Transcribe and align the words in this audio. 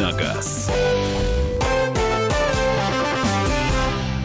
на 0.00 0.12
газ». 0.12 0.70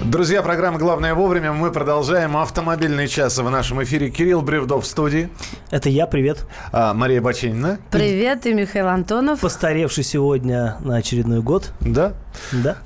Друзья, 0.06 0.42
программа 0.42 0.80
«Главное 0.80 1.14
вовремя». 1.14 1.52
Мы 1.52 1.72
продолжаем 1.72 2.38
автомобильный 2.38 3.10
час 3.10 3.38
в 3.38 3.50
нашем 3.50 3.84
эфире. 3.84 4.10
Кирилл 4.10 4.42
Бревдов 4.42 4.86
в 4.86 4.88
студии. 4.88 5.30
Это 5.72 5.90
я, 5.90 6.08
привет. 6.08 6.46
А, 6.72 6.94
Мария 6.94 7.22
Баченина. 7.22 7.80
Привет, 7.92 8.46
и 8.46 8.54
Михаил 8.54 8.88
Антонов. 8.88 9.42
Постаревший 9.42 10.06
сегодня 10.06 10.78
на 10.80 10.96
очередной 10.96 11.42
год. 11.42 11.74
Да? 11.82 12.14
Да. 12.54 12.78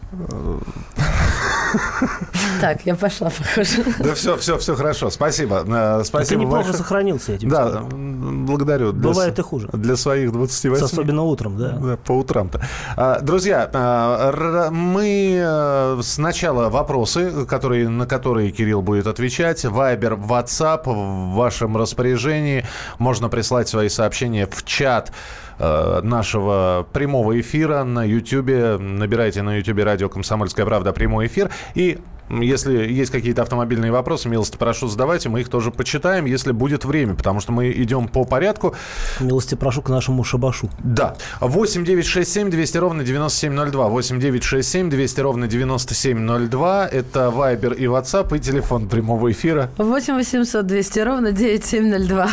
Так, 2.62 2.86
я 2.86 2.96
пошла, 2.96 3.30
похоже. 3.30 3.84
Да 4.00 4.14
все, 4.16 4.36
все, 4.38 4.58
все 4.58 4.76
хорошо. 4.76 5.10
Спасибо. 5.10 5.64
Э, 5.66 6.00
А 6.00 6.04
Спасибо 6.04 6.40
ты 6.42 6.46
неплохо 6.46 6.74
сохранился 6.74 7.34
этим. 7.34 7.50
Да, 7.50 7.82
благодарю. 7.92 8.92
Бывает 8.94 9.40
и 9.40 9.42
хуже. 9.42 9.70
Для 9.74 9.96
своих 9.96 10.32
28. 10.32 10.84
Особенно 10.86 11.24
утром, 11.24 11.58
да. 11.58 11.70
Да, 11.72 11.98
по 11.98 12.12
утрам-то. 12.14 12.62
А, 12.98 13.20
Друзья, 13.22 13.70
р- 13.74 14.72
мы 14.72 15.40
э, 15.42 16.00
сначала 16.04 16.70
вопросы, 16.70 17.46
которые, 17.46 17.88
на 17.90 18.06
которые 18.06 18.52
Кирилл 18.52 18.82
будет 18.82 19.08
отвечать. 19.08 19.64
Вайбер, 19.66 20.14
WhatsApp 20.14 20.84
в 20.86 21.36
вашем 21.36 21.78
распоряжении. 21.78 22.66
Можно 22.98 23.30
прислать 23.30 23.70
свои 23.70 23.90
сообщения 23.90 24.48
в 24.50 24.64
чат 24.66 25.12
э, 25.60 26.02
нашего 26.02 26.88
прямого 26.92 27.40
эфира 27.40 27.84
на 27.84 28.04
YouTube. 28.04 28.80
Набирайте 28.80 29.42
на 29.42 29.58
YouTube 29.58 29.84
радио 29.84 30.10
«Комсомольская 30.10 30.66
правда» 30.66 30.94
прямой 30.94 31.28
эфир. 31.28 31.50
И 31.76 32.00
если 32.30 32.92
есть 32.92 33.12
какие-то 33.12 33.42
автомобильные 33.42 33.92
вопросы, 33.92 34.30
милости 34.30 34.56
прошу 34.58 34.88
задавайте, 34.88 35.30
мы 35.30 35.42
их 35.42 35.50
тоже 35.50 35.72
почитаем, 35.72 36.26
если 36.26 36.52
будет 36.52 36.86
время, 36.86 37.16
потому 37.16 37.40
что 37.40 37.52
мы 37.52 37.72
идем 37.72 38.08
по 38.08 38.24
порядку. 38.24 38.76
Милости 39.20 39.56
прошу 39.56 39.82
к 39.82 39.90
нашему 39.90 40.24
шабашу. 40.24 40.70
Да. 40.80 41.16
8 41.40 41.84
9 41.84 42.06
6 42.06 42.32
7 42.32 42.50
200 42.52 42.78
ровно 42.78 43.04
9702. 43.04 43.88
8 43.88 44.20
9 44.20 44.44
6 44.44 44.70
7 44.70 44.90
200 44.90 45.22
ровно 45.22 45.48
9702. 45.48 46.88
Это 46.88 47.32
Вайбер 47.32 47.74
и 47.74 47.86
WhatsApp 47.86 48.36
и 48.36 48.40
телефон 48.40 48.88
прямого 48.88 49.32
эфира. 49.32 49.72
8 49.78 50.16
800 50.16 50.68
200 50.68 51.00
ровно 51.00 51.32
9702. 51.32 52.30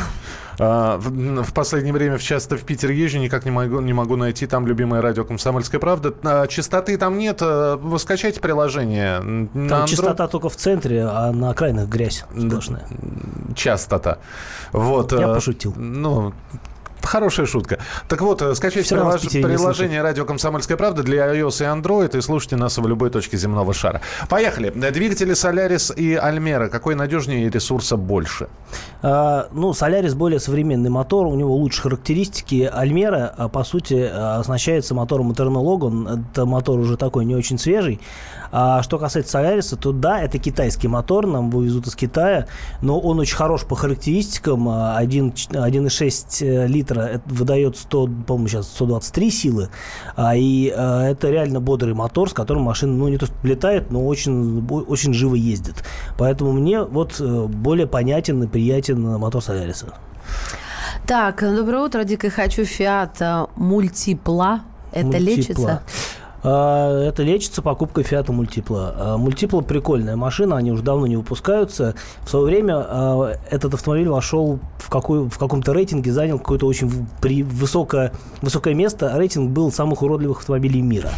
А, 0.59 0.97
в, 0.99 1.43
в 1.43 1.53
последнее 1.53 1.93
время 1.93 2.19
часто 2.19 2.57
в 2.57 2.63
Питер 2.63 2.91
езжу, 2.91 3.19
никак 3.19 3.45
не 3.45 3.51
могу, 3.51 3.81
не 3.81 3.93
могу 3.93 4.17
найти 4.17 4.47
там 4.47 4.67
любимое 4.67 5.01
радио 5.03 5.25
«Комсомольская 5.25 5.81
правда». 5.81 6.15
А, 6.25 6.47
частоты 6.47 6.97
там 6.97 7.19
нет. 7.19 7.39
а, 7.41 7.77
Вы 7.77 7.99
скачайте 7.99 8.41
приложение. 8.41 9.19
Там 9.19 9.49
Android. 9.55 9.87
частота 9.87 10.29
только 10.29 10.49
в 10.49 10.57
центре, 10.57 11.05
а 11.05 11.33
на 11.33 11.51
окраинах 11.51 11.89
грязь 11.89 12.25
сплошная. 12.37 12.87
Частота. 13.55 14.19
Вот. 14.73 15.13
Я 15.13 15.29
пошутил. 15.29 15.75
Ну, 15.77 16.33
Хорошая 17.03 17.47
шутка. 17.47 17.79
Так 18.09 18.21
вот, 18.21 18.43
э, 18.43 18.55
скачайте 18.55 18.95
прилож- 18.95 19.43
приложение 19.43 20.03
«Радио 20.03 20.25
Комсомольская 20.25 20.77
правда» 20.77 21.03
для 21.03 21.27
iOS 21.35 21.63
и 21.63 21.65
Android 21.65 22.17
и 22.17 22.21
слушайте 22.21 22.57
нас 22.57 22.79
в 22.79 22.87
любой 22.87 23.11
точке 23.11 23.37
земного 23.37 23.73
шара. 23.75 24.01
Поехали. 24.29 24.71
Двигатели 24.71 25.35
«Солярис» 25.35 25.93
и 25.95 26.15
«Альмера». 26.15 26.69
Какой 26.69 26.95
надежнее 26.95 27.47
и 27.47 27.51
ресурса 27.51 27.97
больше? 27.97 28.49
А, 29.03 29.49
ну, 29.53 29.73
Солярис 29.73 30.15
более 30.15 30.41
современный 30.41 30.91
мотор, 30.91 31.27
у 31.27 31.35
него 31.37 31.55
лучше 31.55 31.83
характеристики. 31.83 32.69
Альмера, 32.73 33.33
а, 33.37 33.49
по 33.49 33.63
сути, 33.65 33.95
оснащается 33.95 34.95
мотором 34.95 35.31
Eternal 35.31 35.63
Logan. 35.63 36.25
Это 36.33 36.45
мотор 36.45 36.79
уже 36.79 36.97
такой 36.97 37.25
не 37.25 37.35
очень 37.37 37.59
свежий. 37.59 38.01
А 38.53 38.83
что 38.83 38.99
касается 38.99 39.33
Соляриса, 39.33 39.77
то 39.77 39.93
да, 39.93 40.21
это 40.21 40.39
китайский 40.39 40.89
мотор, 40.89 41.27
нам 41.27 41.51
вывезут 41.51 41.87
из 41.87 41.95
Китая, 41.95 42.47
но 42.83 42.99
он 42.99 43.19
очень 43.19 43.37
хорош 43.37 43.65
по 43.65 43.77
характеристикам. 43.77 44.69
А, 44.69 44.97
один 44.97 45.33
ч- 45.33 45.49
1,6 45.51 46.67
литра 46.67 47.01
это 47.01 47.23
выдает 47.27 47.77
100, 47.77 48.09
по-моему, 48.27 48.49
сейчас 48.49 48.69
123 48.69 49.31
силы. 49.31 49.69
А, 50.17 50.37
и 50.37 50.73
а, 50.75 51.05
это 51.09 51.31
реально 51.31 51.61
бодрый 51.61 51.95
мотор, 51.95 52.31
с 52.31 52.33
которым 52.33 52.63
машина, 52.65 52.95
ну, 52.95 53.09
не 53.09 53.19
то 53.19 53.27
что 53.27 53.35
летает, 53.43 53.91
но 53.91 54.07
очень, 54.07 54.67
очень 54.69 55.13
живо 55.13 55.35
ездит. 55.35 55.85
Поэтому 56.19 56.53
мне 56.53 56.83
вот 56.83 57.17
э, 57.21 57.47
более 57.47 57.87
понятен 57.87 58.43
и 58.43 58.47
приятен 58.47 59.03
мотор 59.19 59.43
Соляриса. 59.43 59.95
Так, 61.07 61.41
доброе 61.41 61.85
утро, 61.85 62.05
дико 62.05 62.31
хочу 62.31 62.65
Фиат 62.65 63.21
а, 63.21 63.49
Мультипла. 63.57 64.61
Это 64.93 65.07
Мультипла. 65.07 65.25
лечится? 65.25 65.83
А, 66.43 67.09
Это 67.09 67.23
лечится 67.23 67.63
покупкой 67.63 68.05
Фиата 68.05 68.33
Мультипла. 68.33 69.17
Мультипла 69.19 69.61
прикольная 69.61 70.17
машина, 70.17 70.57
они 70.57 70.73
уже 70.73 70.83
давно 70.83 71.07
не 71.07 71.17
выпускаются. 71.17 71.95
В 72.23 72.31
свое 72.31 72.47
время 72.47 72.75
а, 72.77 73.33
этот 73.51 73.75
автомобиль 73.75 74.09
вошел 74.09 74.59
в, 74.79 74.89
какой, 74.89 75.29
в 75.29 75.39
каком-то 75.39 75.73
рейтинге, 75.73 76.13
занял 76.13 76.39
какое-то 76.39 76.67
очень 76.67 77.07
при, 77.21 77.43
высокое, 77.43 78.13
высокое 78.43 78.75
место. 78.75 79.13
Рейтинг 79.17 79.51
был 79.51 79.73
самых 79.73 80.03
уродливых 80.03 80.41
автомобилей 80.41 80.83
мира. 80.83 81.11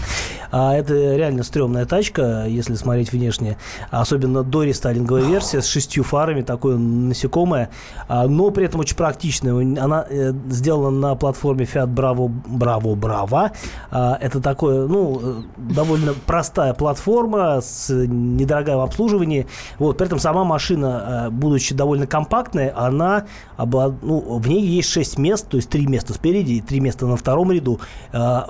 А 0.50 0.74
это 0.74 0.94
реально 0.94 1.42
стрёмная 1.42 1.84
тачка, 1.84 2.46
если 2.46 2.74
смотреть 2.74 3.12
внешне. 3.12 3.56
Особенно 3.90 4.42
до 4.42 4.62
рестайлинговая 4.62 5.24
версия 5.24 5.60
с 5.60 5.66
шестью 5.66 6.04
фарами, 6.04 6.42
такое 6.42 6.76
насекомое. 6.76 7.70
А, 8.08 8.26
но 8.26 8.50
при 8.50 8.64
этом 8.64 8.80
очень 8.80 8.96
практичная. 8.96 9.52
Она 9.82 10.06
э, 10.08 10.32
сделана 10.48 10.90
на 10.90 11.14
платформе 11.14 11.64
Fiat 11.64 11.92
Bravo, 11.92 12.30
Bravo, 12.46 12.94
Brava. 12.94 13.52
А, 13.90 14.18
это 14.20 14.40
такое, 14.40 14.86
ну, 14.86 15.20
э, 15.22 15.42
довольно 15.56 16.14
простая 16.26 16.74
платформа 16.74 17.60
с 17.60 17.90
недорогая 17.92 18.76
в 18.76 18.80
обслуживании. 18.80 19.46
Вот, 19.78 19.98
при 19.98 20.06
этом 20.06 20.18
сама 20.18 20.44
машина, 20.44 21.26
э, 21.26 21.30
будучи 21.30 21.74
довольно 21.74 22.06
компактная, 22.06 22.72
она 22.76 23.26
ну, 23.58 24.38
в 24.38 24.48
ней 24.48 24.64
есть 24.64 24.90
6 24.90 25.18
мест, 25.18 25.48
то 25.48 25.56
есть 25.56 25.68
3 25.68 25.86
места 25.86 26.14
спереди 26.14 26.52
и 26.52 26.60
3 26.60 26.80
места 26.80 27.06
на 27.06 27.16
втором 27.16 27.52
ряду. 27.52 27.80
Э, 28.12 28.42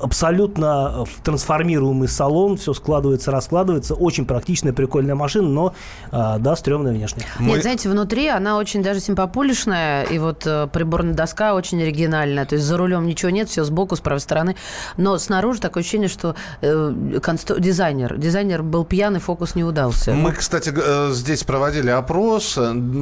Абсолютно 0.00 1.04
трансформируемый 1.22 2.08
салон, 2.08 2.56
все 2.56 2.72
складывается, 2.74 3.30
раскладывается. 3.30 3.94
Очень 3.94 4.24
практичная, 4.26 4.72
прикольная 4.72 5.14
машина, 5.14 5.48
но, 5.48 5.74
э, 6.12 6.36
да, 6.38 6.56
стрёмная 6.56 6.92
внешне. 6.92 7.24
Мы- 7.38 7.52
Нет, 7.52 7.62
знаете, 7.62 7.88
внутри 7.88 8.28
она 8.28 8.56
очень 8.58 8.82
даже 8.82 9.00
симпопулишная, 9.00 10.04
и 10.04 10.18
вот 10.18 10.42
э, 10.46 10.68
приборная 10.72 11.14
доска 11.14 11.54
очень 11.54 11.82
оригинальная, 11.82 12.44
то 12.46 12.54
есть 12.54 12.66
за 12.66 12.76
рулем 12.76 13.06
ничего 13.06 13.30
нет, 13.30 13.48
все 13.48 13.64
сбоку, 13.64 13.96
с 13.96 14.00
правой 14.00 14.20
стороны, 14.20 14.56
но 14.96 15.18
снаружи 15.18 15.60
такое 15.60 15.82
ощущение, 15.82 16.08
что 16.08 16.34
э, 16.60 17.18
консту- 17.22 17.60
дизайнер, 17.60 18.16
дизайнер 18.16 18.62
был 18.62 18.84
пьяный, 18.84 19.20
фокус 19.20 19.54
не 19.54 19.64
удался. 19.64 20.12
Мы, 20.12 20.32
кстати, 20.32 20.72
э, 20.74 21.10
здесь 21.12 21.44
проводили 21.44 21.90
опрос. 21.90 22.58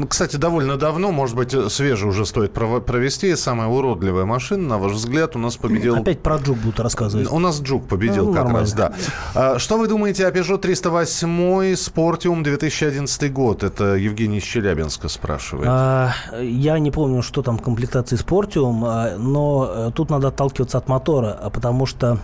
Кстати, 0.08 0.36
довольно 0.36 0.76
давно, 0.76 1.12
может 1.12 1.36
быть, 1.36 1.54
э, 1.54 1.68
свежий 1.68 2.08
уже 2.08 2.26
стоит 2.26 2.52
провести. 2.52 3.34
Самая 3.36 3.68
уродливая 3.68 4.24
машина, 4.24 4.68
на 4.68 4.78
ваш 4.78 4.92
взгляд, 4.92 5.36
у 5.36 5.38
нас 5.38 5.56
победил... 5.56 5.96
Опять 5.96 6.20
про 6.20 6.36
Джук 6.36 6.58
будут 6.58 6.80
рассказывать. 6.80 7.30
У 7.30 7.38
нас 7.38 7.60
Джук 7.60 7.86
победил 7.88 8.01
Ну, 8.10 8.26
как 8.32 8.44
нормально. 8.44 8.60
раз, 8.60 8.72
да. 8.72 8.92
А, 9.34 9.58
Что 9.58 9.78
вы 9.78 9.88
думаете 9.88 10.26
о 10.26 10.30
Peugeot 10.30 10.58
308 10.58 11.72
Sport 11.74 12.42
2011 12.42 13.32
год? 13.32 13.62
Это 13.62 13.94
Евгений 13.94 14.38
из 14.38 14.44
Челябинска 14.44 15.08
спрашивает. 15.08 15.68
А, 15.68 16.12
Я 16.40 16.78
не 16.78 16.90
помню, 16.90 17.22
что 17.22 17.42
там 17.42 17.58
в 17.58 17.62
комплектации 17.62 18.16
Спортиум, 18.16 18.84
а, 18.84 19.16
но 19.18 19.70
э, 19.70 19.90
тут 19.94 20.10
надо 20.10 20.28
отталкиваться 20.28 20.78
от 20.78 20.88
мотора, 20.88 21.38
а, 21.40 21.50
потому 21.50 21.86
что 21.86 22.18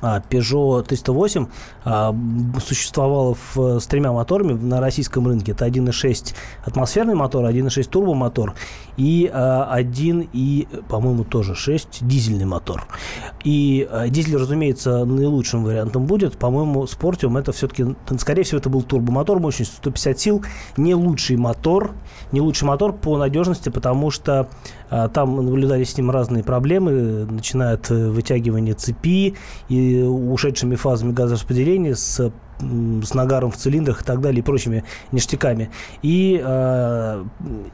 Peugeot 0.00 0.82
308 0.82 1.46
а, 1.84 2.12
в- 2.12 3.78
с 3.80 3.86
тремя 3.86 4.12
моторами 4.12 4.52
на 4.52 4.80
российском 4.80 5.26
рынке. 5.26 5.52
Это 5.52 5.66
1.6 5.66 6.34
атмосферный 6.64 7.14
мотор, 7.14 7.44
1.6 7.44 7.88
турбомотор 7.88 8.54
и 8.96 9.30
а, 9.32 9.68
1 9.70 10.28
и, 10.32 10.68
по-моему, 10.88 11.24
тоже 11.24 11.54
6 11.54 12.06
дизельный 12.06 12.44
мотор. 12.46 12.86
И 13.44 13.88
а, 13.90 14.08
дизель, 14.08 14.36
разумеется, 14.36 15.04
наилучшим 15.04 15.64
вариантом 15.64 16.06
будет. 16.06 16.38
По-моему, 16.38 16.86
Спортиум 16.86 17.36
это 17.36 17.52
все-таки, 17.52 17.94
скорее 18.18 18.42
всего, 18.42 18.58
это 18.58 18.68
был 18.68 18.82
турбомотор 18.82 19.38
мощностью 19.38 19.76
150 19.78 20.18
сил. 20.18 20.44
Не 20.76 20.94
лучший 20.94 21.36
мотор, 21.36 21.92
не 22.32 22.40
лучший 22.40 22.64
мотор 22.66 22.92
по 22.92 23.18
надежности, 23.18 23.68
потому 23.68 24.10
что 24.10 24.40
а, 24.40 24.48
там 25.08 25.36
наблюдались 25.36 25.90
с 25.90 25.96
ним 25.96 26.10
разные 26.10 26.42
проблемы, 26.42 27.26
начиная 27.30 27.74
от 27.74 27.90
э, 27.90 28.10
вытягивания 28.10 28.74
цепи 28.74 29.36
и 29.68 30.02
ушедшими 30.02 30.74
фазами 30.74 31.12
газораспределения 31.12 31.94
с 31.94 32.32
с 32.60 33.14
нагаром 33.14 33.50
в 33.50 33.56
цилиндрах 33.56 34.02
и 34.02 34.04
так 34.04 34.20
далее, 34.20 34.40
и 34.40 34.42
прочими 34.42 34.84
ништяками. 35.12 35.70
И, 36.02 36.40
э, 36.44 37.24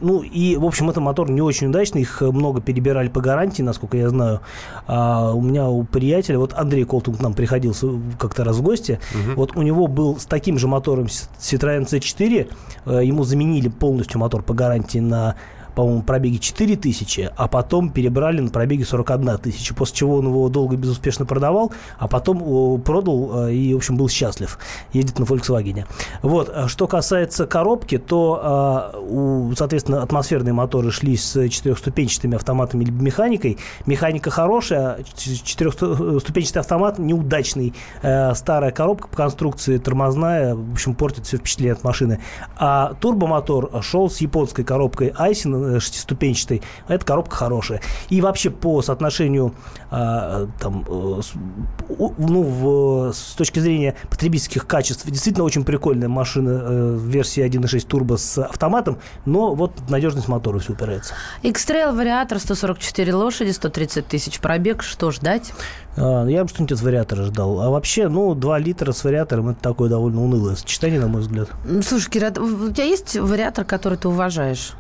ну, 0.01 0.23
и, 0.23 0.57
в 0.57 0.65
общем, 0.65 0.91
это 0.91 1.01
мотор 1.01 1.31
не 1.31 1.43
очень 1.43 1.69
удачный, 1.69 2.03
их 2.03 2.21
много 2.21 2.61
перебирали 2.61 3.09
по 3.09 3.21
гарантии, 3.21 3.63
насколько 3.63 3.97
я 3.97 4.09
знаю. 4.09 4.41
А 4.87 5.33
у 5.33 5.41
меня 5.41 5.69
у 5.69 5.85
приятеля, 5.85 6.39
вот 6.39 6.55
Андрей 6.55 6.85
Колтун 6.85 7.15
к 7.15 7.21
нам 7.21 7.35
приходил 7.35 7.75
как-то 8.19 8.45
раз 8.45 8.59
в 8.59 8.63
гости, 8.63 9.01
вот 9.35 9.57
у 9.57 9.63
него 9.63 9.87
был 9.87 10.19
с 10.19 10.27
таким 10.27 10.59
же 10.59 10.69
мотором 10.69 11.07
Citroёn 11.07 11.87
C4, 11.87 12.49
э, 12.87 13.01
ему 13.05 13.25
заменили 13.25 13.69
полностью 13.69 14.21
мотор 14.21 14.43
по 14.43 14.55
гарантии 14.55 14.99
на 14.99 15.37
по-моему, 15.77 16.03
пробеге 16.03 16.39
4 16.39 16.77
тысячи, 16.77 17.31
а 17.37 17.47
потом 17.47 17.91
перебрали 17.91 18.41
на 18.41 18.51
пробеге 18.51 18.85
41 18.85 19.39
тысяча, 19.39 19.75
после 19.75 19.95
чего 19.97 20.17
он 20.17 20.27
его 20.27 20.49
долго 20.49 20.75
и 20.75 20.79
безуспешно 20.79 21.27
продавал, 21.27 21.71
а 21.99 22.09
потом 22.09 22.81
продал 22.81 23.49
и, 23.49 23.75
в 23.75 23.77
общем, 23.77 23.97
был 23.97 24.09
счастлив. 24.09 24.59
Едет 24.93 25.19
на 25.19 25.25
Volkswagen. 25.25 25.85
Вот. 26.23 26.51
Что 26.69 26.87
касается 26.87 27.47
коробки, 27.47 27.99
то, 27.99 29.53
соответственно, 29.57 30.03
атмосферные 30.03 30.55
моторы 30.55 30.91
шли 30.91 31.17
с 31.17 31.49
четырехступенчатыми 31.49 32.37
автоматами 32.37 32.85
либо 32.85 33.03
механикой. 33.03 33.59
Механика 33.85 34.31
хорошая, 34.31 35.01
четырехступенчатый 35.15 36.61
автомат 36.61 36.99
неудачный. 36.99 37.75
Старая 38.01 38.71
коробка 38.71 39.09
по 39.09 39.17
конструкции 39.17 39.77
тормозная, 39.77 40.55
в 40.55 40.73
общем, 40.73 40.95
портит 40.95 41.27
все 41.27 41.37
впечатление 41.37 41.75
от 41.75 41.85
машины. 41.85 42.21
А 42.57 42.95
турбомотор 42.99 43.83
шел 43.83 44.09
с 44.09 44.23
японской 44.23 44.65
коробкой 44.65 45.13
Айсин 45.15 45.66
шестиступенчатой. 45.81 46.63
Эта 46.89 47.05
коробка 47.05 47.37
хорошая. 47.37 47.81
И 48.09 48.21
вообще 48.21 48.51
по 48.51 48.83
соотношению 48.83 49.55
там, 49.91 50.85
ну, 50.89 52.43
в, 52.43 53.13
с 53.13 53.35
точки 53.35 53.61
зрения 53.61 53.95
потребительских 54.11 54.67
качеств, 54.67 55.07
действительно 55.07 55.45
очень 55.45 55.65
прикольная 55.65 56.09
машина 56.09 56.63
э, 56.63 56.99
версии 57.01 57.45
1.6 57.45 57.87
турбо 57.87 58.17
с 58.17 58.39
автоматом, 58.39 58.99
но 59.25 59.55
вот 59.55 59.73
надежность 59.89 60.29
мотора 60.29 60.59
все 60.59 60.73
упирается. 60.73 61.15
X-Trail 61.43 61.95
вариатор 61.95 62.39
144 62.39 63.15
лошади, 63.15 63.51
130 63.51 64.07
тысяч 64.07 64.41
пробег. 64.41 64.83
Что 64.83 65.11
ждать? 65.11 65.53
А, 65.97 66.25
я 66.27 66.43
бы 66.43 66.49
что-нибудь 66.49 66.73
от 66.73 66.83
вариатора 66.83 67.25
ждал. 67.25 67.61
А 67.61 67.71
вообще, 67.71 68.09
ну, 68.09 68.35
2 68.35 68.59
литра 68.59 68.93
с 68.93 69.05
вариатором 69.05 69.51
это 69.51 69.61
такое 69.61 69.89
довольно 69.89 70.23
унылое 70.23 70.57
сочетание, 70.57 71.01
на 71.01 71.09
мой 71.09 71.23
взгляд. 71.23 71.49
Слушай, 71.83 72.11
Кира, 72.11 72.31
у 72.31 72.71
тебя 72.71 72.85
есть 72.85 73.17
вариатор, 73.17 73.65
который 73.65 73.99
ты 73.99 74.09
уважаешь? 74.09 74.73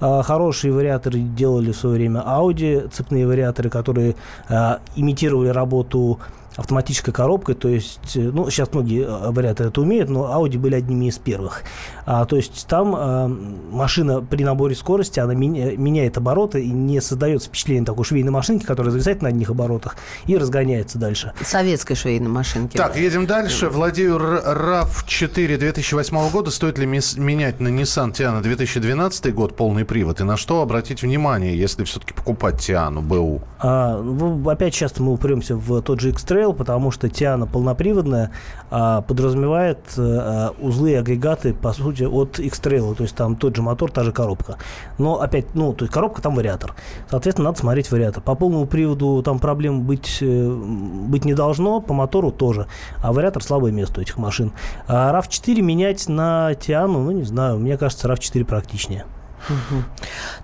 А, 0.00 0.22
хорошие 0.26 0.72
вариаторы 0.72 1.20
делали 1.20 1.70
в 1.70 1.76
свое 1.76 1.96
время 1.96 2.20
Audi, 2.26 2.88
цепные 2.88 3.26
вариаторы, 3.28 3.70
которые 3.70 4.16
а, 4.48 4.80
имитировали 4.96 5.50
работу 5.50 6.18
автоматической 6.56 7.12
коробкой, 7.12 7.54
то 7.54 7.68
есть, 7.68 8.16
э, 8.16 8.20
ну, 8.20 8.50
сейчас 8.50 8.72
многие 8.72 9.04
э, 9.04 9.30
вариаторы 9.30 9.68
это 9.68 9.80
умеют, 9.80 10.08
но 10.08 10.24
Audi 10.24 10.58
были 10.58 10.74
одними 10.74 11.06
из 11.06 11.18
первых. 11.18 11.62
А, 12.06 12.24
то 12.24 12.36
есть 12.36 12.66
там 12.68 12.94
а, 12.96 13.28
машина 13.28 14.22
при 14.22 14.44
наборе 14.44 14.74
скорости, 14.74 15.20
она 15.20 15.34
меня, 15.34 15.76
меняет 15.76 16.16
обороты 16.16 16.62
и 16.64 16.70
не 16.70 17.00
создает 17.00 17.42
впечатление 17.42 17.84
такой 17.84 18.04
швейной 18.04 18.30
машинки, 18.30 18.64
которая 18.64 18.92
зависает 18.92 19.22
на 19.22 19.28
одних 19.28 19.50
оборотах 19.50 19.96
и 20.26 20.36
разгоняется 20.36 20.98
дальше. 20.98 21.32
Советской 21.42 21.94
швейной 21.94 22.28
машинки. 22.28 22.76
Так, 22.76 22.94
да. 22.94 22.98
едем 22.98 23.26
дальше. 23.26 23.68
Владею 23.68 24.16
RAV4 24.16 25.58
2008 25.58 26.30
года. 26.30 26.50
Стоит 26.50 26.78
ли 26.78 26.86
менять 26.86 27.60
на 27.60 27.68
Nissan 27.68 28.12
Tiana 28.12 28.40
2012 28.40 29.34
год 29.34 29.56
полный 29.56 29.84
привод? 29.84 30.20
И 30.20 30.24
на 30.24 30.36
что 30.36 30.62
обратить 30.62 31.02
внимание, 31.02 31.58
если 31.58 31.84
все-таки 31.84 32.14
покупать 32.14 32.56
Tiana 32.56 33.00
БУ? 33.00 33.42
А, 33.58 34.00
ну, 34.00 34.48
опять 34.48 34.74
часто 34.74 35.02
мы 35.02 35.12
упремся 35.12 35.56
в 35.56 35.82
тот 35.82 36.00
же 36.00 36.10
X-Trail, 36.10 36.45
потому 36.52 36.90
что 36.90 37.06
Tiana 37.06 37.46
полноприводная 37.46 38.30
а, 38.70 39.02
подразумевает 39.02 39.78
а, 39.96 40.54
узлы 40.60 40.92
и 40.92 40.94
агрегаты, 40.94 41.54
по 41.54 41.72
сути, 41.72 42.04
от 42.04 42.38
X-Trail. 42.38 42.94
То 42.94 43.02
есть 43.02 43.16
там 43.16 43.36
тот 43.36 43.56
же 43.56 43.62
мотор, 43.62 43.90
та 43.90 44.04
же 44.04 44.12
коробка. 44.12 44.56
Но 44.98 45.20
опять, 45.20 45.54
ну, 45.54 45.72
то 45.72 45.84
есть 45.84 45.92
коробка, 45.92 46.22
там 46.22 46.34
вариатор. 46.34 46.74
Соответственно, 47.10 47.50
надо 47.50 47.58
смотреть 47.58 47.90
вариатор. 47.90 48.22
По 48.22 48.34
полному 48.34 48.66
приводу 48.66 49.22
там 49.22 49.38
проблем 49.38 49.82
быть, 49.82 50.18
э, 50.20 50.50
быть 50.50 51.24
не 51.24 51.34
должно, 51.34 51.80
по 51.80 51.94
мотору 51.94 52.30
тоже. 52.30 52.66
А 53.02 53.12
вариатор 53.12 53.42
слабое 53.42 53.72
место 53.72 54.00
у 54.00 54.02
этих 54.02 54.18
машин. 54.18 54.52
А 54.86 55.12
RAV4 55.12 55.60
менять 55.62 56.08
на 56.08 56.54
Тиану, 56.54 57.02
ну, 57.02 57.10
не 57.10 57.24
знаю, 57.24 57.58
мне 57.58 57.76
кажется, 57.76 58.08
RAV4 58.08 58.44
практичнее. 58.44 59.04
Угу. 59.48 59.82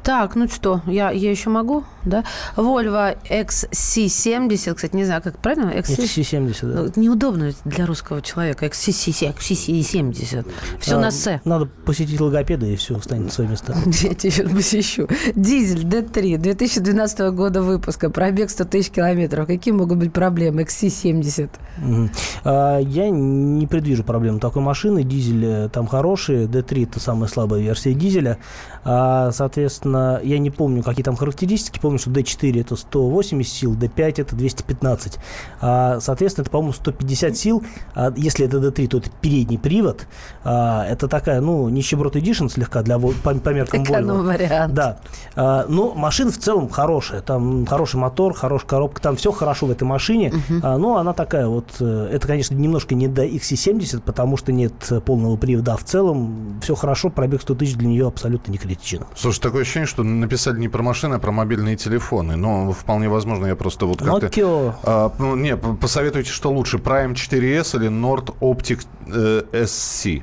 Так, 0.03 0.37
ну 0.37 0.49
что, 0.49 0.81
я, 0.87 1.11
я 1.11 1.31
еще 1.31 1.51
могу, 1.51 1.85
да? 2.05 2.25
Volvo 2.57 3.17
XC70, 3.29 4.75
кстати, 4.75 4.95
не 4.95 5.05
знаю, 5.05 5.23
как 5.23 5.39
правильно? 5.39 5.71
XC... 5.71 6.05
XC70, 6.05 6.73
да. 6.73 6.83
Ну, 6.83 6.93
неудобно 6.97 7.53
для 7.65 7.87
русского 7.87 8.23
человека. 8.23 8.67
XC, 8.67 9.35
XC70. 9.35 10.47
Все 10.81 10.97
а, 10.97 11.01
на 11.01 11.11
«с». 11.11 11.41
Надо 11.45 11.67
посетить 11.67 12.21
логопеда, 12.21 12.67
и 12.67 12.77
все 12.77 12.99
встанет 12.99 13.27
на 13.27 13.31
свои 13.31 13.47
места. 13.47 13.75
Я 13.87 14.15
тебя 14.15 14.49
посещу. 14.49 15.09
Дизель 15.35 15.85
D3 15.85 16.39
2012 16.39 17.19
года 17.33 17.63
выпуска. 17.63 18.11
Пробег 18.11 18.51
100 18.51 18.65
тысяч 18.65 18.91
километров. 18.91 19.47
Какие 19.47 19.75
могут 19.75 19.99
быть 19.99 20.13
проблемы? 20.13 20.63
XC70. 20.63 21.51
Угу. 21.79 22.11
А, 22.45 22.79
я 22.79 23.11
не 23.11 23.67
предвижу 23.67 24.05
проблем 24.05 24.41
такой 24.41 24.63
машины. 24.63 25.03
Дизель 25.03 25.45
э, 25.45 25.69
там 25.69 25.87
хороший. 25.87 26.47
D3 26.47 26.85
это 26.85 27.01
самая 27.01 27.29
слабая 27.29 27.61
версия 27.61 27.95
дизеля. 27.95 28.39
А, 28.85 29.31
соответственно, 29.33 30.21
я 30.23 30.39
не 30.39 30.51
помню, 30.51 30.83
какие 30.83 31.05
там 31.05 31.17
характеристики. 31.17 31.79
Помню, 31.79 31.99
что 31.99 32.11
D4 32.11 32.61
это 32.61 32.77
180 32.77 33.53
сил, 33.53 33.75
D5 33.75 34.21
это 34.23 34.37
215. 34.37 35.19
А, 35.61 36.01
соответственно, 36.01 36.43
это, 36.43 36.51
по-моему, 36.51 36.73
150 36.73 37.37
сил. 37.37 37.63
А, 37.95 38.13
если 38.17 38.47
это 38.47 38.59
D3, 38.59 38.89
то 38.89 38.99
это 38.99 39.11
передний 39.21 39.59
привод. 39.59 40.07
Это 40.43 41.09
такая, 41.09 41.41
ну, 41.41 41.69
нищеброд 41.69 42.17
Edition 42.17 42.49
слегка 42.49 42.83
для, 42.83 42.99
по, 42.99 43.35
по 43.35 43.49
меркам 43.51 43.83
Volvo. 43.83 44.25
вариант. 44.25 44.75
Да. 44.75 44.99
Но 45.37 45.95
машина 45.95 46.33
в 46.33 46.39
целом 46.39 46.69
хорошая. 46.69 47.21
Там 47.21 47.67
хороший 47.67 47.97
мотор, 47.97 48.35
хорошая 48.35 48.69
коробка. 48.69 49.01
Там 49.01 49.17
все 49.17 49.31
хорошо 49.33 49.67
в 49.67 49.71
этой 49.71 49.85
машине. 49.85 50.33
А, 50.63 50.77
но 50.79 50.97
она 50.97 51.13
такая 51.13 51.47
вот... 51.47 51.67
Э, 51.81 52.09
это, 52.13 52.27
конечно, 52.27 52.55
немножко 52.55 52.95
не 52.95 53.09
до 53.09 53.25
XC70, 53.25 54.03
потому 54.03 54.37
что 54.37 54.53
нет 54.53 54.73
полного 55.05 55.37
привода. 55.37 55.75
А 55.75 55.77
в 55.77 55.85
целом 55.85 56.61
все 56.63 56.75
хорошо. 56.75 57.11
Пробег 57.11 57.43
100 57.43 57.55
тысяч 57.55 57.75
для 57.75 57.89
нее 57.89 58.07
абсолютно 58.07 58.51
не 58.53 58.59
критичен 58.59 58.72
критичен. 58.73 59.05
Слушай, 59.15 59.41
такое 59.41 59.63
ощущение, 59.63 59.87
что 59.87 60.03
написали 60.03 60.59
не 60.59 60.69
про 60.69 60.83
машины, 60.83 61.15
а 61.15 61.19
про 61.19 61.33
мобильные 61.33 61.77
телефоны. 61.77 62.37
Но 62.37 62.73
вполне 62.73 63.09
возможно, 63.09 63.47
я 63.47 63.57
просто 63.57 63.87
вот 63.87 63.99
как-то... 63.99 64.27
Nokia. 64.27 64.75
А, 64.83 65.13
ну, 65.19 65.37
не, 65.37 65.57
посоветуйте, 65.57 66.31
что 66.31 66.51
лучше, 66.51 66.79
Prime 66.79 67.15
4S 67.15 67.77
или 67.77 67.89
Nord 67.89 68.35
Optic 68.41 68.87
э, 69.07 69.43
SC? 69.65 70.23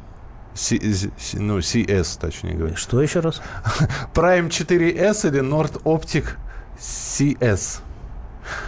C, 0.55 0.79
ну, 1.33 1.59
CS, 1.59 2.19
точнее 2.19 2.53
говоря. 2.53 2.75
Что 2.75 3.01
еще 3.01 3.19
раз? 3.21 3.41
Prime 4.13 4.49
4S 4.49 5.27
или 5.27 5.41
Nord 5.41 5.81
Optic 5.83 6.25
CS? 6.79 7.81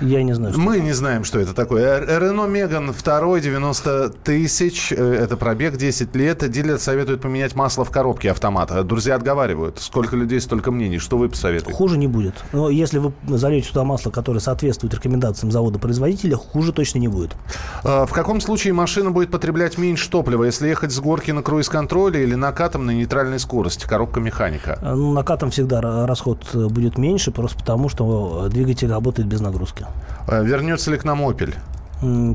Я 0.01 0.23
не 0.23 0.33
знаю. 0.33 0.57
Мы 0.57 0.77
это. 0.77 0.85
не 0.85 0.93
знаем, 0.93 1.23
что 1.23 1.39
это 1.39 1.53
такое. 1.53 1.99
Рено 2.19 2.45
Меган 2.45 2.91
2, 2.91 3.39
90 3.39 4.09
тысяч. 4.23 4.91
Э, 4.91 5.13
это 5.13 5.37
пробег 5.37 5.77
10 5.77 6.15
лет. 6.15 6.49
Дилер 6.49 6.79
советует 6.79 7.21
поменять 7.21 7.55
масло 7.55 7.85
в 7.85 7.91
коробке 7.91 8.31
автомата. 8.31 8.83
Друзья 8.83 9.15
отговаривают. 9.15 9.79
Сколько 9.79 10.15
людей, 10.15 10.39
столько 10.41 10.71
мнений. 10.71 10.99
Что 10.99 11.17
вы 11.17 11.29
посоветуете? 11.29 11.77
Хуже 11.77 11.97
не 11.97 12.07
будет. 12.07 12.35
Но 12.51 12.69
если 12.69 12.99
вы 12.99 13.13
зальете 13.37 13.69
туда 13.69 13.83
масло, 13.83 14.11
которое 14.11 14.39
соответствует 14.39 14.93
рекомендациям 14.93 15.51
завода-производителя, 15.51 16.35
хуже 16.35 16.73
точно 16.73 16.99
не 16.99 17.07
будет. 17.07 17.35
А, 17.83 18.05
в 18.05 18.11
каком 18.11 18.41
случае 18.41 18.73
машина 18.73 19.11
будет 19.11 19.31
потреблять 19.31 19.77
меньше 19.77 20.09
топлива, 20.09 20.43
если 20.43 20.67
ехать 20.67 20.91
с 20.91 20.99
горки 20.99 21.31
на 21.31 21.41
круиз-контроле 21.41 22.23
или 22.23 22.35
накатом 22.35 22.85
на 22.85 22.91
нейтральной 22.91 23.39
скорости? 23.39 23.85
Коробка 23.85 24.19
механика. 24.19 24.77
Ну, 24.81 25.13
накатом 25.13 25.51
всегда 25.51 25.81
расход 25.81 26.45
э, 26.53 26.67
будет 26.67 26.97
меньше, 26.97 27.31
просто 27.31 27.57
потому 27.57 27.89
что 27.89 28.47
двигатель 28.49 28.89
работает 28.89 29.27
без 29.27 29.41
нагрузки 29.41 29.70
выпуске. 29.71 29.85
А 30.27 30.41
вернется 30.41 30.91
ли 30.91 30.97
к 30.97 31.03
нам 31.03 31.21
Opel? 31.21 31.55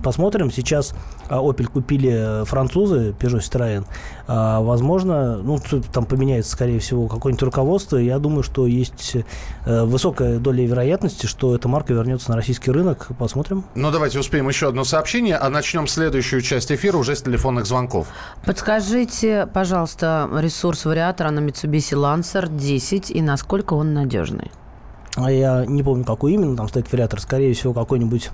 Посмотрим. 0.00 0.52
Сейчас 0.52 0.94
а, 1.28 1.38
Opel 1.38 1.66
купили 1.66 2.44
французы, 2.44 3.16
Peugeot 3.18 3.40
Citroën. 3.40 3.84
А, 4.28 4.60
возможно, 4.60 5.38
ну, 5.38 5.58
там 5.92 6.04
поменяется, 6.04 6.52
скорее 6.52 6.78
всего, 6.78 7.08
какое-нибудь 7.08 7.42
руководство. 7.42 7.96
Я 7.96 8.20
думаю, 8.20 8.44
что 8.44 8.68
есть 8.68 9.16
э, 9.64 9.82
высокая 9.82 10.38
доля 10.38 10.64
вероятности, 10.64 11.26
что 11.26 11.56
эта 11.56 11.66
марка 11.66 11.94
вернется 11.94 12.30
на 12.30 12.36
российский 12.36 12.70
рынок. 12.70 13.08
Посмотрим. 13.18 13.64
Ну, 13.74 13.90
давайте 13.90 14.20
успеем 14.20 14.48
еще 14.48 14.68
одно 14.68 14.84
сообщение, 14.84 15.36
а 15.36 15.50
начнем 15.50 15.88
следующую 15.88 16.42
часть 16.42 16.70
эфира 16.70 16.96
уже 16.96 17.16
с 17.16 17.22
телефонных 17.22 17.66
звонков. 17.66 18.06
Подскажите, 18.44 19.48
пожалуйста, 19.52 20.30
ресурс 20.32 20.84
вариатора 20.84 21.30
на 21.30 21.40
Mitsubishi 21.40 21.96
Lancer 21.96 22.48
10 22.48 23.10
и 23.10 23.20
насколько 23.20 23.74
он 23.74 23.94
надежный? 23.94 24.52
А 25.16 25.32
я 25.32 25.64
не 25.66 25.82
помню, 25.82 26.04
какой 26.04 26.34
именно 26.34 26.56
там 26.56 26.68
стоит 26.68 26.92
вариатор, 26.92 27.20
скорее 27.20 27.54
всего, 27.54 27.72
какой-нибудь 27.72 28.30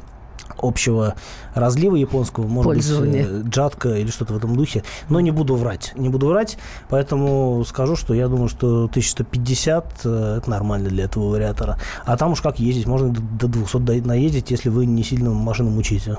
общего 0.63 1.15
разлива 1.55 1.97
японского, 1.97 2.47
может 2.47 2.75
быть, 2.75 2.87
э, 2.89 3.43
джатка 3.45 3.95
или 3.97 4.11
что-то 4.11 4.35
в 4.35 4.37
этом 4.37 4.57
духе. 4.57 4.85
Но 5.09 5.21
не 5.21 5.31
буду 5.31 5.57
врать. 5.57 5.93
Не 5.97 6.09
буду 6.09 6.29
врать, 6.29 6.57
поэтому 6.89 7.65
скажу, 7.67 7.97
что 7.97 8.15
я 8.15 8.29
думаю, 8.29 8.49
что 8.49 8.85
1150 8.85 10.01
э, 10.05 10.37
это 10.39 10.51
нормально 10.51 10.89
для 10.89 11.05
этого 11.05 11.31
вариатора. 11.31 11.79
А 12.05 12.17
там 12.17 12.33
уж 12.33 12.41
как 12.41 12.59
ездить, 12.59 12.87
можно 12.87 13.11
до 13.11 13.49
200 13.49 14.07
наездить, 14.07 14.51
если 14.51 14.69
вы 14.69 14.87
не 14.87 15.03
сильно 15.03 15.31
машину 15.31 15.71
мучите. 15.71 16.17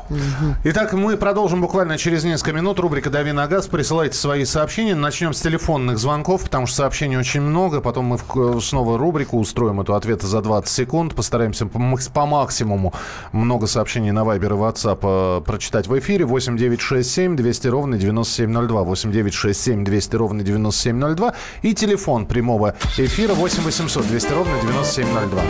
Итак, 0.65 0.93
мы 0.93 1.17
продолжим 1.17 1.61
буквально 1.61 1.97
через 1.97 2.23
несколько 2.23 2.53
минут. 2.53 2.79
Рубрика 2.79 3.09
«Дави 3.09 3.31
на 3.31 3.47
газ». 3.47 3.67
Присылайте 3.67 4.17
свои 4.17 4.45
сообщения. 4.45 4.95
Начнем 4.95 5.33
с 5.33 5.41
телефонных 5.41 5.97
звонков, 5.97 6.43
потому 6.43 6.67
что 6.67 6.77
сообщений 6.77 7.17
очень 7.17 7.41
много. 7.41 7.81
Потом 7.81 8.05
мы 8.05 8.61
снова 8.61 8.97
рубрику 8.97 9.39
устроим 9.39 9.81
эту 9.81 9.95
ответы 9.95 10.27
за 10.27 10.41
20 10.41 10.69
секунд. 10.69 11.15
Постараемся 11.15 11.65
по 11.65 12.25
максимуму 12.25 12.93
много 13.31 13.67
сообщений 13.67 13.93
сообщений 13.93 14.11
на 14.11 14.23
Viber 14.33 14.45
и 14.45 14.57
WhatsApp 14.57 14.99
э, 15.39 15.41
прочитать 15.41 15.87
в 15.87 15.97
эфире. 15.99 16.25
8 16.25 16.57
9 16.57 16.81
6 16.81 17.09
7 17.09 17.35
200 17.35 17.67
ровно 17.67 17.97
9702. 17.97 18.83
8 18.83 19.11
9 19.11 19.33
6 19.33 19.61
7 19.61 19.83
200 19.83 20.15
ровно 20.15 20.43
9702. 20.43 21.33
И 21.61 21.73
телефон 21.73 22.25
прямого 22.25 22.75
эфира 22.97 23.33
8 23.33 23.63
800 23.63 24.07
200 24.07 24.33
ровно 24.33 24.53
9702. 24.61 25.43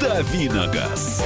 Давиногаз. 0.00 1.24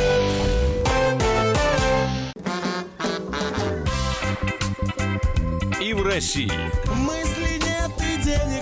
И 5.80 5.92
в 5.94 6.02
России. 6.06 6.52
Мысли 6.94 7.58
нет 7.58 7.90
и 7.98 8.22
денег. 8.22 8.61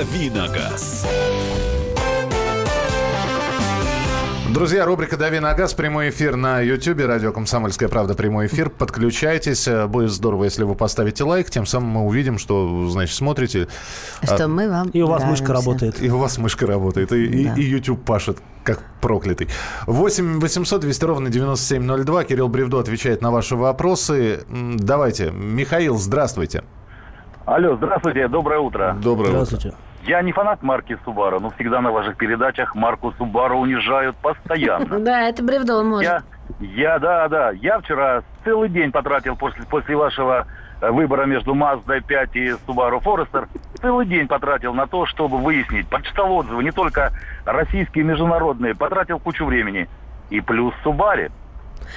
Давиногаз. 0.00 1.06
Друзья, 4.48 4.86
рубрика 4.86 5.18
«Дави 5.18 5.40
на 5.40 5.52
газ», 5.52 5.74
прямой 5.74 6.08
эфир 6.08 6.36
на 6.36 6.62
YouTube, 6.62 7.02
радио 7.04 7.32
«Комсомольская 7.32 7.90
правда», 7.90 8.14
прямой 8.14 8.46
эфир. 8.46 8.70
Подключайтесь. 8.70 9.68
Э, 9.68 9.86
Будет 9.88 10.10
здорово, 10.10 10.44
если 10.44 10.64
вы 10.64 10.74
поставите 10.74 11.22
лайк. 11.24 11.50
Тем 11.50 11.66
самым 11.66 11.90
мы 11.90 12.00
увидим, 12.06 12.38
что, 12.38 12.88
значит, 12.88 13.14
смотрите. 13.14 13.68
Что 14.22 14.48
мы 14.48 14.70
вам 14.70 14.88
И 14.88 15.02
у 15.02 15.06
вас 15.06 15.22
мышка 15.24 15.48
нравимся. 15.48 15.68
работает. 15.68 16.02
И 16.02 16.10
у 16.10 16.16
вас 16.16 16.38
мышка 16.38 16.66
работает, 16.66 17.12
и, 17.12 17.26
и- 17.26 17.44
Да. 17.44 17.54
и 17.56 17.62
YouTube 17.62 18.02
пашет, 18.02 18.38
как 18.64 18.80
проклятый. 19.02 19.48
8 19.86 20.40
800 20.40 20.80
200 20.80 21.04
ровно 21.04 21.28
9702. 21.28 22.24
Кирилл 22.24 22.48
Бревдо 22.48 22.78
отвечает 22.80 23.20
на 23.20 23.30
ваши 23.30 23.54
вопросы. 23.54 24.44
Давайте. 24.48 25.30
Михаил, 25.30 25.98
здравствуйте. 25.98 26.64
Алло, 27.44 27.76
здравствуйте, 27.76 28.28
доброе 28.28 28.60
утро. 28.60 28.96
Доброе 29.02 29.42
утро. 29.42 29.74
Я 30.04 30.22
не 30.22 30.32
фанат 30.32 30.62
марки 30.62 30.98
Subaru, 31.04 31.40
но 31.40 31.50
всегда 31.50 31.80
на 31.80 31.90
ваших 31.90 32.16
передачах 32.16 32.74
марку 32.74 33.12
Subaru 33.18 33.56
унижают 33.56 34.16
постоянно. 34.16 34.98
Да, 35.00 35.28
это 35.28 35.42
бревдо 35.42 35.82
может. 35.82 36.04
Я, 36.04 36.22
я, 36.60 36.98
да, 36.98 37.28
да, 37.28 37.50
я 37.50 37.78
вчера 37.80 38.22
целый 38.44 38.68
день 38.68 38.92
потратил 38.92 39.36
после, 39.36 39.64
после 39.64 39.96
вашего 39.96 40.46
э, 40.80 40.90
выбора 40.90 41.26
между 41.26 41.54
Mazda 41.54 42.00
5 42.00 42.36
и 42.36 42.48
Subaru 42.66 43.02
Forester, 43.02 43.48
целый 43.80 44.06
день 44.06 44.26
потратил 44.26 44.74
на 44.74 44.86
то, 44.86 45.06
чтобы 45.06 45.38
выяснить, 45.38 45.88
почитал 45.88 46.32
отзывы, 46.32 46.64
не 46.64 46.72
только 46.72 47.12
российские, 47.44 48.04
международные, 48.04 48.74
потратил 48.74 49.18
кучу 49.18 49.44
времени. 49.44 49.88
И 50.30 50.40
плюс 50.40 50.74
Subaru. 50.84 51.30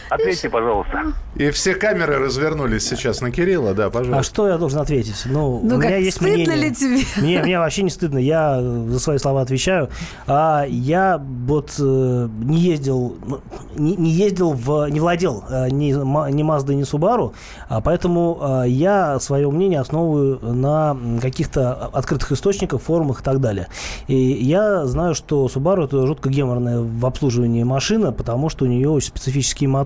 Ответьте, 0.09 0.49
пожалуйста. 0.49 1.13
И 1.35 1.49
все 1.49 1.75
камеры 1.75 2.17
развернулись 2.19 2.87
сейчас 2.87 3.21
на 3.21 3.31
Кирилла, 3.31 3.73
да, 3.73 3.85
А 3.85 3.89
пожалуйста. 3.89 4.23
что 4.23 4.47
я 4.47 4.57
должен 4.57 4.79
ответить? 4.79 5.23
Ну, 5.25 5.59
Ну 5.63 5.75
у 5.77 5.79
как, 5.79 5.87
меня 5.89 5.97
есть 5.97 6.17
стыдно 6.17 6.33
мнение. 6.35 6.55
ли 6.55 6.75
тебе? 6.75 6.99
Мне, 7.17 7.41
мне 7.41 7.59
вообще 7.59 7.83
не 7.83 7.89
стыдно, 7.89 8.17
я 8.19 8.61
за 8.61 8.99
свои 8.99 9.17
слова 9.17 9.41
отвечаю. 9.41 9.89
А 10.27 10.65
я 10.67 11.21
вот 11.47 11.71
э, 11.79 12.29
не 12.43 12.57
ездил, 12.59 13.15
ну, 13.25 13.39
не, 13.75 13.95
не 13.95 14.11
ездил 14.11 14.51
в, 14.53 14.87
не 14.89 14.99
владел 14.99 15.43
э, 15.49 15.69
ни, 15.69 15.85
ни 15.91 16.43
Mazda, 16.43 16.73
ни 16.73 16.83
Subaru, 16.83 17.33
а 17.69 17.81
поэтому 17.81 18.39
э, 18.63 18.69
я 18.69 19.19
свое 19.19 19.49
мнение 19.49 19.79
основываю 19.79 20.39
на 20.53 20.95
каких-то 21.21 21.73
открытых 21.93 22.31
источниках, 22.31 22.81
форумах 22.81 23.21
и 23.21 23.23
так 23.23 23.39
далее. 23.39 23.67
И 24.07 24.15
я 24.15 24.85
знаю, 24.85 25.15
что 25.15 25.47
Subaru 25.47 25.85
это 25.85 26.05
жутко 26.05 26.29
геморная 26.29 26.79
в 26.81 27.05
обслуживании 27.05 27.63
машина, 27.63 28.11
потому 28.11 28.49
что 28.49 28.65
у 28.65 28.67
нее 28.67 28.89
очень 28.89 29.07
специфические 29.07 29.69
моторы. 29.69 29.82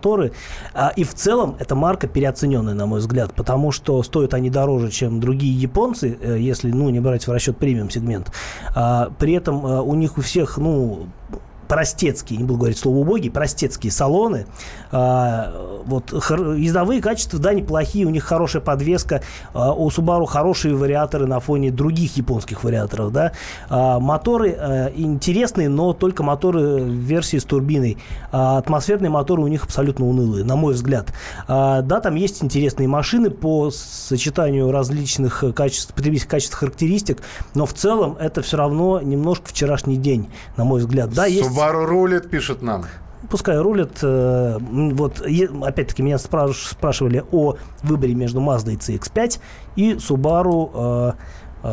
А, 0.73 0.91
и 0.95 1.03
в 1.03 1.13
целом 1.13 1.55
эта 1.59 1.75
марка 1.75 2.07
переоцененная, 2.07 2.73
на 2.73 2.85
мой 2.85 2.99
взгляд, 2.99 3.33
потому 3.33 3.71
что 3.71 4.01
стоят 4.03 4.33
они 4.33 4.49
дороже, 4.49 4.91
чем 4.91 5.19
другие 5.19 5.53
японцы, 5.59 6.17
э, 6.19 6.37
если 6.39 6.71
ну, 6.71 6.89
не 6.89 6.99
брать 6.99 7.27
в 7.27 7.31
расчет 7.31 7.57
премиум 7.57 7.89
сегмент. 7.89 8.31
А, 8.75 9.11
при 9.17 9.33
этом 9.33 9.65
э, 9.65 9.81
у 9.81 9.95
них 9.95 10.17
у 10.17 10.21
всех, 10.21 10.57
ну, 10.57 11.07
простецкие, 11.67 12.37
не 12.37 12.43
буду 12.43 12.59
говорить 12.59 12.77
слово 12.77 12.97
убогие, 12.97 13.31
простецкие 13.31 13.91
салоны. 13.91 14.45
А, 14.91 15.81
вот 15.85 16.11
хор- 16.11 16.53
ездовые 16.53 17.01
качества, 17.01 17.39
да, 17.39 17.53
неплохие, 17.53 18.05
у 18.05 18.09
них 18.09 18.23
хорошая 18.23 18.61
подвеска, 18.61 19.21
а, 19.53 19.73
у 19.73 19.89
Subaru 19.89 20.25
хорошие 20.25 20.75
вариаторы 20.75 21.27
на 21.27 21.39
фоне 21.39 21.71
других 21.71 22.17
японских 22.17 22.63
вариаторов, 22.63 23.11
да. 23.11 23.31
А, 23.69 23.99
моторы 23.99 24.55
э, 24.57 24.91
интересные, 24.95 25.69
но 25.69 25.93
только 25.93 26.23
моторы 26.23 26.81
в 26.81 26.89
версии 26.89 27.37
с 27.37 27.43
турбиной. 27.43 27.97
А 28.31 28.57
атмосферные 28.57 29.09
моторы 29.09 29.41
у 29.41 29.47
них 29.47 29.65
абсолютно 29.65 30.07
унылые, 30.07 30.43
на 30.43 30.55
мой 30.55 30.73
взгляд. 30.73 31.13
А, 31.47 31.81
да, 31.81 31.99
там 31.99 32.15
есть 32.15 32.43
интересные 32.43 32.87
машины 32.87 33.29
по 33.29 33.71
сочетанию 33.71 34.71
различных 34.71 35.43
качеств, 35.55 35.93
потребительских 35.93 36.31
качеств 36.31 36.55
характеристик, 36.55 37.21
но 37.53 37.65
в 37.65 37.73
целом 37.73 38.17
это 38.19 38.41
все 38.41 38.57
равно 38.57 39.01
немножко 39.01 39.49
вчерашний 39.49 39.97
день, 39.97 40.29
на 40.55 40.63
мой 40.63 40.79
взгляд. 40.79 41.09
Да, 41.11 41.25
есть... 41.25 41.49
Субару 41.57 41.85
рулит, 41.85 42.29
пишет 42.29 42.61
нам. 42.61 42.85
Пускай 43.29 43.57
рулят. 43.57 43.97
э, 44.03 44.57
Вот, 44.59 45.21
опять-таки, 45.63 46.03
меня 46.03 46.15
спраш- 46.17 46.69
спрашивали 46.69 47.23
о 47.31 47.55
выборе 47.83 48.13
между 48.15 48.39
Mazda 48.39 48.73
и 48.73 48.77
CX-5 48.77 49.39
и 49.75 49.93
Subaru, 49.95 51.15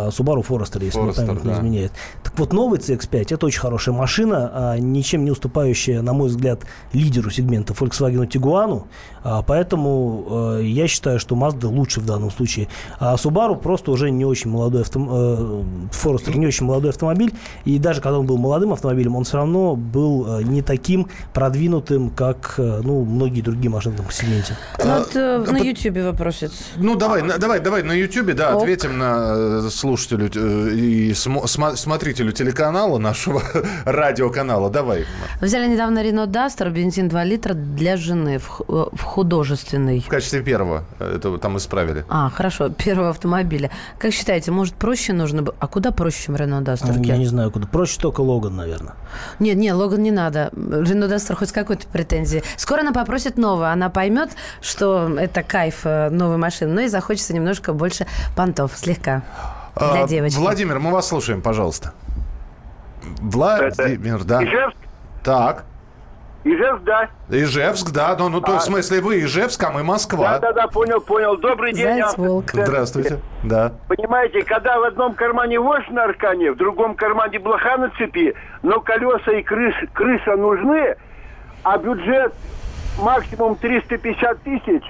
Subaru 0.09 0.47
Forester, 0.47 0.85
если 0.85 0.99
мне 0.99 1.11
Forester, 1.11 1.27
память 1.27 1.45
не 1.45 1.51
да. 1.51 1.57
изменяет. 1.57 1.93
Так 2.23 2.39
вот, 2.39 2.53
новый 2.53 2.79
CX-5 2.79 3.35
это 3.35 3.47
очень 3.47 3.61
хорошая 3.61 3.95
машина, 3.95 4.51
а, 4.53 4.79
ничем 4.79 5.25
не 5.25 5.31
уступающая, 5.31 6.03
на 6.03 6.13
мой 6.13 6.29
взгляд, 6.29 6.61
лидеру 6.93 7.31
сегмента 7.31 7.73
Volkswagen 7.73 8.29
Tiguan. 8.29 8.85
А, 9.23 9.43
Поэтому 9.43 10.59
я 10.61 10.87
считаю, 10.89 11.19
что 11.19 11.35
Mazda 11.35 11.67
лучше 11.67 12.01
в 12.01 12.07
данном 12.07 12.31
случае. 12.31 12.69
А 12.99 13.15
Subaru 13.15 13.61
просто 13.61 13.91
уже 13.91 14.11
не 14.11 14.25
очень 14.25 14.51
молодой 14.51 14.83
автом... 14.83 15.09
э, 15.11 15.63
Forester 15.93 16.37
не 16.37 16.47
очень 16.47 16.67
молодой 16.67 16.91
автомобиль. 16.91 17.33
И 17.65 17.79
даже 17.79 18.01
когда 18.01 18.19
он 18.19 18.27
был 18.27 18.37
молодым 18.37 18.73
автомобилем, 18.73 19.17
он 19.17 19.25
все 19.25 19.39
равно 19.39 19.77
был 19.77 20.39
э, 20.39 20.43
не 20.43 20.63
таким 20.63 21.09
продвинутым, 21.33 22.11
как 22.11 22.55
э, 22.59 22.81
ну, 22.83 23.05
многие 23.05 23.41
другие 23.41 23.71
машины 23.71 23.97
в 23.97 24.01
этом 24.01 24.11
сегменте. 24.11 24.57
Ну, 24.83 24.99
вот 24.99 25.17
э, 25.17 25.39
на 25.51 25.59
Ютьюбе 25.59 26.05
вопросит. 26.05 26.53
Ну, 26.77 26.95
давай, 26.97 27.23
на- 27.23 27.39
давай, 27.39 27.61
давай 27.61 27.83
на 27.83 27.93
Ютьюбе, 27.93 28.35
да, 28.35 28.55
Ок. 28.57 28.63
ответим 28.63 28.99
на 28.99 29.71
слушателю 29.85 30.31
э, 30.35 30.71
и 30.75 31.15
смотрителю 31.15 32.33
телеканала 32.33 32.99
нашего 32.99 33.43
радиоканала. 33.85 34.71
Давай. 34.71 35.05
Взяли 35.43 35.67
недавно 35.67 36.03
Рено 36.03 36.27
Дастер, 36.27 36.71
бензин 36.71 37.09
2 37.09 37.25
литра 37.25 37.53
для 37.53 37.99
жены 37.99 38.39
в, 38.39 38.63
э, 38.67 38.87
в 38.93 39.03
художественный. 39.03 40.01
В 40.01 40.09
качестве 40.09 40.41
первого. 40.41 40.85
Это 40.99 41.37
там 41.37 41.59
исправили. 41.59 42.05
А, 42.09 42.31
хорошо, 42.31 42.69
первого 42.85 43.11
автомобиля. 43.11 43.71
Как 43.99 44.15
считаете, 44.15 44.53
может, 44.53 44.75
проще 44.75 45.13
нужно 45.13 45.43
бы... 45.43 45.55
А 45.59 45.67
куда 45.67 45.91
проще, 45.91 46.25
чем 46.25 46.37
Рено 46.37 46.63
Дастер? 46.63 46.99
Я 47.03 47.19
не 47.19 47.27
знаю, 47.27 47.51
куда. 47.51 47.67
Проще 47.67 48.01
только 48.01 48.23
Логан, 48.23 48.57
наверное. 48.57 48.95
Нет, 49.39 49.57
нет, 49.57 49.77
Логан 49.77 50.03
не 50.03 50.13
надо. 50.13 50.51
Рено 50.55 51.09
Дастер 51.09 51.37
хоть 51.37 51.51
с 51.51 51.53
какой-то 51.53 51.87
претензией. 51.89 52.43
Скоро 52.57 52.81
она 52.81 52.93
попросит 52.93 53.37
новую. 53.37 53.69
Она 53.69 53.91
поймет, 53.91 54.31
что 54.63 55.15
это 55.19 55.43
кайф 55.43 55.81
э, 55.85 56.09
новой 56.09 56.39
машины. 56.39 56.73
Но 56.73 56.81
и 56.81 56.89
захочется 56.89 57.35
немножко 57.35 57.75
больше 57.75 58.07
понтов, 58.35 58.73
слегка. 58.77 59.23
Для 59.77 60.05
А, 60.05 60.07
девочки. 60.07 60.39
Владимир, 60.39 60.79
мы 60.79 60.93
вас 60.93 61.09
слушаем, 61.09 61.43
пожалуйста. 61.43 61.93
Владимир, 63.21 64.25
да. 64.25 64.45
Ижевск? 64.45 64.77
Так. 65.23 65.65
Ижевск, 66.45 66.85
да. 66.85 67.09
Ижевск, 67.29 67.91
да. 67.91 68.17
Ну, 68.19 68.29
ну 68.29 68.41
то, 68.41 68.59
в 68.59 68.63
смысле, 68.63 69.01
вы 69.01 69.21
Ижевск, 69.25 69.63
а 69.65 69.71
мы 69.71 69.83
Москва. 69.83 70.39
Да-да-да, 70.39 70.69
понял, 70.69 71.01
понял. 71.01 71.37
Добрый 71.39 71.73
день. 71.73 71.85
Заяц, 71.85 72.17
волк. 72.17 72.51
Здравствуйте. 72.53 73.21
Да. 73.43 73.73
Понимаете, 73.89 74.43
когда 74.43 74.79
в 74.79 74.85
одном 74.85 75.15
кармане 75.15 75.59
вождь 75.59 75.91
на 75.91 76.05
аркане, 76.05 76.53
в 76.53 76.57
другом 76.57 76.95
кармане 76.95 77.39
блоха 77.39 77.77
на 77.79 77.91
цепи, 77.99 78.35
но 78.63 78.81
колеса 78.81 79.33
и 79.33 79.43
крыш, 79.43 79.75
крыша 79.93 80.37
нужны, 80.37 80.97
а 81.63 81.79
бюджет 81.79 82.35
максимум 83.01 83.57
350 83.57 84.43
тысяч, 84.43 84.83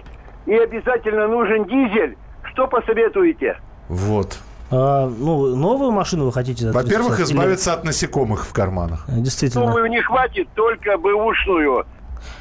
и 0.46 0.54
обязательно 0.56 1.28
нужен 1.28 1.64
дизель, 1.64 2.18
что 2.52 2.66
посоветуете? 2.66 3.58
Вот. 3.88 4.40
А, 4.76 5.08
ну, 5.08 5.54
новую 5.54 5.92
машину 5.92 6.24
вы 6.26 6.32
хотите? 6.32 6.64
за 6.66 6.72
Во-первых, 6.72 7.16
350 7.16 7.30
или- 7.30 7.36
избавиться 7.36 7.72
от 7.74 7.84
насекомых 7.84 8.44
в 8.46 8.52
карманах. 8.52 9.04
Действительно. 9.08 9.66
Думаю, 9.66 9.86
не 9.88 10.00
хватит, 10.02 10.48
только 10.54 10.96
бэушную. 10.98 11.84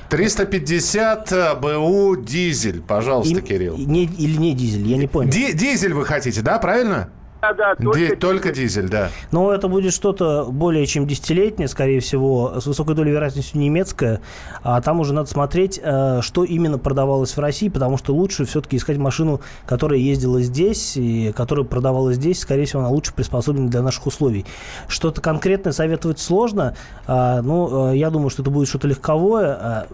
350 0.09 1.31
э, 1.31 1.55
БУ 1.55 2.15
дизель. 2.15 2.81
Пожалуйста, 2.81 3.39
И- 3.39 3.41
Кирилл. 3.41 3.75
и 3.75 3.85
не- 3.85 4.05
или 4.05 4.37
не 4.37 4.53
дизель, 4.55 4.87
я 4.87 4.97
не 4.97 5.07
понял. 5.07 5.29
Ди- 5.31 5.53
дизель 5.53 5.93
вы 5.93 6.05
хотите, 6.05 6.41
да, 6.41 6.57
правильно? 6.59 7.09
Да, 7.43 7.53
да, 7.53 7.75
Ди- 7.75 7.83
только, 7.83 8.15
только 8.15 8.51
дизель, 8.53 8.87
да. 8.87 9.09
Но 9.31 9.51
это 9.51 9.67
будет 9.67 9.91
что-то 9.93 10.45
более 10.49 10.85
чем 10.85 11.05
десятилетнее, 11.05 11.67
скорее 11.67 11.99
всего, 11.99 12.61
с 12.61 12.65
высокой 12.65 12.95
долей 12.95 13.11
вероятности 13.11 13.57
немецкое. 13.57 14.21
А 14.63 14.79
там 14.79 15.01
уже 15.01 15.13
надо 15.13 15.29
смотреть, 15.29 15.77
э, 15.83 16.21
что 16.21 16.45
именно 16.45 16.77
продавалось 16.79 17.35
в 17.35 17.39
России, 17.39 17.67
потому 17.67 17.97
что 17.97 18.13
лучше 18.13 18.45
все-таки 18.45 18.77
искать 18.77 18.97
машину, 18.97 19.41
которая 19.65 19.99
ездила 19.99 20.39
здесь 20.41 20.95
и 20.95 21.33
которая 21.35 21.65
продавалась 21.65 22.15
здесь. 22.15 22.39
Скорее 22.39 22.63
всего, 22.63 22.79
она 22.79 22.89
лучше 22.89 23.13
приспособлена 23.13 23.67
для 23.69 23.81
наших 23.81 24.05
условий. 24.07 24.45
Что-то 24.87 25.19
конкретное 25.19 25.73
советовать 25.73 26.19
сложно. 26.19 26.75
А, 27.07 27.41
Ну, 27.41 27.91
э, 27.91 27.97
я 27.97 28.09
думаю, 28.09 28.29
что 28.29 28.41
это 28.41 28.51
будет 28.51 28.69
что-то 28.69 28.87
легковое, 28.87 29.57
а, 29.59 29.87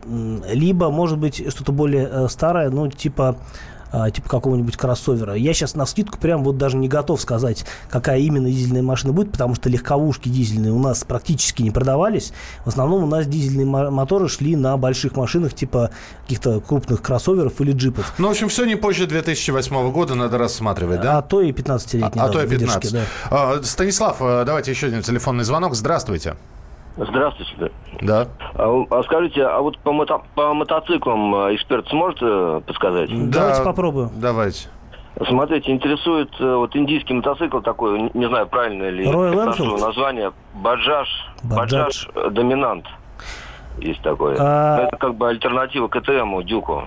либо, 0.54 0.92
может 0.92 1.18
быть, 1.18 1.44
что-то 1.52 1.72
более 1.72 2.08
э, 2.12 2.28
старое, 2.30 2.70
ну, 2.70 2.88
типа 2.90 3.38
а, 3.92 4.10
типа 4.12 4.30
какого-нибудь 4.30 4.78
кроссовера. 4.78 5.34
Я 5.36 5.54
сейчас 5.54 5.76
на 5.76 5.86
скидку 5.86 6.18
прям 6.18 6.44
вот 6.44 6.58
даже 6.58 6.78
не 6.78 6.88
готов 6.88 7.20
сказать, 7.22 7.66
какая 7.90 8.20
именно 8.20 8.50
дизельная 8.50 8.82
машина 8.84 9.14
будет, 9.14 9.32
потому 9.32 9.56
что 9.56 9.70
легковушки 9.70 10.30
дизельные 10.30 10.72
у 10.72 10.80
нас 10.80 11.04
практически 11.04 11.62
не 11.62 11.72
продавались. 11.72 12.34
В 12.66 12.70
основном 12.70 13.04
у 13.04 13.08
нас 13.08 13.26
дизельные 13.28 13.66
мо- 13.66 13.90
моторы 13.92 14.28
шли 14.30 14.56
на 14.56 14.78
больших 14.78 15.16
машинах, 15.16 15.54
типа 15.54 15.92
каких-то 16.24 16.60
крупных 16.62 17.02
кроссоверов 17.02 17.60
или 17.62 17.72
джипов. 17.72 18.14
Ну, 18.18 18.28
в 18.28 18.32
общем, 18.32 18.50
все 18.50 18.66
не 18.66 18.76
позже 18.76 19.08
2008 19.08 19.92
года 19.92 20.16
надо 20.16 20.38
рассматривать, 20.38 21.02
да? 21.02 21.18
А 21.18 21.22
то 21.22 21.42
и 21.42 21.52
15-летний. 21.52 22.22
А, 22.22 22.28
да, 22.28 22.30
то 22.30 22.42
и 22.42 22.46
выдержки, 22.46 22.88
15. 22.88 22.94
да. 22.94 23.02
А, 23.30 23.64
Станислав, 23.64 24.18
э, 24.22 24.44
давайте 24.46 24.72
еще 24.72 24.88
один 24.88 25.02
телефонный 25.02 25.44
звонок. 25.44 25.76
Здравствуйте. 25.76 26.36
Здравствуйте. 27.00 27.72
Да. 28.02 28.28
А, 28.56 28.84
а 28.92 29.04
скажите, 29.04 29.44
а 29.44 29.60
вот 29.62 29.78
по, 29.80 29.90
мото- 29.90 30.22
по 30.36 30.54
мотоциклам 30.54 31.34
э, 31.36 31.56
эксперт 31.56 31.88
сможет 31.90 32.20
э, 32.22 32.62
подсказать? 32.66 33.10
Давайте 33.10 33.60
Да, 33.60 33.64
попробуем. 33.64 34.10
Давайте. 34.16 34.68
Смотрите, 35.28 35.72
интересует 35.72 36.30
э, 36.40 36.56
вот 36.56 36.76
индийский 36.76 37.14
мотоцикл 37.14 37.60
такой, 37.60 38.10
не, 38.14 38.28
знаю, 38.28 38.48
правильно 38.48 38.90
ли 38.90 39.06
название, 39.80 40.32
Баджаж, 40.56 41.08
Bajaj. 41.44 41.58
Баджаж 41.58 42.10
Доминант. 42.32 42.86
Есть 43.82 44.02
такое. 44.02 44.36
А- 44.40 44.88
Это 44.88 44.98
как 44.98 45.16
бы 45.16 45.30
альтернатива 45.30 45.88
КТМу, 45.88 46.44
Дюку. 46.44 46.84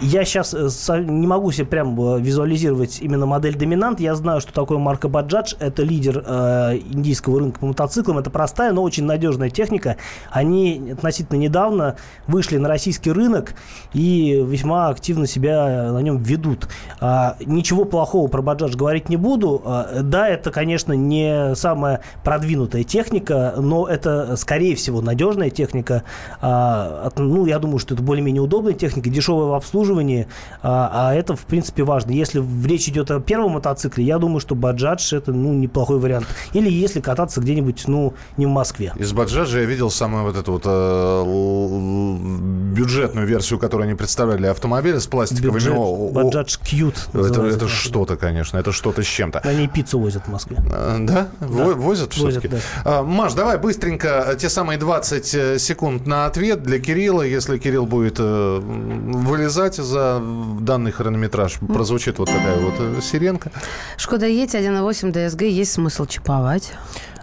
Я 0.00 0.24
сейчас 0.24 0.54
не 0.54 1.26
могу 1.26 1.52
себе 1.52 1.66
прям 1.66 1.98
э, 2.00 2.20
визуализировать 2.20 3.00
именно 3.00 3.26
модель 3.26 3.56
доминант. 3.56 4.00
Я 4.00 4.14
знаю, 4.14 4.40
что 4.40 4.52
такое 4.52 4.78
марка 4.78 5.08
Bajaj. 5.08 5.56
Это 5.60 5.82
лидер 5.82 6.22
э, 6.26 6.78
индийского 6.90 7.38
рынка 7.40 7.60
по 7.60 7.66
мотоциклам. 7.66 8.18
Это 8.18 8.30
простая, 8.30 8.72
но 8.72 8.82
очень 8.82 9.04
надежная 9.04 9.50
техника. 9.50 9.96
Они 10.30 10.90
относительно 10.92 11.36
недавно 11.38 11.96
вышли 12.26 12.56
на 12.56 12.68
российский 12.68 13.12
рынок 13.12 13.54
и 13.92 14.42
весьма 14.46 14.88
активно 14.88 15.26
себя 15.26 15.92
на 15.92 15.98
нем 16.00 16.18
ведут. 16.18 16.68
А, 17.00 17.36
ничего 17.44 17.84
плохого 17.84 18.28
про 18.28 18.42
Bajaj 18.42 18.76
говорить 18.76 19.08
не 19.08 19.16
буду. 19.16 19.62
А, 19.64 20.00
да, 20.02 20.28
это, 20.28 20.50
конечно, 20.50 20.92
не 20.94 21.54
самая 21.54 22.00
продвинутая 22.24 22.84
техника, 22.84 23.54
но 23.58 23.86
это, 23.86 24.36
скорее 24.36 24.74
всего, 24.74 25.00
надежная 25.00 25.50
техника. 25.50 26.04
А, 26.40 27.10
ну, 27.16 27.46
я 27.46 27.58
думаю, 27.58 27.78
что 27.78 27.94
это 27.94 28.02
более-менее 28.02 28.42
удобная 28.42 28.74
техника, 28.74 29.10
дешевая 29.10 29.46
в 29.46 29.54
обслуживании, 29.54 30.28
а, 30.62 30.90
а 31.10 31.14
это, 31.14 31.36
в 31.36 31.44
принципе, 31.46 31.82
важно. 31.84 32.10
Если 32.12 32.42
речь 32.66 32.88
идет 32.88 33.10
о 33.10 33.20
первом 33.20 33.52
мотоцикле, 33.52 34.04
я 34.04 34.18
думаю, 34.18 34.40
что 34.40 34.54
Bajaj 34.54 35.16
это, 35.16 35.32
ну, 35.32 35.52
неплохой 35.52 35.98
вариант. 35.98 36.26
Или 36.52 36.70
если 36.70 37.00
кататься 37.00 37.40
где-нибудь, 37.40 37.84
ну, 37.86 38.14
не 38.36 38.46
в 38.46 38.50
Москве. 38.50 38.92
Из 38.96 39.12
Баджаджа 39.12 39.60
я 39.60 39.64
видел 39.66 39.90
самую 39.90 40.24
вот 40.24 40.36
эту 40.36 40.52
вот 40.52 40.62
э, 40.64 42.72
бюджетную 42.74 43.26
версию, 43.26 43.58
которую 43.58 43.86
они 43.86 43.94
представляли 43.94 44.46
автомобиля 44.46 45.00
с 45.00 45.06
пластиковыми... 45.06 45.54
Бюджет, 45.54 45.74
о- 45.76 46.08
о- 46.08 46.12
Bajaj 46.12 46.60
Cute. 46.62 47.26
Это, 47.28 47.46
это 47.46 47.68
что-то, 47.68 48.16
конечно, 48.16 48.58
это 48.58 48.72
что-то 48.72 49.02
с 49.02 49.06
чем-то. 49.06 49.40
Они 49.40 49.68
пиццу 49.68 49.98
возят 49.98 50.24
в 50.26 50.28
Москве. 50.28 50.58
Э, 50.70 50.96
Да? 51.00 51.28
Во- 51.40 51.74
Возят 51.74 52.16
Возят, 52.18 52.42
все-таки? 52.42 52.48
да. 52.48 52.58
А, 52.84 53.02
Маш, 53.02 53.34
давай 53.34 53.58
быстренько 53.58 54.24
э, 54.28 54.36
те 54.36 54.48
самые 54.48 54.78
20 54.78 55.34
э, 55.34 55.58
секунд 55.98 56.06
на 56.06 56.26
ответ 56.26 56.62
для 56.62 56.78
Кирилла. 56.78 57.22
Если 57.22 57.58
Кирилл 57.58 57.86
будет 57.86 58.16
э, 58.18 58.60
вылезать 58.60 59.76
за 59.76 60.20
данный 60.60 60.92
хронометраж, 60.92 61.58
прозвучит 61.68 62.18
вот 62.18 62.28
такая 62.28 62.56
вот 62.56 62.74
э, 62.78 63.00
сиренка. 63.02 63.50
Шкода 63.96 64.26
Ети 64.26 64.56
1.8 64.56 65.12
ДСГ 65.12 65.42
есть 65.42 65.72
смысл 65.72 66.06
чиповать? 66.06 66.72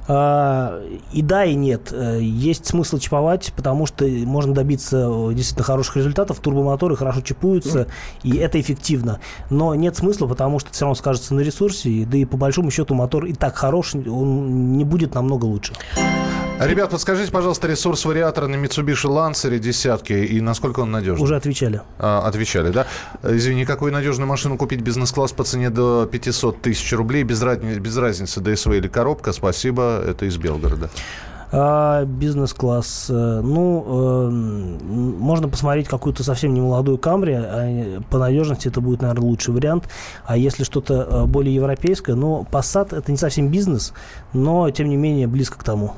А, 0.07 0.83
И 1.11 1.21
да, 1.21 1.45
и 1.45 1.55
нет. 1.55 1.91
Э, 1.91 2.19
Есть 2.21 2.67
смысл 2.67 2.99
чиповать, 2.99 3.53
потому 3.55 3.87
что 3.87 4.05
можно 4.05 4.53
добиться 4.53 5.07
э, 5.09 5.33
действительно 5.33 5.63
хороших 5.63 5.97
результатов. 5.97 6.39
Турбомоторы 6.39 6.95
хорошо 6.95 7.21
чипуются, 7.21 7.87
и 8.23 8.37
это 8.37 8.59
эффективно. 8.59 9.19
Но 9.49 9.73
нет 9.75 9.95
смысла, 9.95 10.27
потому 10.27 10.59
что 10.59 10.69
это 10.69 10.75
все 10.75 10.85
равно 10.85 10.95
скажется 10.95 11.33
на 11.33 11.41
ресурсе, 11.41 12.05
да 12.05 12.17
и 12.17 12.25
по 12.25 12.37
большому 12.37 12.71
счету 12.71 12.93
мотор 12.93 13.25
и 13.25 13.33
так 13.33 13.55
хорош, 13.55 13.95
он 13.95 14.77
не 14.77 14.83
будет 14.83 15.15
намного 15.15 15.45
лучше. 15.45 15.73
Ребят, 16.59 16.89
подскажите, 16.89 17.31
пожалуйста, 17.33 17.67
ресурс 17.67 18.05
вариатора 18.05 18.47
на 18.47 18.55
Mitsubishi 18.55 19.09
Lancer 19.09 19.57
десятки 19.59 20.13
и 20.13 20.39
насколько 20.39 20.79
он 20.79 20.91
надежный? 20.91 21.21
Уже 21.21 21.35
отвечали. 21.35 21.81
А, 21.99 22.25
отвечали, 22.25 22.71
да? 22.71 22.87
Извини, 23.23 23.65
какую 23.65 23.91
надежную 23.91 24.27
машину 24.27 24.57
купить 24.57 24.79
бизнес-класс 24.79 25.33
по 25.33 25.43
цене 25.43 25.69
до 25.69 26.05
500 26.09 26.61
тысяч 26.61 26.93
рублей, 26.93 27.23
без, 27.23 27.41
разни- 27.43 27.77
без 27.77 27.97
разницы, 27.97 28.39
ДСВ 28.39 28.71
или 28.71 28.87
коробка? 28.87 29.33
Спасибо, 29.33 30.01
это 30.07 30.25
из 30.25 30.37
Белгорода. 30.37 30.89
А, 31.57 32.03
бизнес-класс. 32.03 33.05
э, 33.09 33.41
Ну, 33.41 33.85
э, 33.87 34.29
можно 34.29 35.47
посмотреть 35.47 35.87
какую-то 35.87 36.21
совсем 36.23 36.53
не 36.53 36.59
молодую 36.59 36.97
Камри. 36.97 37.33
а, 37.35 38.01
По 38.09 38.17
надежности 38.17 38.67
это 38.67 38.81
будет, 38.81 39.01
наверное, 39.01 39.23
лучший 39.25 39.53
вариант. 39.53 39.87
А 40.25 40.35
если 40.35 40.65
что-то 40.65 41.07
э, 41.09 41.25
более 41.25 41.55
европейское, 41.55 42.15
ну, 42.15 42.45
Passat 42.51 42.93
это 42.97 43.09
не 43.09 43.17
совсем 43.17 43.47
бизнес, 43.49 43.93
но, 44.33 44.69
тем 44.69 44.89
не 44.89 44.97
менее, 44.97 45.27
близко 45.27 45.57
к 45.57 45.63
тому. 45.63 45.93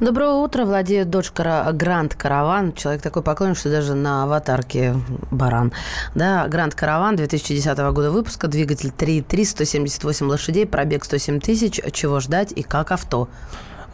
Доброе 0.00 0.32
утро. 0.32 0.64
Владею 0.64 1.06
дочь 1.06 1.30
Кара- 1.30 1.70
Гранд 1.72 2.14
Караван. 2.16 2.72
Человек 2.72 3.00
такой 3.02 3.22
поклонник, 3.22 3.56
что 3.58 3.70
даже 3.70 3.94
на 3.94 4.24
аватарке 4.24 4.94
баран. 5.30 5.72
Да, 6.16 6.48
Гранд 6.48 6.74
Караван 6.74 7.14
2010 7.16 7.78
года 7.92 8.10
выпуска. 8.10 8.48
Двигатель 8.48 8.90
3.3, 8.96 9.44
178 9.44 10.26
лошадей, 10.26 10.66
пробег 10.66 11.04
107 11.04 11.38
тысяч. 11.38 11.80
Чего 11.92 12.18
ждать 12.18 12.50
и 12.52 12.62
как 12.62 12.90
авто? 12.90 13.28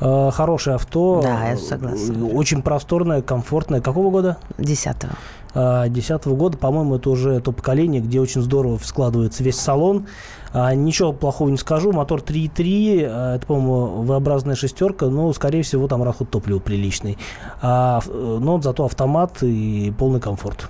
Э, 0.01 0.31
Хорошее 0.33 0.77
авто. 0.77 1.21
Да, 1.23 1.49
я 1.51 1.57
согласна. 1.57 2.13
э, 2.13 2.33
Очень 2.35 2.63
просторное, 2.63 3.23
комфортное. 3.23 3.81
Какого 3.81 4.11
года? 4.11 4.37
10 4.59 4.97
2010 5.55 6.27
года, 6.27 6.59
по-моему, 6.59 6.97
это 6.97 7.09
уже 7.09 7.41
то 7.41 7.51
поколение, 7.51 8.03
где 8.03 8.21
очень 8.21 8.43
здорово 8.43 8.79
складывается 8.83 9.43
весь 9.43 9.59
салон. 9.59 10.07
А, 10.53 10.75
Ничего 10.75 11.15
плохого 11.15 11.49
не 11.49 11.57
скажу. 11.57 11.93
Мотор 11.93 12.21
3.3, 12.21 13.07
а, 13.09 13.37
это, 13.37 13.47
по-моему, 13.47 14.03
V-образная 14.03 14.55
шестерка, 14.55 15.07
но, 15.07 15.33
скорее 15.33 15.63
всего, 15.63 15.89
там 15.89 16.03
расход 16.03 16.31
топлива 16.31 16.59
приличный. 16.59 17.17
А, 17.63 18.01
э, 18.07 18.39
но 18.41 18.61
зато 18.61 18.85
автомат 18.85 19.43
и 19.43 19.95
полный 19.99 20.21
комфорт. 20.21 20.69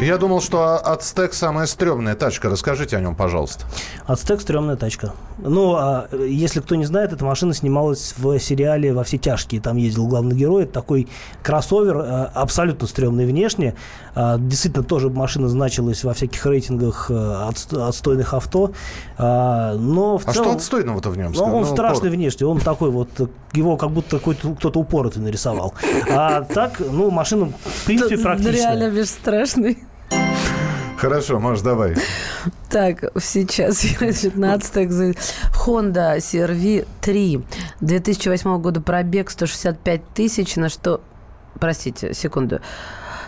Я 0.00 0.16
думал, 0.16 0.40
что 0.40 0.76
Ацтек 0.76 1.34
самая 1.34 1.66
стрёмная 1.66 2.14
тачка. 2.14 2.48
Расскажите 2.48 2.96
о 2.96 3.00
нем, 3.00 3.16
пожалуйста. 3.16 3.64
Ацтек 4.06 4.40
стрёмная 4.40 4.76
тачка. 4.76 5.12
Ну, 5.38 5.74
а, 5.74 6.06
э, 6.12 6.28
если 6.30 6.60
кто 6.60 6.76
не 6.76 6.84
знает, 6.84 7.12
эта 7.12 7.24
машина 7.24 7.52
снималась 7.52 8.14
в 8.16 8.38
сериале 8.38 8.92
«Во 8.94 9.02
все 9.02 9.18
тяжкие». 9.18 9.60
Там 9.60 9.76
ездил 9.76 10.06
главный 10.06 10.36
герой. 10.36 10.62
Это 10.64 10.72
такой 10.72 11.08
кроссовер, 11.42 11.96
э, 11.98 12.24
абсолютно 12.32 12.86
стрёмный 12.86 13.26
внешне. 13.26 13.74
А, 14.14 14.38
Действительно, 14.38 14.84
тоже 14.84 15.10
машина 15.10 15.48
значилась 15.48 16.04
во 16.04 16.14
всяких 16.14 16.46
рейтингах 16.46 17.10
э, 17.10 17.14
отст- 17.14 17.76
отстойных 17.88 18.34
авто. 18.34 18.70
А, 19.18 19.74
Но 19.74 20.18
в 20.18 20.28
А 20.28 20.32
что 20.32 20.42
целом... 20.44 20.56
отстойного-то 20.56 21.10
в 21.10 21.18
нем? 21.18 21.32
Ну, 21.32 21.42
он 21.42 21.50
Ну, 21.62 21.64
страшный 21.64 22.10
пор- 22.10 22.16
внешне, 22.16 22.46
он 22.46 22.60
такой 22.60 22.90
вот, 22.92 23.08
его 23.52 23.76
как 23.76 23.90
будто 23.90 24.18
какой-то 24.18 24.54
кто-то 24.54 24.78
упоротый 24.78 25.22
нарисовал. 25.22 25.74
А 26.08 26.42
так, 26.42 26.78
ну, 26.78 27.10
машина, 27.10 27.46
в 27.64 27.84
принципе, 27.84 28.16
практичная. 28.18 28.52
Реально 28.76 28.90
бесстрашный. 28.90 29.78
Хорошо, 30.98 31.38
Маш, 31.38 31.60
давай. 31.60 31.94
Так, 32.68 33.04
сейчас 33.20 33.80
15 34.00 34.76
Honda 35.64 36.16
CRV 36.18 36.86
3 37.00 37.40
2008 37.80 38.58
года 38.60 38.80
пробег 38.80 39.30
165 39.30 40.00
тысяч, 40.14 40.56
на 40.56 40.68
что... 40.68 41.00
Простите, 41.60 42.14
секунду. 42.14 42.60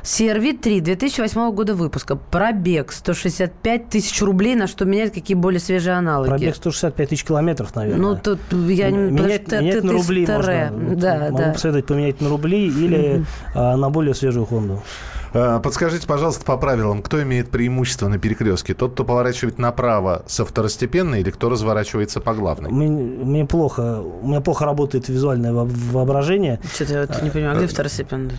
CRV 0.02 0.58
3 0.58 0.80
2008 0.80 1.52
года 1.52 1.74
выпуска. 1.74 2.16
Пробег 2.16 2.90
165 2.90 3.88
тысяч 3.88 4.20
рублей, 4.22 4.54
на 4.56 4.66
что 4.66 4.84
менять 4.84 5.12
какие 5.12 5.36
более 5.36 5.60
свежие 5.60 5.94
аналоги. 5.94 6.28
Пробег 6.30 6.56
165 6.56 7.08
тысяч 7.10 7.24
километров, 7.24 7.74
наверное. 7.76 8.00
Ну, 8.00 8.16
тут 8.16 8.40
я 8.52 8.90
не... 8.90 8.96
менять, 9.10 9.46
что 9.46 9.60
менять 9.60 9.74
ты- 9.80 9.82
на 9.86 9.88
ты 9.92 9.96
рубли 9.96 10.24
старая. 10.24 10.70
можно. 10.70 10.88
Вот 10.88 10.98
Да, 10.98 11.18
Могу 11.18 11.38
да. 11.38 11.52
посоветовать 11.52 11.86
поменять 11.86 12.20
на 12.20 12.28
рубли 12.30 12.66
или 12.66 13.24
а, 13.54 13.76
на 13.76 13.90
более 13.90 14.14
свежую 14.14 14.46
Хонду. 14.46 14.82
Э, 15.32 15.60
Подскажите, 15.62 16.06
пожалуйста, 16.06 16.44
по 16.44 16.56
правилам, 16.56 17.02
кто 17.02 17.22
имеет 17.22 17.50
преимущество 17.50 18.08
на 18.08 18.18
перекрестке? 18.18 18.74
Тот, 18.74 18.92
кто 18.94 19.04
поворачивает 19.04 19.58
направо 19.58 20.22
со 20.26 20.44
второстепенной 20.44 21.20
или 21.20 21.30
кто 21.30 21.48
разворачивается 21.48 22.20
по 22.20 22.34
главной? 22.34 22.70
Мне, 22.70 22.88
мне 22.90 23.44
плохо, 23.46 24.00
у 24.00 24.26
меня 24.26 24.40
плохо 24.40 24.64
работает 24.64 25.08
визуальное 25.08 25.52
во- 25.52 25.64
воображение. 25.66 26.58
Что-то 26.74 26.92
я 26.94 27.00
вот 27.06 27.22
не 27.22 27.30
понимаю, 27.30 27.56
где 27.58 27.66
второстепенный? 27.68 28.32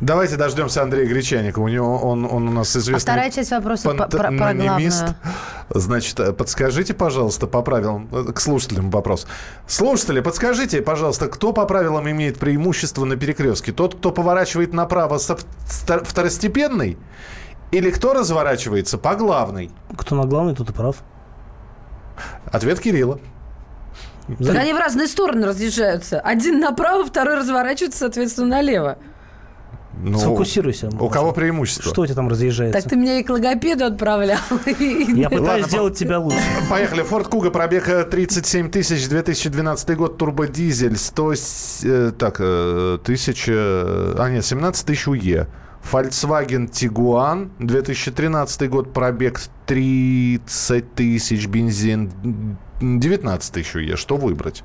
Давайте 0.00 0.36
дождемся 0.36 0.82
Андрея 0.82 1.06
Гречаника. 1.06 1.58
У 1.58 1.68
него 1.68 1.98
он, 1.98 2.24
он 2.24 2.48
у 2.48 2.52
нас 2.52 2.74
А 2.74 2.78
известный 2.78 3.00
вторая 3.12 3.30
часть 3.30 3.50
вопроса 3.50 3.88
про, 3.90 4.06
про 4.08 4.30
главную. 4.64 5.16
Значит, 5.70 6.18
э, 6.20 6.32
подскажите, 6.32 6.94
пожалуйста, 6.94 7.46
по 7.46 7.60
правилам, 7.60 8.08
э, 8.10 8.32
к 8.32 8.40
слушателям 8.40 8.90
вопрос. 8.90 9.26
Слушатели, 9.66 10.20
подскажите, 10.20 10.80
пожалуйста, 10.80 11.26
кто 11.28 11.52
по 11.52 11.66
правилам 11.66 12.08
имеет 12.10 12.38
преимущество 12.38 13.04
на 13.04 13.16
перекрестке? 13.16 13.72
Тот, 13.72 13.94
кто 13.96 14.10
поворачивает 14.12 14.72
направо 14.72 15.18
со 15.18 15.36
в- 15.36 15.44
второстепенной? 16.38 16.96
Или 17.70 17.90
кто 17.90 18.14
разворачивается 18.14 18.96
по 18.96 19.14
главной? 19.14 19.70
Кто 19.96 20.14
на 20.14 20.24
главный, 20.24 20.54
тот 20.54 20.70
и 20.70 20.72
прав. 20.72 20.96
Ответ 22.46 22.80
Кирилла. 22.80 23.18
Так 24.38 24.56
они 24.56 24.72
в 24.72 24.78
разные 24.78 25.06
стороны 25.06 25.46
разъезжаются. 25.46 26.20
Один 26.20 26.60
направо, 26.60 27.04
второй 27.06 27.36
разворачивается, 27.36 28.00
соответственно, 28.00 28.48
налево. 28.48 28.98
Ну, 30.00 30.16
Сфокусируйся. 30.18 30.90
У 31.00 31.08
кого 31.08 31.32
преимущество? 31.32 31.90
Что 31.90 32.02
у 32.02 32.06
тебя 32.06 32.14
там 32.14 32.28
разъезжается? 32.28 32.80
Так 32.80 32.88
ты 32.88 32.94
меня 32.96 33.18
и 33.18 33.22
к 33.24 33.30
логопеду 33.30 33.84
отправлял. 33.84 34.38
Я 34.78 35.28
пытаюсь 35.28 35.66
сделать 35.66 35.98
тебя 35.98 36.20
лучше. 36.20 36.38
Поехали. 36.70 37.02
Форд 37.02 37.28
Куга, 37.28 37.50
пробег 37.50 37.88
э, 37.88 38.04
37 38.04 38.70
тысяч, 38.70 39.08
2012 39.08 39.96
год, 39.96 40.16
турбодизель, 40.18 40.96
100, 40.96 41.32
с- 41.34 41.80
э, 41.84 42.12
так, 42.16 42.36
э, 42.38 42.98
тысяча, 43.02 43.52
э, 43.52 44.14
а 44.18 44.30
нет, 44.30 44.44
17 44.44 44.86
тысяч 44.86 45.08
УЕ. 45.08 45.48
Volkswagen 45.90 46.68
Tiguan, 46.68 47.50
2013 47.60 48.68
год, 48.68 48.92
пробег 48.92 49.40
30 49.66 50.94
тысяч, 50.94 51.46
бензин 51.46 52.58
19 52.80 53.52
тысяч. 53.52 53.98
Что 53.98 54.16
выбрать? 54.16 54.64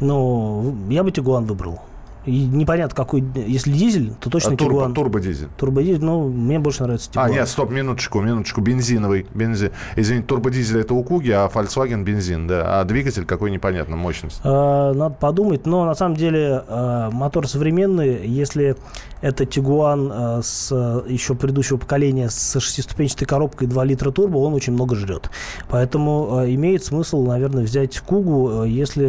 Ну, 0.00 0.74
я 0.88 1.04
бы 1.04 1.12
Тигуан 1.12 1.44
выбрал. 1.44 1.82
И 2.30 2.46
непонятно, 2.46 2.94
какой... 2.94 3.24
Если 3.34 3.72
дизель, 3.72 4.14
то 4.20 4.30
точно 4.30 4.52
А, 4.52 4.56
турбо, 4.56 4.72
Тигуан. 4.74 4.94
турбодизель. 4.94 5.48
Турбодизель, 5.56 6.04
ну, 6.04 6.28
мне 6.28 6.58
больше 6.58 6.82
нравится 6.84 7.10
А, 7.10 7.12
Тигуан. 7.12 7.30
нет, 7.32 7.48
стоп, 7.48 7.70
минуточку, 7.70 8.20
минуточку, 8.20 8.60
бензиновый, 8.60 9.26
бензин. 9.34 9.72
Извините, 9.96 10.26
турбодизель 10.28 10.80
это 10.80 10.94
у 10.94 11.02
Куги, 11.02 11.30
а 11.30 11.48
Volkswagen 11.52 12.04
бензин, 12.04 12.46
да. 12.46 12.80
А 12.80 12.84
двигатель 12.84 13.24
какой 13.24 13.50
непонятно, 13.50 13.96
мощность. 13.96 14.40
А, 14.44 14.92
Надо 14.94 15.14
подумать, 15.14 15.66
но 15.66 15.84
на 15.84 15.94
самом 15.94 16.16
деле 16.16 16.62
а, 16.68 17.10
мотор 17.10 17.48
современный, 17.48 18.26
если 18.26 18.76
это 19.20 19.44
Тигуан 19.44 20.10
а, 20.12 20.40
с 20.42 20.70
а, 20.72 21.04
еще 21.08 21.34
предыдущего 21.34 21.76
поколения 21.78 22.30
с 22.30 22.58
шестиступенчатой 22.60 23.26
коробкой 23.26 23.66
2 23.66 23.84
литра 23.84 24.10
турбо, 24.12 24.38
он 24.38 24.54
очень 24.54 24.72
много 24.72 24.94
жрет. 24.94 25.30
Поэтому 25.68 26.38
а, 26.38 26.48
имеет 26.48 26.84
смысл, 26.84 27.24
наверное, 27.26 27.64
взять 27.64 27.98
Кугу, 28.00 28.60
а, 28.62 28.64
если 28.64 29.06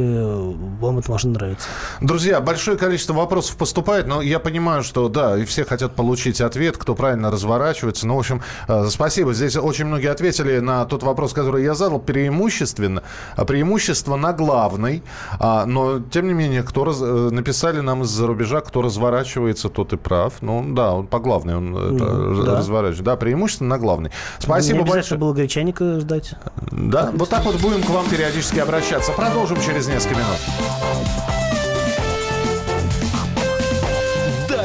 вам 0.80 1.00
эта 1.00 1.12
машина 1.12 1.34
нравится. 1.36 1.68
Друзья, 2.02 2.42
большое 2.42 2.78
количество 2.78 3.11
вопросов 3.16 3.58
поступает, 3.58 4.08
но 4.08 4.22
я 4.22 4.40
понимаю, 4.40 4.84
что 4.84 5.10
да, 5.10 5.38
и 5.38 5.46
все 5.46 5.66
хотят 5.66 5.96
получить 5.96 6.42
ответ, 6.42 6.78
кто 6.78 6.96
правильно 6.96 7.32
разворачивается. 7.32 8.08
Ну, 8.08 8.16
в 8.16 8.20
общем, 8.20 8.42
э, 8.68 8.88
спасибо. 8.90 9.34
Здесь 9.34 9.56
очень 9.56 9.86
многие 9.86 10.12
ответили 10.12 10.60
на 10.60 10.86
тот 10.86 11.04
вопрос, 11.04 11.34
который 11.34 11.64
я 11.64 11.74
задал, 11.74 12.00
преимущественно. 12.00 13.04
А 13.36 13.46
преимущество 13.46 14.16
на 14.16 14.34
главной. 14.34 15.04
А, 15.40 15.66
но, 15.66 16.00
тем 16.00 16.28
не 16.28 16.34
менее, 16.34 16.64
кто 16.64 16.84
раз- 16.84 17.02
э, 17.02 17.30
написали 17.32 17.80
нам 17.80 18.04
из-за 18.04 18.28
рубежа, 18.28 18.62
кто 18.62 18.82
разворачивается, 18.82 19.70
тот 19.70 19.94
и 19.94 19.98
прав. 19.98 20.34
Ну, 20.42 20.64
да, 20.74 20.94
он 20.94 21.08
по 21.08 21.20
главной 21.20 21.56
он 21.56 21.76
э, 21.78 22.44
да. 22.44 22.58
разворачивается. 22.58 23.04
Да, 23.04 23.16
преимущество 23.16 23.66
на 23.66 23.78
главной. 23.78 24.12
Спасибо 24.40 24.80
Не 24.80 24.84
обязательно 24.84 24.94
большое. 24.94 25.20
было 25.20 25.34
гречаника 25.34 26.00
ждать. 26.00 26.34
Да, 26.72 27.12
вот 27.14 27.30
так 27.30 27.46
вот 27.46 27.56
будем 27.62 27.84
к 27.84 27.90
вам 27.90 28.08
периодически 28.10 28.60
обращаться. 28.60 29.12
Продолжим 29.12 29.60
через 29.62 29.88
несколько 29.88 30.16
минут. 30.16 31.51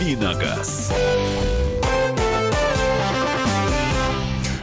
Давиногаз. 0.00 0.90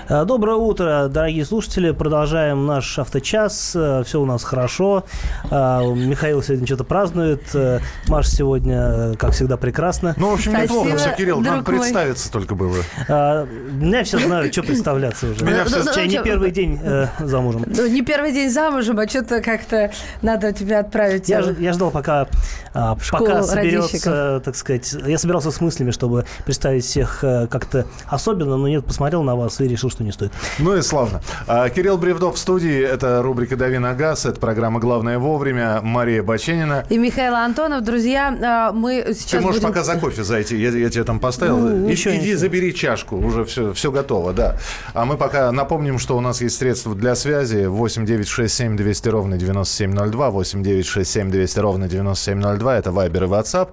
Доброе 0.09 0.55
утро, 0.55 1.09
дорогие 1.09 1.43
слушатели. 1.43 1.91
Продолжаем 1.91 2.65
наш 2.65 2.97
авточас. 2.97 3.75
Все 4.05 4.21
у 4.21 4.25
нас 4.25 4.41
хорошо. 4.45 5.03
А, 5.51 5.83
Михаил 5.83 6.41
сегодня 6.41 6.65
что-то 6.65 6.85
празднует. 6.85 7.41
Э, 7.53 7.79
Маша 8.07 8.31
сегодня, 8.31 8.77
э, 8.77 9.13
как 9.17 9.31
всегда, 9.33 9.57
прекрасна. 9.57 10.13
Ну, 10.15 10.29
в 10.29 10.35
общем, 10.35 10.51
Спасибо, 10.51 10.75
неплохо 10.75 10.97
все, 10.97 11.15
Кирилл. 11.17 11.41
Нам 11.41 11.61
представиться 11.65 12.31
только 12.31 12.55
было. 12.55 12.77
Меня 13.09 14.05
все 14.05 14.19
знают, 14.19 14.53
что 14.53 14.63
представляться 14.63 15.27
уже. 15.27 15.43
Меня 15.43 15.65
все- 15.65 15.83
Чай 15.93 16.07
не 16.07 16.19
Ну, 16.19 16.23
первый 16.23 16.51
день 16.51 16.79
э, 16.81 17.07
замужем. 17.19 17.65
Ну, 17.67 17.87
не 17.87 18.01
первый 18.01 18.31
день 18.31 18.49
замужем, 18.49 18.97
а 18.99 19.07
что-то 19.09 19.41
как-то 19.41 19.91
надо 20.21 20.53
тебя 20.53 20.79
отправить. 20.79 21.27
Я, 21.27 21.39
э, 21.39 21.43
ж- 21.43 21.55
я 21.59 21.73
ждал, 21.73 21.91
пока, 21.91 22.27
а, 22.73 22.95
пока 23.11 23.43
соберется, 23.43 24.41
так 24.43 24.55
сказать, 24.55 24.93
я 25.05 25.17
собирался 25.17 25.51
с 25.51 25.59
мыслями, 25.59 25.91
чтобы 25.91 26.23
представить 26.45 26.85
всех 26.85 27.25
э, 27.25 27.47
как-то 27.47 27.85
особенно, 28.07 28.55
но 28.55 28.69
нет, 28.69 28.85
посмотрел 28.85 29.23
на 29.23 29.35
вас 29.35 29.59
и 29.59 29.67
решил, 29.67 29.89
что 29.97 30.03
не 30.03 30.11
стоит. 30.11 30.31
Ну 30.59 30.77
и 30.77 30.81
славно. 30.83 31.21
А, 31.47 31.69
Кирилл 31.69 31.97
Бревдов 31.97 32.35
в 32.35 32.37
студии. 32.37 32.79
Это 32.83 33.23
рубрика 33.23 33.55
«Дави 33.55 33.79
на 33.79 33.95
газ». 33.95 34.25
Это 34.27 34.39
программа 34.39 34.79
«Главное 34.79 35.17
вовремя». 35.17 35.79
Мария 35.81 36.21
Баченина. 36.21 36.85
И 36.89 36.97
Михаил 36.99 37.33
Антонов, 37.33 37.83
друзья, 37.83 38.37
а, 38.43 38.71
мы 38.71 39.03
сейчас 39.09 39.31
Ты 39.31 39.39
можешь 39.41 39.59
будем... 39.61 39.73
пока 39.73 39.83
за 39.83 39.95
кофе 39.95 40.23
зайти. 40.23 40.55
Я, 40.55 40.69
я 40.69 40.89
тебе 40.91 41.03
там 41.03 41.19
поставил. 41.19 41.57
Ну, 41.57 41.87
И- 41.87 41.91
ничего, 41.91 42.13
Иди 42.13 42.25
ничего. 42.25 42.37
забери 42.39 42.75
чашку. 42.75 43.17
Уже 43.17 43.43
все, 43.45 43.73
все 43.73 43.91
готово, 43.91 44.33
да. 44.33 44.57
А 44.93 45.05
мы 45.05 45.17
пока 45.17 45.51
напомним, 45.51 45.97
что 45.97 46.15
у 46.15 46.21
нас 46.21 46.41
есть 46.41 46.57
средства 46.57 46.93
для 46.93 47.15
связи. 47.15 47.65
8 47.65 48.05
9 48.05 48.27
6 48.27 48.53
7 48.53 48.77
200 48.77 49.09
ровно 49.09 49.37
9702. 49.37 50.29
8 50.29 50.61
9 50.63 50.85
6 50.85 51.09
7 51.11 51.31
200 51.31 51.59
ровно 51.59 51.87
9702. 51.87 52.77
Это 52.77 52.91
Вайбер 52.91 53.23
и 53.23 53.27
WhatsApp. 53.27 53.69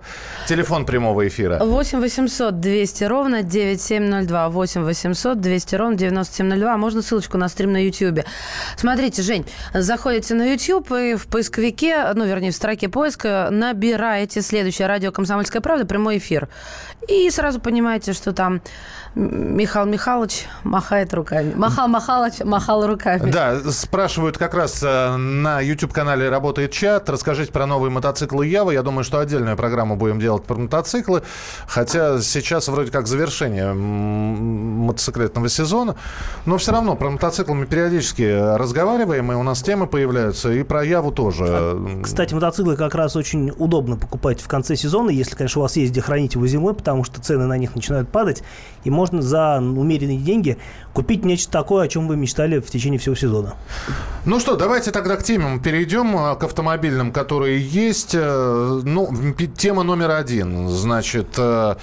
Телефон 0.48 0.87
прямого 0.87 1.28
эфира. 1.28 1.58
8 1.62 2.00
800 2.00 2.60
200 2.60 3.04
ровно 3.04 3.42
9702. 3.42 4.48
8 4.48 4.82
800 4.84 5.40
200 5.40 5.74
ровно 5.74 5.96
9702. 5.96 6.13
Можно 6.79 7.03
ссылочку 7.03 7.38
на 7.38 7.48
стрим 7.48 7.72
на 7.72 7.85
YouTube. 7.85 8.24
Смотрите, 8.77 9.22
Жень, 9.22 9.46
заходите 9.72 10.35
на 10.35 10.53
YouTube 10.53 10.92
и 10.92 11.14
в 11.14 11.27
поисковике, 11.27 12.12
ну, 12.14 12.24
вернее, 12.24 12.50
в 12.50 12.55
строке 12.55 12.88
поиска 12.88 13.48
набираете 13.50 14.42
следующее 14.42 14.88
радио 14.88 15.12
«Комсомольская 15.12 15.62
правда», 15.62 15.87
прямой 15.87 16.18
эфир. 16.18 16.48
И 17.09 17.29
сразу 17.31 17.61
понимаете, 17.61 18.12
что 18.12 18.33
там 18.33 18.62
Михаил 19.14 19.87
Михайлович 19.87 20.46
махает 20.64 21.14
руками. 21.14 21.55
Махал 21.55 21.87
Махалыч 21.87 22.40
махал 22.40 22.85
руками. 22.87 23.31
Да, 23.31 23.61
спрашивают 23.70 24.38
как 24.38 24.55
раз 24.55 24.83
э, 24.83 25.16
на 25.16 25.61
YouTube-канале 25.61 26.29
работает 26.29 26.72
чат. 26.72 27.09
Расскажите 27.09 27.53
про 27.53 27.66
новые 27.66 27.92
мотоциклы 27.92 28.46
Ява. 28.46 28.72
Я 28.72 28.83
думаю, 28.83 29.05
что 29.05 29.20
отдельную 29.20 29.57
программу 29.57 29.94
будем 29.94 30.18
делать 30.18 30.42
про 30.44 30.57
мотоциклы. 30.57 31.22
Хотя 31.68 32.20
сейчас 32.22 32.66
вроде 32.66 32.90
как 32.90 33.07
завершение 33.07 33.72
мотоциклетного 33.72 35.48
сезона. 35.48 35.94
Но 36.46 36.58
все 36.58 36.72
равно 36.72 36.94
про 36.94 37.08
мотоциклы 37.08 37.54
мы 37.54 37.64
периодически 37.64 38.56
разговариваем, 38.58 39.32
и 39.32 39.34
у 39.34 39.42
нас 39.42 39.62
темы 39.62 39.86
появляются. 39.86 40.52
И 40.52 40.62
про 40.62 40.84
Яву 40.84 41.10
тоже. 41.10 41.78
Кстати, 42.02 42.34
мотоциклы 42.34 42.76
как 42.76 42.94
раз 42.94 43.16
очень 43.16 43.50
удобно 43.56 43.96
покупать 43.96 44.42
в 44.42 44.46
конце 44.46 44.76
сезона, 44.76 45.08
если, 45.08 45.36
конечно, 45.36 45.60
у 45.60 45.62
вас 45.62 45.76
есть 45.76 45.92
где 45.92 46.02
хранить 46.02 46.34
его 46.34 46.46
зимой, 46.46 46.74
потому 46.74 47.02
что 47.02 47.18
цены 47.20 47.46
на 47.46 47.56
них 47.56 47.74
начинают 47.74 48.10
падать, 48.10 48.42
и 48.84 48.90
можно 48.90 49.22
за 49.22 49.56
умеренные 49.58 50.18
деньги 50.18 50.58
купить 50.92 51.24
нечто 51.24 51.50
такое, 51.50 51.84
о 51.84 51.88
чем 51.88 52.08
вы 52.08 52.16
мечтали 52.16 52.58
в 52.60 52.66
течение 52.70 52.98
всего 53.00 53.14
сезона. 53.14 53.54
Ну 54.26 54.38
что, 54.38 54.56
давайте 54.56 54.90
тогда 54.90 55.16
к 55.16 55.22
темам 55.22 55.60
перейдем, 55.60 56.14
э, 56.14 56.36
к 56.36 56.44
автомобильным, 56.44 57.10
которые 57.12 57.58
есть. 57.58 58.14
Э, 58.14 58.80
Ну, 58.84 59.08
тема 59.56 59.82
номер 59.82 60.10
один. 60.10 60.68
Значит, 60.68 61.28
э, 61.38 61.76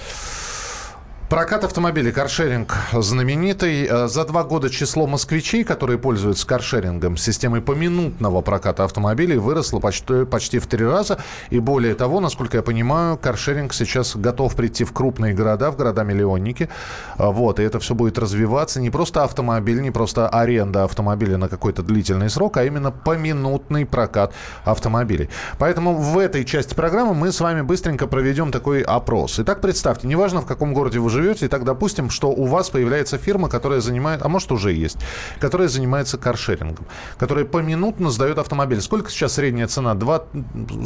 Прокат 1.32 1.64
автомобилей, 1.64 2.12
каршеринг 2.12 2.76
знаменитый. 2.92 3.86
Э, 3.86 4.06
За 4.06 4.26
два 4.26 4.44
года 4.44 4.68
число 4.68 5.06
москвичей, 5.06 5.64
которые 5.64 5.98
пользуются 5.98 6.46
каршерингом, 6.46 7.16
системой 7.16 7.62
поминутного 7.62 8.42
проката 8.42 8.84
автомобилей, 8.84 9.38
выросло 9.38 9.80
почти, 9.80 10.26
почти 10.26 10.58
в 10.58 10.66
три 10.66 10.84
раза. 10.84 11.16
И 11.48 11.58
более 11.58 11.94
того, 11.94 12.20
насколько 12.20 12.58
я 12.58 12.62
понимаю, 12.62 13.16
каршеринг 13.16 13.72
сейчас 13.72 14.14
готов 14.14 14.54
прийти 14.54 14.84
в 14.84 14.92
крупные 14.92 15.32
города, 15.32 15.70
в 15.70 15.78
города-миллионники. 15.78 16.68
А, 17.16 17.30
Вот, 17.30 17.60
и 17.60 17.62
это 17.62 17.80
все 17.80 17.94
будет 17.94 18.18
развиваться. 18.18 18.78
Не 18.78 18.90
просто 18.90 19.24
автомобиль, 19.24 19.80
не 19.80 19.90
просто 19.90 20.28
аренда 20.28 20.84
автомобиля 20.84 21.38
на 21.38 21.48
какой-то 21.48 21.82
длительный 21.82 22.28
срок, 22.28 22.58
а 22.58 22.64
именно 22.64 22.90
поминутный 22.90 23.86
прокат 23.86 24.34
автомобилей. 24.64 25.30
Поэтому 25.56 25.94
в 25.94 26.18
этой 26.18 26.44
части 26.44 26.74
программы 26.74 27.14
мы 27.14 27.32
с 27.32 27.40
вами 27.40 27.62
быстренько 27.62 28.06
проведем 28.06 28.52
такой 28.52 28.82
опрос. 28.82 29.38
Итак, 29.38 29.62
представьте, 29.62 30.06
неважно 30.06 30.42
в 30.42 30.46
каком 30.46 30.74
городе 30.74 30.98
вы 30.98 31.08
живете, 31.08 31.21
итак, 31.30 31.64
допустим, 31.64 32.10
что 32.10 32.28
у 32.30 32.46
вас 32.46 32.70
появляется 32.70 33.18
фирма, 33.18 33.48
которая 33.48 33.80
занимает, 33.80 34.22
а 34.22 34.28
может 34.28 34.50
уже 34.52 34.72
есть, 34.72 34.98
которая 35.40 35.68
занимается 35.68 36.18
каршерингом, 36.18 36.86
которая 37.18 37.44
поминутно 37.44 38.10
сдает 38.10 38.38
автомобиль. 38.38 38.80
Сколько 38.80 39.10
сейчас 39.10 39.34
средняя 39.34 39.66
цена? 39.66 39.94
Два, 39.94 40.24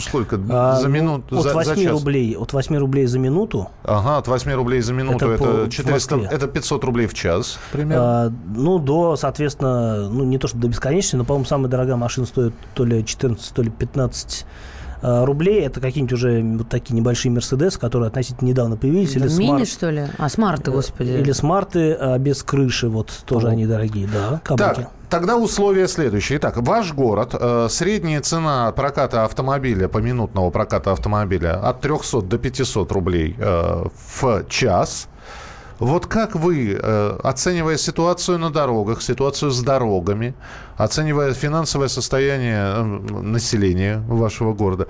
сколько 0.01 0.40
А, 0.49 0.77
за 0.77 0.88
ну, 0.88 0.94
минуту? 0.94 1.37
От 1.37 1.42
за, 1.42 1.49
за 1.51 1.55
8 1.55 1.75
час? 1.75 1.92
рублей, 1.92 2.37
от 2.37 2.53
8 2.53 2.77
рублей 2.77 3.07
за 3.07 3.18
минуту. 3.18 3.68
Ага, 3.85 4.18
от 4.18 4.29
8 4.29 4.53
рублей 4.53 4.81
за 4.81 4.92
минуту 4.92 5.27
Это 5.27 5.35
это, 5.35 5.44
по- 5.44 5.64
в 5.64 5.70
400, 5.70 6.16
Москве. 6.16 6.37
это 6.37 6.46
500 6.46 6.85
рублей 6.85 7.07
в 7.07 7.14
час 7.14 7.59
примерно. 7.72 8.25
А, 8.27 8.33
ну, 8.55 8.79
до, 8.79 9.16
соответственно, 9.16 10.09
ну, 10.09 10.25
не 10.25 10.38
то, 10.38 10.49
что 10.49 10.59
до 10.59 10.68
бесконечности, 10.68 11.16
но, 11.16 11.25
по-моему, 11.25 11.46
самая 11.46 11.68
дорогая 11.68 11.96
машина 11.96 12.27
стоит 12.27 12.55
то 12.75 12.85
ли 12.85 13.05
14, 13.05 13.55
то 13.55 13.62
ли 13.62 13.70
15 13.70 14.44
а, 14.44 14.76
рублей. 15.03 15.63
Это 15.67 15.81
какие-нибудь 15.81 16.13
уже 16.13 16.43
вот 16.43 16.69
такие 16.69 16.95
небольшие 16.95 17.33
Мерседесы, 17.33 17.79
которые 17.79 18.09
относительно 18.09 18.49
недавно 18.49 18.77
появились. 18.77 19.15
Да 19.15 19.27
или 19.27 19.33
Мини, 19.35 19.65
смарт- 19.65 19.69
что 19.69 19.91
ли? 19.91 20.07
А, 20.19 20.29
смарты, 20.29 20.71
господи. 20.71 21.11
Или 21.11 21.33
смарты 21.33 21.93
а, 21.93 22.19
без 22.19 22.43
крыши, 22.43 22.89
вот 22.89 23.11
тоже 23.27 23.49
они 23.49 23.67
дорогие, 23.67 24.07
да, 24.09 24.41
каблуки. 24.45 24.75
Так, 24.83 24.91
тогда 25.09 25.37
условия 25.37 25.89
следующие. 25.89 26.39
Итак, 26.39 26.57
ваш 26.59 26.93
город, 26.93 27.35
э, 27.39 27.69
средняя 27.71 28.21
цена 28.21 28.73
проката 28.73 29.25
автомобиля, 29.25 29.89
поминутного 29.89 30.51
проката 30.51 30.93
автомобиля 30.93 31.61
от 31.61 31.81
300 31.81 32.23
до 32.23 32.39
500 32.39 32.93
рублей 32.93 33.37
э, 33.39 33.85
в 34.21 34.45
час. 34.49 35.09
Вот 35.79 36.07
как 36.07 36.35
вы, 36.35 36.79
э, 36.83 37.19
оценивая 37.23 37.77
ситуацию 37.77 38.39
на 38.39 38.51
дорогах, 38.51 39.03
ситуацию 39.03 39.51
с 39.51 39.62
дорогами, 39.62 40.35
оценивая 40.79 41.35
финансовое 41.35 41.89
состояние 41.89 42.57
э, 42.57 42.83
населения 43.23 44.03
вашего 44.09 44.55
города, 44.55 44.89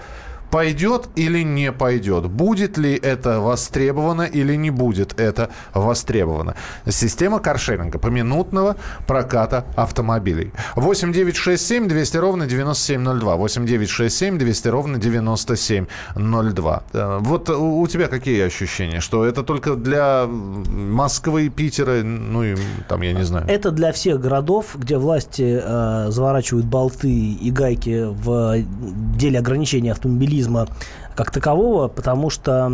пойдет 0.50 1.09
или 1.16 1.42
не 1.42 1.72
пойдет? 1.72 2.26
Будет 2.26 2.78
ли 2.78 2.94
это 2.94 3.40
востребовано 3.40 4.22
или 4.22 4.54
не 4.56 4.70
будет 4.70 5.18
это 5.20 5.50
востребовано? 5.74 6.54
Система 6.88 7.38
каршеринга 7.40 7.98
поминутного 7.98 8.76
проката 9.06 9.64
автомобилей. 9.76 10.52
8 10.76 11.12
9 11.12 11.37
6 11.37 11.66
7 11.66 11.88
200 11.88 12.16
ровно 12.18 12.46
9702. 12.46 13.37
8 13.37 13.66
9 13.66 13.88
6 13.88 14.16
7 14.16 14.38
200 14.38 14.68
ровно 14.68 14.98
9702. 14.98 16.82
Э, 16.92 17.18
Вот 17.20 17.50
у 17.50 17.87
тебя 17.87 18.09
какие 18.09 18.42
ощущения? 18.42 19.00
Что 19.00 19.24
это 19.24 19.42
только 19.42 19.74
для 19.74 20.26
Москвы, 20.26 21.48
Питера, 21.48 22.02
ну 22.02 22.42
и 22.44 22.56
там, 22.88 23.02
я 23.02 23.12
не 23.12 23.24
знаю. 23.24 23.46
Это 23.48 23.70
для 23.70 23.92
всех 23.92 24.20
городов, 24.20 24.76
где 24.76 24.98
власти 24.98 25.61
э, 25.62 26.11
заворачивают 26.11 26.66
болты 26.66 27.11
и 27.11 27.50
гайки 27.50 28.04
в 28.06 28.62
деле 29.16 29.38
ограничения 29.38 29.92
автомобилизма 30.37 30.68
как 31.14 31.31
такового, 31.31 31.88
потому 31.88 32.29
что, 32.29 32.70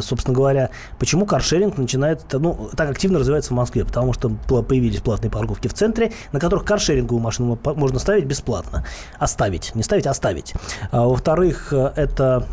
собственно 0.00 0.34
говоря, 0.34 0.70
почему 0.98 1.26
каршеринг 1.26 1.76
начинает 1.76 2.24
ну, 2.32 2.70
так 2.74 2.90
активно 2.90 3.18
развивается 3.18 3.52
в 3.52 3.56
Москве? 3.56 3.84
Потому 3.84 4.14
что 4.14 4.30
появились 4.62 5.00
платные 5.00 5.30
парковки 5.30 5.68
в 5.68 5.74
центре, 5.74 6.12
на 6.32 6.40
которых 6.40 6.64
каршеринговую 6.64 7.22
машину 7.22 7.58
можно 7.62 7.98
ставить 7.98 8.24
бесплатно. 8.24 8.86
Оставить. 9.18 9.74
Не 9.74 9.82
ставить, 9.82 10.06
а 10.06 10.10
оставить. 10.10 10.54
А, 10.90 11.06
во-вторых, 11.06 11.72
э, 11.72 11.92
это 11.96 12.46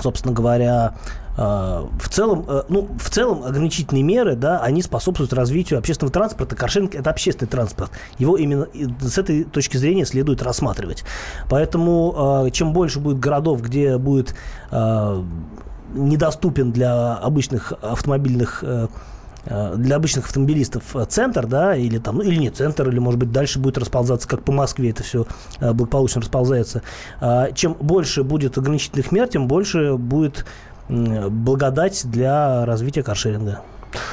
собственно 0.00 0.34
говоря, 0.34 0.94
э, 1.36 1.40
в 1.40 2.08
целом, 2.08 2.44
э, 2.48 2.62
ну, 2.68 2.88
в 2.98 3.10
целом 3.10 3.44
ограничительные 3.44 4.02
меры, 4.02 4.36
да, 4.36 4.60
они 4.60 4.82
способствуют 4.82 5.32
развитию 5.32 5.78
общественного 5.78 6.12
транспорта. 6.12 6.56
Каршеринг– 6.56 6.94
это 6.96 7.10
общественный 7.10 7.48
транспорт. 7.48 7.90
Его 8.18 8.36
именно 8.36 8.68
с 9.00 9.18
этой 9.18 9.44
точки 9.44 9.76
зрения 9.76 10.04
следует 10.04 10.42
рассматривать. 10.42 11.04
Поэтому 11.48 12.44
э, 12.46 12.50
чем 12.50 12.72
больше 12.72 13.00
будет 13.00 13.18
городов, 13.18 13.62
где 13.62 13.98
будет 13.98 14.34
недоступен 15.94 16.72
для 16.72 17.14
обычных 17.16 17.74
автомобильных 17.82 18.64
для 19.44 19.96
обычных 19.96 20.26
автомобилистов 20.26 20.94
э, 20.94 21.04
центр, 21.06 21.46
да, 21.46 21.76
или 21.76 21.98
там, 21.98 22.16
ну, 22.16 22.22
или 22.22 22.36
не 22.36 22.50
центр, 22.50 22.88
или, 22.88 22.98
может 22.98 23.18
быть, 23.18 23.32
дальше 23.32 23.58
будет 23.58 23.78
расползаться, 23.78 24.28
как 24.28 24.42
по 24.42 24.52
Москве 24.52 24.90
это 24.90 25.02
все 25.02 25.26
э, 25.60 25.72
благополучно 25.72 26.20
расползается. 26.20 26.82
А, 27.20 27.50
Чем 27.52 27.74
больше 27.74 28.22
будет 28.22 28.56
ограничительных 28.58 29.10
мер, 29.12 29.28
тем 29.28 29.48
больше 29.48 29.94
будет 29.94 30.44
благодать 30.88 32.02
для 32.04 32.66
развития 32.66 33.02
каршеринга. 33.02 33.62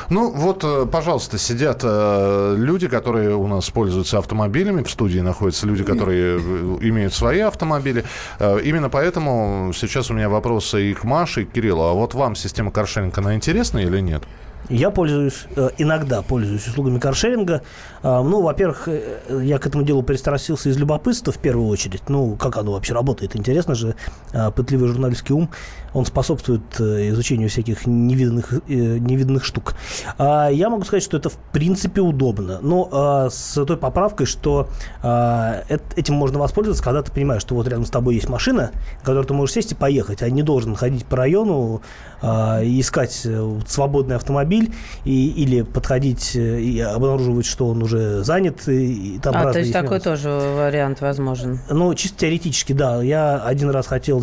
Ну, 0.10 0.32
вот, 0.32 0.64
э, 0.64 0.86
пожалуйста, 0.86 1.38
сидят 1.38 1.82
э, 1.84 2.56
люди, 2.58 2.88
которые 2.88 3.36
у 3.36 3.48
нас 3.48 3.70
пользуются 3.70 4.18
автомобилями. 4.18 4.84
В 4.84 4.90
студии 4.90 5.20
находятся 5.20 5.66
люди, 5.66 5.84
которые 5.84 6.38
э, 6.38 6.40
имеют 6.82 7.14
свои 7.14 7.40
автомобили. 7.40 8.04
Э, 8.40 8.60
именно 8.62 8.90
поэтому 8.90 9.72
сейчас 9.74 10.12
у 10.12 10.14
меня 10.14 10.30
вопросы 10.30 10.92
и 10.92 10.94
к 10.94 11.04
Маше, 11.04 11.44
и 11.44 11.46
к 11.46 11.52
Кириллу. 11.52 11.84
А 11.84 11.94
вот 11.94 12.14
вам 12.14 12.36
система 12.36 12.72
каршеринга, 12.72 13.22
она 13.22 13.36
интересна 13.36 13.80
или 13.80 14.00
нет? 14.00 14.24
Я 14.70 14.92
пользуюсь, 14.92 15.48
э, 15.56 15.70
иногда 15.80 16.22
пользуюсь 16.22 16.68
услугами 16.68 17.00
каршеринга. 17.00 17.64
А, 18.04 18.22
Ну, 18.22 18.42
во-первых, 18.42 18.88
э, 18.88 19.42
я 19.44 19.58
к 19.58 19.66
этому 19.66 19.84
делу 19.84 20.04
пристрастился 20.04 20.70
из 20.70 20.78
любопытства 20.78 21.34
в 21.34 21.40
первую 21.40 21.68
очередь. 21.68 22.04
Ну, 22.08 22.36
как 22.36 22.58
оно 22.58 22.74
вообще 22.74 22.94
работает? 22.94 23.36
Интересно 23.36 23.74
же, 23.74 23.96
а, 24.32 24.52
пытливый 24.52 24.90
журналистский 24.90 25.34
ум, 25.34 25.50
он 25.94 26.06
способствует 26.06 26.62
э, 26.80 27.10
изучению 27.10 27.50
всяких 27.50 27.86
невиданных, 27.86 28.54
э, 28.54 28.60
невиданных 28.68 29.44
штук. 29.44 29.76
А, 30.18 30.50
Я 30.50 30.70
могу 30.70 30.84
сказать, 30.84 31.04
что 31.04 31.18
это 31.18 31.30
в 31.30 31.38
принципе 31.52 32.02
удобно. 32.02 32.60
Но 32.62 32.90
а, 32.92 33.30
с 33.30 33.64
той 33.66 33.78
поправкой, 33.78 34.26
что 34.26 34.70
а, 35.02 35.64
эт- 35.70 35.82
этим 35.96 36.16
можно 36.16 36.40
воспользоваться, 36.40 36.84
когда 36.84 37.02
ты 37.02 37.12
понимаешь, 37.12 37.42
что 37.42 37.56
вот 37.56 37.68
рядом 37.68 37.86
с 37.86 37.90
тобой 37.90 38.16
есть 38.16 38.30
машина, 38.30 38.72
в 39.02 39.06
которой 39.06 39.26
ты 39.26 39.34
можешь 39.34 39.54
сесть 39.54 39.72
и 39.72 39.76
поехать, 39.76 40.22
а 40.22 40.30
не 40.30 40.44
должен 40.44 40.76
ходить 40.76 41.06
по 41.06 41.18
району 41.18 41.82
искать 42.22 43.22
э, 43.24 43.60
свободный 43.66 44.18
автомобиль 44.18 44.74
и, 45.06 45.30
или 45.30 45.62
подходить 45.62 46.36
и 46.36 46.80
обнаруживать, 46.82 47.46
что 47.46 47.68
он 47.68 47.82
уже 47.82 48.24
занят. 48.24 48.68
И, 48.68 49.16
и 49.16 49.20
там 49.20 49.36
а, 49.38 49.54
то 49.54 49.60
есть 49.60 49.72
такой 49.72 49.92
нюансы. 49.92 50.04
тоже 50.04 50.30
вариант 50.30 51.00
возможен. 51.02 51.60
Ну, 51.70 51.94
чисто 51.96 52.20
теоретически, 52.20 52.74
да. 52.74 53.02
Я 53.02 53.38
один 53.38 53.70
раз 53.70 53.88
хотел, 53.88 54.22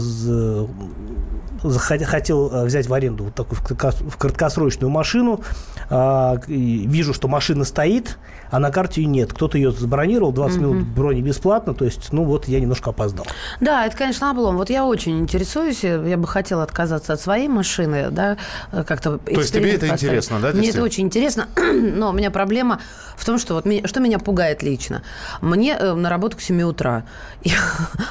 хотел 2.05 2.51
э, 2.53 2.65
взять 2.65 2.87
в 2.87 2.95
аренду 2.95 3.25
вот 3.25 3.35
такую 3.35 3.59
в 3.59 3.65
кратко- 3.65 4.09
в 4.09 4.17
краткосрочную 4.17 4.91
машину. 4.91 5.41
А, 5.91 6.37
вижу, 6.47 7.15
что 7.15 7.29
машина 7.29 7.65
стоит, 7.65 8.19
а 8.51 8.59
на 8.59 8.71
карте 8.71 9.03
ее 9.03 9.09
нет. 9.09 9.33
Кто-то 9.33 9.59
ее 9.59 9.73
забронировал, 9.73 10.33
20 10.33 10.59
минут 10.59 10.87
брони 10.87 11.23
бесплатно. 11.23 11.75
То 11.75 11.85
есть, 11.85 12.13
ну 12.13 12.25
вот, 12.25 12.49
я 12.49 12.61
немножко 12.61 12.91
опоздал. 12.91 13.27
Да, 13.61 13.87
это, 13.87 13.97
конечно, 13.97 14.31
облом. 14.31 14.57
Вот 14.57 14.71
я 14.71 14.85
очень 14.85 15.19
интересуюсь, 15.21 15.83
я 15.83 16.17
бы 16.17 16.27
хотела 16.27 16.63
отказаться 16.63 17.13
от 17.13 17.21
своей 17.21 17.49
машины, 17.49 18.09
да, 18.11 18.37
э, 18.73 18.85
как-то 18.85 19.19
То 19.19 19.31
есть 19.41 19.53
тебе 19.53 19.75
это 19.75 19.89
интересно, 19.89 20.39
да, 20.41 20.53
Мне 20.53 20.71
это 20.71 20.83
очень 20.83 21.05
интересно, 21.05 21.49
но 21.57 22.11
у 22.11 22.13
меня 22.13 22.31
проблема 22.31 22.81
в 23.17 23.25
том, 23.25 23.39
что 23.39 23.55
вот 23.55 23.65
меня, 23.65 23.87
что 23.87 24.01
меня 24.01 24.19
пугает 24.19 24.63
лично. 24.63 25.03
Мне 25.41 25.77
э, 25.79 25.95
на 25.95 26.09
работу 26.09 26.37
к 26.37 26.41
7 26.41 26.63
утра. 26.63 27.05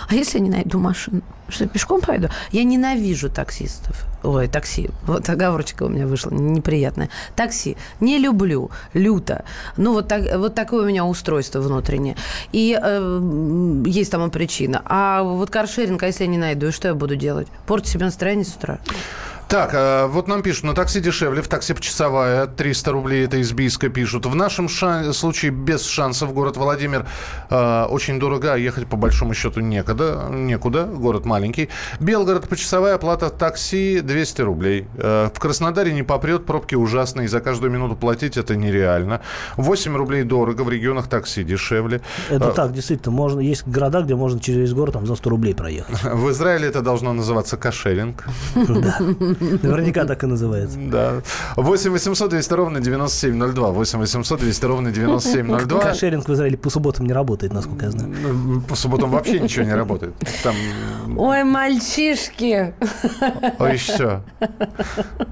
А 0.08 0.14
если 0.14 0.38
я 0.38 0.44
не 0.44 0.50
найду 0.50 0.80
машину? 0.80 1.22
Что, 1.48 1.68
пешком 1.68 2.02
пойду? 2.02 2.30
Я 2.52 2.64
ненавижу 2.64 3.30
таксистов. 3.30 4.06
Ой, 4.26 4.48
такси. 4.48 4.90
Вот 5.06 5.30
оговорочка 5.30 5.84
у 5.84 5.90
меня 5.90 6.08
вышла 6.08 6.32
неприятная. 6.32 7.10
Такси. 7.36 7.78
Не 8.00 8.18
люблю. 8.18 8.72
Люто. 8.94 9.46
Ну, 9.78 9.94
вот, 9.94 10.08
так, 10.08 10.24
вот 10.38 10.56
такое 10.56 10.84
у 10.84 10.88
меня 10.88 11.06
устройство 11.06 11.60
внутреннее. 11.60 12.16
И 12.52 12.78
э, 12.82 13.84
есть 13.86 14.12
тому 14.12 14.30
причина. 14.30 14.82
А 14.86 15.22
вот 15.22 15.52
каршеринг, 15.52 16.02
а 16.02 16.08
если 16.08 16.24
я 16.24 16.30
не 16.30 16.40
найду, 16.40 16.72
что 16.72 16.88
я 16.88 16.96
буду 16.96 17.16
делать? 17.16 17.48
Портить 17.68 17.92
себе 17.92 18.06
настроение 18.06 18.46
с 18.46 18.56
утра? 18.56 18.80
Так, 19.48 19.74
э, 19.76 20.08
вот 20.08 20.28
нам 20.28 20.42
пишут, 20.42 20.64
на 20.64 20.74
такси 20.74 21.00
дешевле, 21.00 21.42
в 21.44 21.48
такси 21.48 21.74
почасовая, 21.76 22.48
300 22.48 22.92
рублей, 22.92 23.26
это 23.26 23.38
из 23.38 23.52
Бийска 23.52 23.90
пишут. 23.90 24.26
В 24.26 24.34
нашем 24.36 24.68
ша- 24.68 25.14
случае 25.14 25.52
без 25.52 25.86
шансов 25.86 26.34
город 26.34 26.58
Владимир 26.58 27.06
э, 27.52 27.84
очень 27.84 28.20
дорого, 28.20 28.54
а 28.54 28.58
ехать 28.58 28.88
по 28.88 28.98
большому 28.98 29.36
счету 29.36 29.60
некогда, 29.60 30.28
некуда, 30.32 30.86
город 30.86 31.26
маленький. 31.26 31.70
Белгород 32.00 32.50
почасовая 32.50 32.96
оплата 32.96 33.30
такси 33.30 34.02
200 34.02 34.42
рублей. 34.42 34.88
Э, 34.98 35.30
в 35.32 35.40
Краснодаре 35.40 35.94
не 35.94 36.02
попрет, 36.04 36.46
пробки 36.48 36.74
ужасные, 36.74 37.28
за 37.28 37.40
каждую 37.40 37.72
минуту 37.72 37.96
платить 37.96 38.38
это 38.38 38.56
нереально. 38.56 39.22
8 39.58 39.96
рублей 39.96 40.24
дорого, 40.24 40.64
в 40.64 40.70
регионах 40.72 41.08
такси 41.08 41.44
дешевле. 41.44 42.02
Это 42.32 42.50
Э, 42.50 42.52
так, 42.52 42.74
действительно. 42.74 43.16
Можно, 43.16 43.42
есть 43.42 43.68
города, 43.68 44.02
где 44.02 44.16
можно 44.16 44.40
через 44.40 44.58
весь 44.58 44.74
город 44.74 44.94
там, 44.94 45.06
за 45.06 45.16
100 45.16 45.30
рублей 45.30 45.54
проехать. 45.54 46.02
В 46.04 46.32
Израиле 46.32 46.68
это 46.68 46.82
должно 46.82 47.14
называться 47.14 47.58
кошеринг. 47.58 48.26
Да. 48.56 48.98
Наверняка 49.64 50.06
так 50.06 50.24
и 50.24 50.28
называется. 50.28 50.78
Да. 50.80 51.22
8 51.56 51.92
800 51.92 52.30
200 52.30 52.54
ровно 52.54 52.80
9702. 52.80 53.72
8 53.72 54.00
800 54.00 54.40
200 54.40 54.66
ровно 54.66 54.92
9702. 54.92 55.80
Каршеринг 55.82 56.28
в 56.28 56.34
Израиле 56.34 56.58
по 56.58 56.70
субботам 56.70 57.06
не 57.06 57.14
работает, 57.14 57.54
насколько 57.54 57.86
я 57.86 57.92
знаю. 57.92 58.14
Ну, 58.22 58.62
По 58.62 58.76
субботам 58.76 59.10
вообще 59.12 59.40
ничего 59.40 59.66
не 59.66 59.74
работает. 59.74 60.14
Там, 60.44 60.56
Ой, 61.18 61.44
мальчишки. 61.44 62.74
ой, 63.60 63.78
все. 63.78 64.22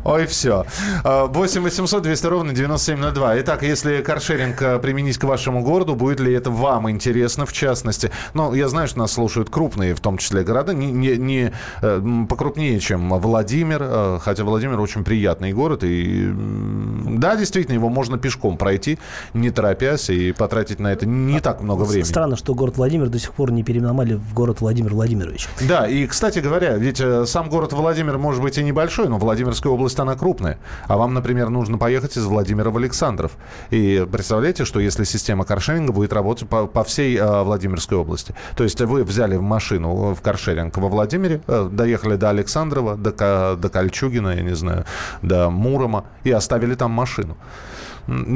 Ой, 0.04 0.26
все. 0.26 0.66
8 1.04 1.62
800 1.62 2.04
200 2.04 2.26
ровно 2.28 2.54
9702. 2.54 3.42
Итак, 3.42 3.64
если 3.64 4.02
каршеринг 4.02 4.62
э, 4.62 4.80
применить 4.80 5.18
к 5.18 5.24
вашему 5.24 5.64
городу, 5.64 5.96
будет 5.96 6.20
ли 6.20 6.34
это 6.34 6.52
вам 6.52 6.90
интересно, 6.90 7.46
в 7.46 7.54
частности? 7.54 8.12
Ну, 8.34 8.54
я 8.54 8.68
знаю, 8.68 8.88
что 8.88 9.00
нас 9.00 9.14
слушают 9.14 9.50
крупные, 9.50 9.96
в 9.96 10.00
том 10.00 10.18
числе, 10.18 10.44
города, 10.44 10.74
не, 10.74 10.92
не, 10.92 11.18
не, 11.18 11.52
э, 11.82 12.02
покрупнее, 12.30 12.80
чем 12.80 13.10
Владимир, 13.10 13.82
э, 13.94 14.20
хотя 14.22 14.44
Владимир 14.44 14.80
очень 14.80 15.04
приятный 15.04 15.54
город, 15.54 15.84
и 15.84 16.34
да, 16.34 17.36
действительно, 17.36 17.76
его 17.76 17.90
можно 17.90 18.18
пешком 18.18 18.58
пройти, 18.58 19.00
не 19.34 19.52
торопясь, 19.52 20.10
и 20.10 20.32
потратить 20.32 20.80
на 20.80 20.92
это 20.92 21.06
не 21.06 21.40
так 21.40 21.62
много 21.62 21.84
времени. 21.84 22.08
Странно, 22.08 22.36
что 22.36 22.54
город 22.56 22.78
Владимир 22.78 23.10
до 23.10 23.20
сих 23.20 23.34
пор 23.34 23.52
не 23.52 23.64
переименовали 23.64 24.16
в 24.16 24.34
город 24.34 24.62
Владимир 24.62 24.94
Владимирович. 24.94 25.48
Да, 25.68 25.88
и, 25.88 26.08
кстати 26.08 26.40
говоря, 26.40 26.76
ведь 26.78 27.00
э, 27.00 27.26
сам 27.26 27.50
город 27.50 27.74
Владимир 27.74 28.18
может 28.18 28.42
быть 28.42 28.58
и 28.58 28.64
небольшой, 28.64 29.08
но 29.10 29.18
Владимирская 29.18 29.72
область, 29.72 30.00
она 30.00 30.16
крупная. 30.16 30.58
А 30.88 30.98
вам, 30.98 31.14
например, 31.14 31.50
нужно 31.50 31.78
поехать 31.78 32.18
из 32.18 32.26
Владимира 32.26 32.70
в 32.70 32.78
Александров. 32.78 33.34
И 33.70 34.06
представляете, 34.12 34.66
что 34.66 34.80
если 34.80 35.04
система 35.04 35.46
каршеринга 35.46 35.94
будет 35.94 36.14
работать 36.14 36.50
по, 36.50 36.66
по 36.68 36.84
всей 36.84 37.18
э, 37.18 37.44
Владимирской 37.44 37.98
области. 37.98 38.34
То 38.56 38.64
есть 38.64 38.82
вы 38.82 39.04
взяли 39.04 39.38
машину 39.38 40.14
в 40.14 40.22
каршеринг 40.22 40.78
во 40.78 40.90
Владимире, 40.90 41.42
э, 41.48 41.70
доехали 41.72 42.16
до 42.16 42.30
Александрова, 42.30 42.96
до, 42.96 43.56
до 43.56 43.70
Кольчугина, 43.84 44.36
я 44.36 44.42
не 44.42 44.56
знаю, 44.56 44.86
до 45.22 45.50
Мурома 45.50 46.06
и 46.26 46.32
оставили 46.32 46.76
там 46.76 46.92
машину. 46.92 47.36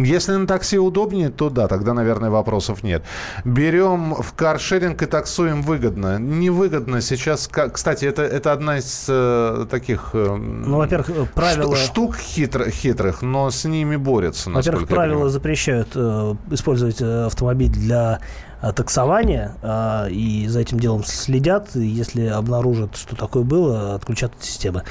Если 0.06 0.38
на 0.38 0.48
такси 0.48 0.78
удобнее, 0.80 1.30
то 1.30 1.50
да, 1.50 1.68
тогда, 1.68 1.94
наверное, 1.94 2.30
вопросов 2.30 2.84
нет. 2.84 3.04
Берем 3.46 4.14
в 4.14 4.34
каршеринг 4.34 5.02
и 5.02 5.06
таксуем 5.06 5.62
выгодно. 5.62 6.20
Невыгодно 6.20 7.02
сейчас, 7.02 7.50
кстати, 7.74 8.06
это, 8.06 8.22
это 8.22 8.54
одна 8.54 8.78
из 8.78 9.06
э, 9.10 9.66
таких 9.70 10.12
э, 10.14 10.36
Ну, 10.36 10.78
во-первых, 10.78 11.10
э, 11.10 11.26
правила... 11.36 11.76
шту- 11.76 11.86
штук 11.86 12.16
хитро- 12.18 12.70
хитрых, 12.70 13.22
но 13.22 13.50
с 13.50 13.66
ними 13.66 13.98
борются. 13.98 14.50
Во-первых, 14.52 14.88
правила 14.88 15.30
запрещают 15.30 15.90
э, 15.96 16.36
использовать 16.52 17.02
э, 17.02 17.26
автомобиль 17.26 17.72
для 17.72 18.20
таксования, 18.76 19.56
э, 19.62 20.10
и 20.10 20.48
за 20.48 20.60
этим 20.60 20.80
делом 20.80 21.04
следят. 21.04 21.76
И 21.76 21.86
если 21.86 22.28
обнаружат, 22.28 22.96
что 22.96 23.16
такое 23.16 23.44
было, 23.44 23.96
отключат 23.96 24.34
от 24.36 24.44
системы. 24.44 24.84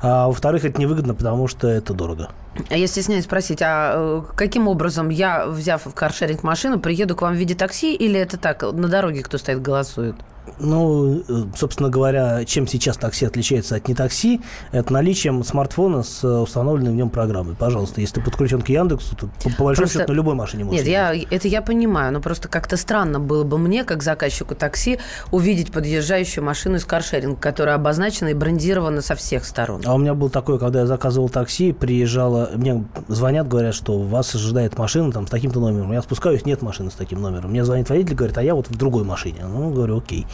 А 0.00 0.26
во-вторых, 0.26 0.64
это 0.64 0.80
невыгодно, 0.80 1.14
потому 1.14 1.48
что 1.48 1.68
это 1.68 1.94
дорого. 1.94 2.30
А 2.70 2.76
я 2.76 2.86
стесняюсь 2.86 3.24
спросить, 3.24 3.62
а 3.62 3.94
э, 3.96 4.22
каким 4.36 4.68
образом 4.68 5.08
я, 5.08 5.46
взяв 5.46 5.86
в 5.86 5.94
каршеринг 5.94 6.42
машину, 6.42 6.78
приеду 6.78 7.16
к 7.16 7.22
вам 7.22 7.34
в 7.34 7.36
виде 7.36 7.54
такси, 7.54 7.94
или 7.94 8.18
это 8.18 8.36
так, 8.36 8.62
на 8.62 8.88
дороге 8.88 9.22
кто 9.22 9.38
стоит, 9.38 9.60
голосует? 9.60 10.16
Ну, 10.58 11.22
э, 11.28 11.44
собственно 11.56 11.88
говоря, 11.88 12.44
чем 12.44 12.66
сейчас 12.66 12.96
такси 12.96 13.26
отличается 13.26 13.76
от 13.76 13.88
не 13.88 13.94
такси, 13.94 14.40
это 14.72 14.92
наличием 14.92 15.42
смартфона 15.42 16.02
с 16.02 16.22
э, 16.22 16.28
установленной 16.28 16.92
в 16.92 16.94
нем 16.94 17.10
программой. 17.10 17.54
Пожалуйста, 17.54 18.00
если 18.00 18.16
ты 18.16 18.20
подключен 18.20 18.62
к 18.62 18.68
Яндексу, 18.68 19.16
то 19.16 19.28
по, 19.42 19.50
по 19.50 19.64
большому 19.64 19.86
Просто- 19.86 19.98
счету 20.00 20.12
на 20.12 20.16
любой 20.16 20.34
машине 20.34 20.64
можешь. 20.64 20.80
Нет, 20.80 20.88
я, 20.88 21.14
это 21.14 21.48
я 21.48 21.62
понимаю, 21.62 22.12
но 22.12 22.20
просто 22.20 22.48
как-то 22.48 22.76
странно 22.76 23.20
было 23.20 23.44
бы 23.44 23.58
мне, 23.58 23.84
как 23.84 24.02
заказчику 24.02 24.54
такси, 24.54 24.98
увидеть 25.32 25.72
подъезжающую 25.72 26.44
машину 26.44 26.76
из 26.76 26.84
каршеринга, 26.84 27.36
которая 27.40 27.76
обозначена 27.76 28.28
и 28.28 28.34
брендирована 28.34 29.00
со 29.00 29.14
всех 29.14 29.44
сторон. 29.44 29.82
А 29.84 29.94
у 29.94 29.98
меня 29.98 30.14
был 30.14 30.30
такое, 30.30 30.58
когда 30.58 30.80
я 30.80 30.86
заказывал 30.86 31.28
такси, 31.28 31.72
приезжала, 31.72 32.50
мне 32.54 32.84
звонят, 33.08 33.48
говорят, 33.48 33.74
что 33.74 33.98
вас 33.98 34.34
ожидает 34.34 34.78
машина 34.78 35.10
там 35.10 35.26
с 35.26 35.30
таким-то 35.30 35.60
номером. 35.60 35.92
Я 35.92 36.02
спускаюсь, 36.02 36.44
нет 36.44 36.62
машины 36.62 36.90
с 36.90 36.94
таким 36.94 37.20
номером. 37.20 37.50
Мне 37.50 37.64
звонит 37.64 37.88
водитель, 37.88 38.14
говорит, 38.14 38.38
а 38.38 38.42
я 38.42 38.54
вот 38.54 38.68
в 38.68 38.76
другой 38.76 39.04
машине. 39.04 39.40
Ну, 39.46 39.70
говорю, 39.70 39.98
окей. 39.98 40.26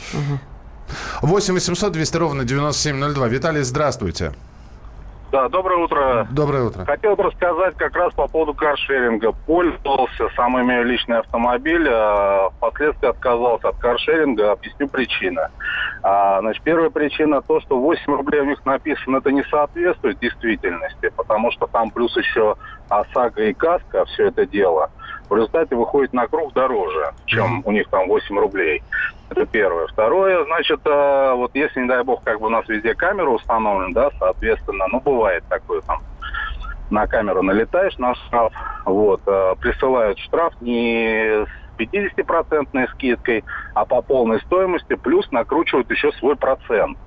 8 1.23 1.55
800 1.55 1.93
200 1.93 2.17
ровно 2.17 2.45
9702. 2.45 3.29
Виталий, 3.29 3.63
здравствуйте. 3.63 4.33
Да, 5.33 5.49
доброе 5.49 5.85
утро. 5.85 6.27
Доброе 6.33 6.65
утро. 6.65 6.85
Хотел 6.85 7.15
бы 7.15 7.23
рассказать 7.23 7.77
как 7.77 7.95
раз 7.95 8.13
по 8.15 8.27
поводу 8.27 8.53
каршеринга. 8.53 9.31
Пользовался, 9.47 10.29
сам 10.35 10.61
имею 10.61 10.85
личный 10.85 11.19
автомобиль, 11.19 11.87
а 11.89 12.51
впоследствии 12.57 13.09
отказался 13.09 13.69
от 13.69 13.77
каршеринга. 13.79 14.53
Объясню 14.53 14.89
причину. 14.89 15.43
А, 16.03 16.41
значит, 16.41 16.63
первая 16.65 16.91
причина 16.91 17.43
то, 17.43 17.61
что 17.61 17.79
8 17.79 18.13
рублей 18.13 18.41
у 18.41 18.47
них 18.47 18.67
написано, 18.67 19.19
это 19.19 19.31
не 19.31 19.45
соответствует 19.45 20.19
действительности, 20.19 21.13
потому 21.15 21.53
что 21.53 21.69
там 21.69 21.91
плюс 21.91 22.17
еще 22.17 22.57
ОСАГО 22.89 23.43
и 23.45 23.53
КАСКО, 23.53 24.07
все 24.07 24.29
это 24.29 24.47
дело. 24.47 24.91
В 25.31 25.37
результате 25.37 25.77
выходит 25.77 26.13
на 26.13 26.27
круг 26.27 26.53
дороже, 26.55 27.15
чем 27.27 27.63
у 27.65 27.71
них 27.71 27.89
там 27.89 28.09
8 28.09 28.37
рублей. 28.37 28.83
Это 29.31 29.47
первое. 29.47 29.87
Второе, 29.87 30.45
значит, 30.45 30.81
э, 30.85 31.33
вот 31.37 31.53
если, 31.55 31.83
не 31.83 31.89
дай 31.89 32.03
бог, 32.03 32.25
как 32.25 32.41
бы 32.41 32.47
у 32.47 32.51
нас 32.51 32.69
везде 32.69 32.97
камера 32.97 33.31
установлена, 33.31 33.93
да, 33.93 34.11
соответственно, 34.19 34.87
ну, 34.89 35.01
бывает 35.01 35.45
такое 35.49 35.83
там, 35.83 36.01
на 36.91 37.07
камеру 37.07 37.43
налетаешь 37.43 37.97
на 37.99 38.17
штраф, 38.17 38.53
вот, 38.85 39.21
э, 39.25 39.55
присылают 39.61 40.19
штраф 40.19 40.53
не 40.61 41.47
с 41.47 41.49
50% 41.79 42.89
скидкой, 42.95 43.45
а 43.75 43.85
по 43.85 44.03
полной 44.03 44.41
стоимости, 44.41 44.97
плюс 44.97 45.31
накручивают 45.31 45.89
еще 45.93 46.11
свой 46.13 46.35
процент 46.35 46.99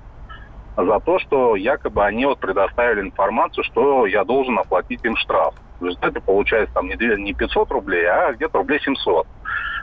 за 0.78 0.98
то, 1.00 1.18
что 1.18 1.56
якобы 1.56 2.02
они 2.02 2.24
вот 2.24 2.38
предоставили 2.38 3.02
информацию, 3.02 3.64
что 3.64 4.06
я 4.06 4.24
должен 4.24 4.58
оплатить 4.58 5.04
им 5.04 5.14
штраф. 5.16 5.54
В 5.80 5.84
результате 5.84 6.20
получается 6.20 6.74
там 6.74 6.86
не 6.86 6.96
две- 6.96 7.20
не 7.20 7.34
500 7.34 7.70
рублей, 7.70 8.06
а 8.06 8.32
где-то 8.32 8.58
рублей 8.58 8.80
700 8.80 9.26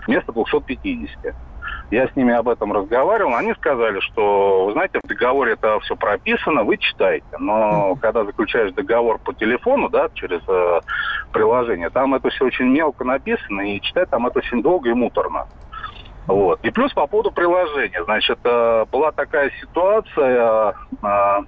вместо 0.08 0.32
250. 0.32 1.36
Я 1.92 2.08
с 2.08 2.16
ними 2.16 2.34
об 2.34 2.48
этом 2.48 2.72
разговаривал, 2.72 3.36
они 3.36 3.54
сказали, 3.54 4.00
что, 4.00 4.66
вы 4.66 4.72
знаете, 4.72 5.00
в 5.04 5.08
договоре 5.08 5.54
это 5.54 5.78
все 5.82 5.96
прописано, 5.98 6.64
вы 6.64 6.78
читаете, 6.78 7.26
но 7.38 7.96
когда 7.96 8.24
заключаешь 8.24 8.72
договор 8.74 9.20
по 9.20 9.34
телефону, 9.34 9.90
да, 9.90 10.08
через 10.14 10.40
э, 10.48 10.80
приложение, 11.34 11.90
там 11.90 12.16
это 12.16 12.30
все 12.30 12.46
очень 12.46 12.68
мелко 12.68 13.04
написано, 13.04 13.62
и 13.62 13.82
читать 13.82 14.10
там 14.10 14.26
это 14.26 14.40
очень 14.40 14.62
долго 14.62 14.90
и 14.90 14.94
муторно. 14.94 15.48
Вот. 16.28 16.60
И 16.64 16.70
плюс 16.70 16.94
по 16.94 17.08
поводу 17.08 17.32
приложения. 17.32 18.02
Значит, 18.06 18.40
э, 18.46 18.86
была 18.90 19.12
такая 19.12 19.52
ситуация, 19.60 20.74
э, 21.04 21.40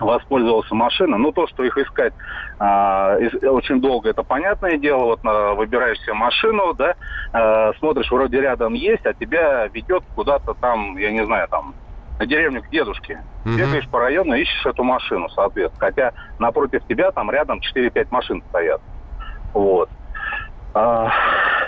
воспользовался 0.00 0.74
машиной. 0.74 1.18
Ну, 1.18 1.32
то, 1.32 1.46
что 1.46 1.64
их 1.64 1.76
искать 1.76 2.12
а, 2.58 3.16
из- 3.18 3.42
очень 3.42 3.80
долго, 3.80 4.10
это 4.10 4.22
понятное 4.22 4.76
дело. 4.78 5.04
Вот 5.04 5.20
а, 5.24 5.54
выбираешь 5.54 5.98
себе 6.00 6.14
машину, 6.14 6.74
да, 6.74 6.94
а, 7.32 7.72
смотришь, 7.78 8.10
вроде 8.10 8.40
рядом 8.40 8.74
есть, 8.74 9.04
а 9.06 9.14
тебя 9.14 9.68
ведет 9.68 10.02
куда-то 10.14 10.54
там, 10.60 10.96
я 10.96 11.10
не 11.10 11.24
знаю, 11.24 11.48
там, 11.50 11.74
на 12.18 12.26
деревню 12.26 12.62
к 12.62 12.68
дедушке. 12.70 13.22
Мгм. 13.44 13.56
Бегаешь 13.56 13.88
по 13.90 14.00
району, 14.00 14.34
ищешь 14.34 14.66
эту 14.66 14.82
машину, 14.82 15.28
соответственно. 15.30 15.88
Хотя 15.88 16.12
напротив 16.38 16.80
тебя 16.88 17.12
там 17.12 17.30
рядом 17.30 17.60
4-5 17.60 18.10
машин 18.10 18.42
стоят. 18.48 18.80
Вот. 19.54 19.88
А, 20.74 21.10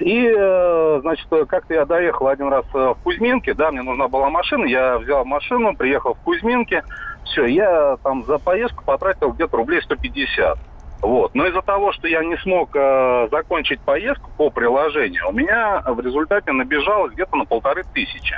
И, 0.00 0.26
э, 0.26 0.98
значит, 1.02 1.26
как-то 1.48 1.74
я 1.74 1.84
доехал 1.84 2.28
один 2.28 2.48
раз 2.48 2.64
э, 2.74 2.94
в 2.96 3.02
Кузьминке, 3.02 3.54
да, 3.54 3.70
мне 3.70 3.82
нужна 3.82 4.08
была 4.08 4.30
машина, 4.30 4.64
я 4.64 4.98
взял 4.98 5.24
машину, 5.24 5.76
приехал 5.76 6.14
в 6.14 6.20
Кузьминке, 6.20 6.82
все, 7.24 7.44
я 7.46 7.96
там 8.02 8.24
за 8.24 8.38
поездку 8.38 8.84
потратил 8.84 9.32
где-то 9.32 9.56
рублей 9.56 9.82
150. 9.82 10.58
Вот. 11.02 11.34
Но 11.34 11.46
из-за 11.46 11.62
того, 11.62 11.92
что 11.92 12.08
я 12.08 12.22
не 12.24 12.36
смог 12.38 12.70
э, 12.74 13.28
закончить 13.30 13.80
поездку 13.80 14.30
по 14.36 14.50
приложению, 14.50 15.28
у 15.28 15.32
меня 15.32 15.82
в 15.86 16.00
результате 16.00 16.52
набежало 16.52 17.08
где-то 17.08 17.36
на 17.36 17.44
полторы 17.44 17.84
тысячи. 17.94 18.36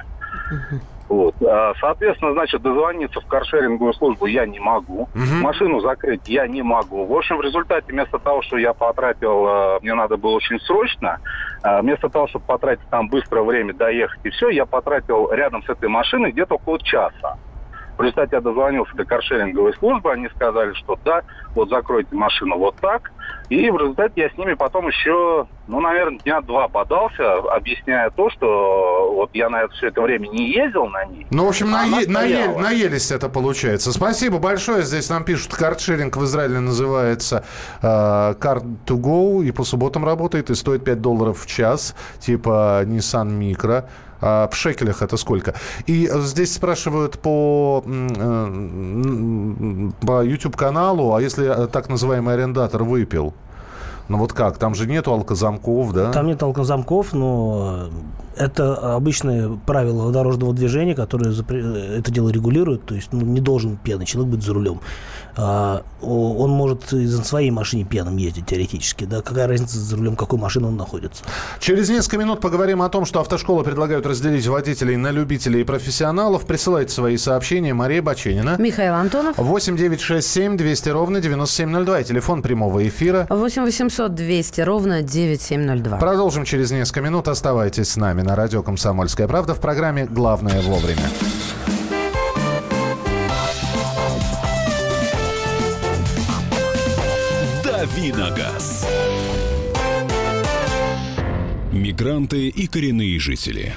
Вот. 1.13 1.35
А, 1.43 1.75
Соответственно, 1.79 2.33
значит, 2.33 2.63
дозвониться 2.63 3.21
в 3.21 3.27
каршеринговую 3.27 3.93
службу 3.93 4.25
я 4.25 4.47
не 4.47 4.59
могу. 4.59 5.11
Машину 5.43 5.81
закрыть 5.81 6.27
я 6.27 6.47
не 6.47 6.63
могу. 6.63 7.05
В 7.05 7.13
общем, 7.13 7.37
в 7.37 7.43
результате, 7.43 7.93
вместо 7.93 8.19
того, 8.19 8.41
что 8.41 8.57
я 8.57 8.73
потратил, 8.73 9.47
э, 9.47 9.79
мне 9.83 9.93
надо 9.93 10.17
было 10.17 10.37
очень 10.37 10.59
срочно, 10.61 11.19
э, 11.63 11.83
вместо 11.83 12.09
того, 12.09 12.29
чтобы 12.29 12.47
потратить 12.47 12.89
там 12.89 13.09
быстрое 13.09 13.45
время 13.45 13.75
доехать 13.75 14.21
и 14.25 14.31
все, 14.31 14.49
я 14.49 14.65
потратил 14.65 15.31
рядом 15.31 15.63
с 15.65 15.69
этой 15.69 15.91
машиной 15.91 16.33
где-то 16.33 16.55
около 16.55 16.79
часа. 16.79 17.37
В 17.99 18.01
результате 18.03 18.37
я 18.37 18.41
дозвонился 18.41 18.95
до 18.97 19.05
каршеринговой 19.05 19.75
службы, 19.75 20.11
они 20.13 20.29
сказали, 20.35 20.73
что 20.75 20.99
да, 21.05 21.23
вот 21.55 21.69
закройте 21.69 22.15
машину 22.15 22.57
вот 22.59 22.77
так. 22.77 23.13
И 23.51 23.69
в 23.71 23.77
результате 23.77 24.23
я 24.23 24.31
с 24.31 24.39
ними 24.39 24.55
потом 24.55 24.89
еще, 24.89 25.47
ну, 25.69 25.81
наверное, 25.81 26.19
дня 26.21 26.41
два 26.41 26.69
подался, 26.69 27.35
объясняя 27.35 28.09
то, 28.11 28.31
что 28.31 29.13
вот 29.15 29.31
я 29.35 29.51
на 29.51 29.63
это 29.65 29.75
все 29.75 29.89
это 29.89 30.01
время 30.01 30.27
не 30.29 30.51
ездил 30.53 30.87
на 30.87 31.05
ней. 31.05 31.27
Ну, 31.31 31.45
в 31.45 31.49
общем, 31.51 31.75
а 31.75 31.83
она 31.83 32.01
нае- 32.01 32.09
наел- 32.09 32.43
стояла. 32.45 32.59
наелись 32.59 33.11
это 33.11 33.29
получается. 33.29 33.93
Спасибо 33.93 34.39
большое. 34.39 34.83
Здесь 34.83 35.11
нам 35.11 35.25
пишут, 35.25 35.53
картшеринг 35.55 36.17
в 36.17 36.25
Израиле 36.25 36.61
называется 36.61 37.45
э, 37.83 37.87
Card 37.87 38.65
to 38.87 38.97
Go, 38.99 39.45
и 39.45 39.53
по 39.53 39.65
субботам 39.65 40.05
работает, 40.07 40.49
и 40.49 40.55
стоит 40.55 40.85
5 40.85 41.01
долларов 41.03 41.41
в 41.43 41.47
час, 41.47 41.95
типа 42.21 42.83
Nissan 42.87 43.29
Micro. 43.39 43.85
А 44.23 44.49
в 44.49 44.55
шекелях 44.55 45.03
это 45.03 45.17
сколько? 45.17 45.55
И 45.87 46.09
здесь 46.21 46.55
спрашивают 46.55 47.19
по, 47.19 47.83
э, 47.85 49.91
по 50.07 50.25
YouTube-каналу, 50.25 51.15
а 51.15 51.21
если 51.21 51.67
так 51.67 51.89
называемый 51.89 52.35
арендатор 52.35 52.85
выпил? 52.85 53.35
Ну 54.09 54.19
вот 54.19 54.33
как? 54.33 54.59
Там 54.59 54.75
же 54.75 54.87
нету 54.87 55.13
алкозамков, 55.13 55.93
да? 55.93 56.13
Там 56.13 56.27
нет 56.27 56.43
алкозамков, 56.43 57.13
но 57.13 57.89
это 58.45 58.95
обычное 58.97 59.51
правило 59.67 60.13
дорожного 60.13 60.53
движения, 60.53 60.95
которое 60.95 61.31
это 61.33 62.11
дело 62.11 62.29
регулирует. 62.29 62.85
То 62.85 62.95
есть 62.95 63.09
ну, 63.13 63.21
не 63.21 63.41
должен 63.41 63.77
пьяный 63.77 64.07
человек 64.07 64.35
быть 64.35 64.43
за 64.43 64.55
рулем. 64.55 64.81
А, 65.35 65.83
он 66.03 66.51
может 66.51 66.93
и 66.93 67.07
на 67.07 67.25
своей 67.25 67.51
машине 67.51 67.85
пьяным 67.85 68.17
ездить 68.17 68.47
теоретически. 68.47 69.05
Да? 69.05 69.23
Какая 69.23 69.47
разница 69.47 69.79
за 69.79 69.97
рулем 69.97 70.15
какой 70.17 70.39
машины 70.39 70.67
он 70.67 70.77
находится? 70.77 71.25
Через 71.59 71.89
несколько 71.89 72.19
минут 72.19 72.41
поговорим 72.41 72.83
о 72.83 72.89
том, 72.89 73.07
что 73.07 73.21
автошколы 73.21 73.65
предлагают 73.65 74.05
разделить 74.05 74.47
водителей 74.47 74.97
на 74.97 75.11
любителей 75.11 75.63
и 75.63 75.65
профессионалов. 75.65 76.45
Присылайте 76.45 76.93
свои 76.93 77.17
сообщения. 77.17 77.73
Мария 77.73 78.03
Баченина. 78.03 78.57
Михаил 78.59 78.95
Антонов. 78.95 79.39
8 79.39 79.77
9 79.77 80.01
6 80.01 80.27
7 80.29 80.57
200 80.57 80.89
ровно 80.91 81.21
9702. 81.21 82.01
И 82.01 82.05
телефон 82.05 82.43
прямого 82.43 82.87
эфира. 82.87 83.27
8 83.31 83.63
800 83.63 84.15
200 84.15 84.61
ровно 84.61 85.03
9702. 85.03 85.97
Продолжим 85.97 86.45
через 86.45 86.71
несколько 86.73 87.01
минут. 87.01 87.29
Оставайтесь 87.29 87.89
с 87.89 87.97
нами 87.97 88.21
на 88.23 88.32
радио 88.37 88.63
«Комсомольская 88.63 89.29
правда» 89.29 89.55
в 89.55 89.61
программе 89.61 90.07
«Главное 90.07 90.61
вовремя». 90.63 91.09
Давиногаз. 97.65 98.87
Мигранты 101.73 102.49
и 102.49 102.67
коренные 102.67 103.19
жители. 103.19 103.75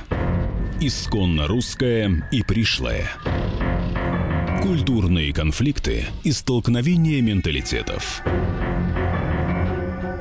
Исконно 0.80 1.48
русское 1.48 2.28
и 2.32 2.44
пришлое. 2.44 3.10
Культурные 4.62 5.34
конфликты 5.34 6.06
и 6.24 6.32
столкновения 6.32 7.22
менталитетов. 7.22 8.22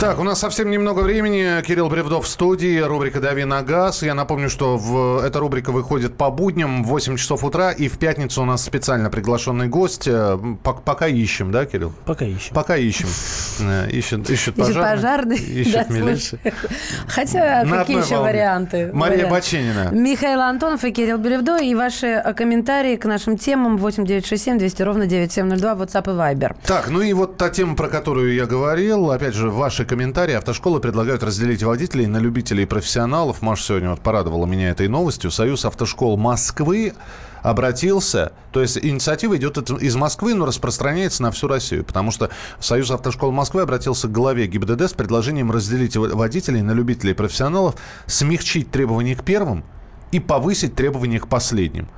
Так, 0.00 0.18
у 0.18 0.22
нас 0.24 0.38
совсем 0.40 0.70
немного 0.70 1.00
времени. 1.00 1.60
Кирилл 1.60 1.90
Бревдов 1.90 2.24
в 2.24 2.28
студии, 2.28 2.78
рубрика 2.78 3.20
«Дави 3.20 3.44
на 3.44 3.60
газ». 3.62 4.02
Я 4.02 4.14
напомню, 4.14 4.48
что 4.48 4.78
в, 4.78 5.18
эта 5.22 5.40
рубрика 5.40 5.72
выходит 5.72 6.16
по 6.16 6.30
будням 6.30 6.82
в 6.82 6.86
8 6.86 7.16
часов 7.18 7.44
утра, 7.44 7.70
и 7.70 7.86
в 7.88 7.98
пятницу 7.98 8.40
у 8.40 8.46
нас 8.46 8.64
специально 8.64 9.10
приглашенный 9.10 9.68
гость. 9.68 10.08
Э, 10.08 10.38
пок- 10.64 10.80
Пока 10.86 11.06
ищем, 11.06 11.52
да, 11.52 11.66
Кирилл? 11.66 11.92
Пока 12.06 12.24
ищем. 12.24 12.54
Пока 12.54 12.78
ищем. 12.78 13.08
Э, 13.60 13.90
Ищет, 13.90 14.30
ищет 14.30 14.54
пожарный. 14.54 14.90
пожарный. 14.90 15.36
Ищет 15.60 15.86
Да, 15.90 15.94
милиция. 15.94 16.40
слушай. 16.42 16.54
Хотя, 17.06 17.64
На 17.64 17.78
какие 17.80 17.98
еще 18.02 18.16
волне. 18.16 18.32
варианты? 18.32 18.90
Мария 18.94 19.16
Варианты. 19.26 19.30
Баченина. 19.34 19.88
Михаил 19.92 20.40
Антонов 20.40 20.82
и 20.84 20.92
Кирилл 20.92 21.18
Беревдо. 21.18 21.58
И 21.58 21.74
ваши 21.74 22.06
э, 22.06 22.32
комментарии 22.32 22.96
к 22.96 23.04
нашим 23.04 23.36
темам 23.36 23.76
8967 23.76 24.56
200 24.58 24.82
ровно 24.82 25.04
9702, 25.06 25.74
WhatsApp 25.74 26.04
и 26.10 26.16
Viber. 26.38 26.56
Так, 26.64 26.88
ну 26.88 27.02
и 27.02 27.12
вот 27.12 27.36
та 27.36 27.50
тема, 27.50 27.76
про 27.76 27.88
которую 27.88 28.32
я 28.34 28.46
говорил, 28.46 29.10
опять 29.10 29.34
же, 29.34 29.50
ваши 29.50 29.84
комментарии. 29.90 30.34
Автошколы 30.34 30.78
предлагают 30.78 31.24
разделить 31.24 31.64
водителей 31.64 32.06
на 32.06 32.18
любителей 32.18 32.62
и 32.62 32.66
профессионалов. 32.66 33.42
Маша 33.42 33.64
сегодня 33.64 33.90
вот 33.90 34.00
порадовала 34.00 34.46
меня 34.46 34.70
этой 34.70 34.86
новостью. 34.86 35.32
Союз 35.32 35.64
автошкол 35.64 36.16
Москвы 36.16 36.92
обратился, 37.42 38.30
то 38.52 38.60
есть 38.62 38.78
инициатива 38.80 39.36
идет 39.36 39.58
из 39.68 39.96
Москвы, 39.96 40.34
но 40.34 40.46
распространяется 40.46 41.24
на 41.24 41.32
всю 41.32 41.48
Россию, 41.48 41.84
потому 41.84 42.12
что 42.12 42.30
Союз 42.60 42.92
автошкол 42.92 43.32
Москвы 43.32 43.62
обратился 43.62 44.06
к 44.06 44.12
главе 44.12 44.46
ГИБДД 44.46 44.82
с 44.82 44.92
предложением 44.92 45.50
разделить 45.50 45.96
во- 45.96 46.10
водителей 46.10 46.62
на 46.62 46.70
любителей 46.70 47.10
и 47.10 47.14
профессионалов, 47.14 47.74
смягчить 48.06 48.70
требования 48.70 49.16
к 49.16 49.24
первым 49.24 49.64
и 50.12 50.20
повысить 50.20 50.74
требования 50.74 51.20
к 51.20 51.28
последним. 51.28 51.88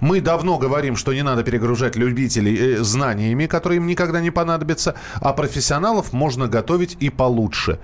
Мы 0.00 0.20
давно 0.20 0.58
говорим, 0.58 0.96
что 0.96 1.12
не 1.12 1.22
надо 1.22 1.42
перегружать 1.42 1.96
любителей 1.96 2.56
э, 2.56 2.82
знаниями, 2.82 3.46
которые 3.46 3.78
им 3.78 3.86
никогда 3.86 4.20
не 4.20 4.30
понадобятся, 4.30 4.94
а 5.20 5.32
профессионалов 5.32 6.12
можно 6.12 6.48
готовить 6.48 6.96
и 7.00 7.10
получше. 7.10 7.78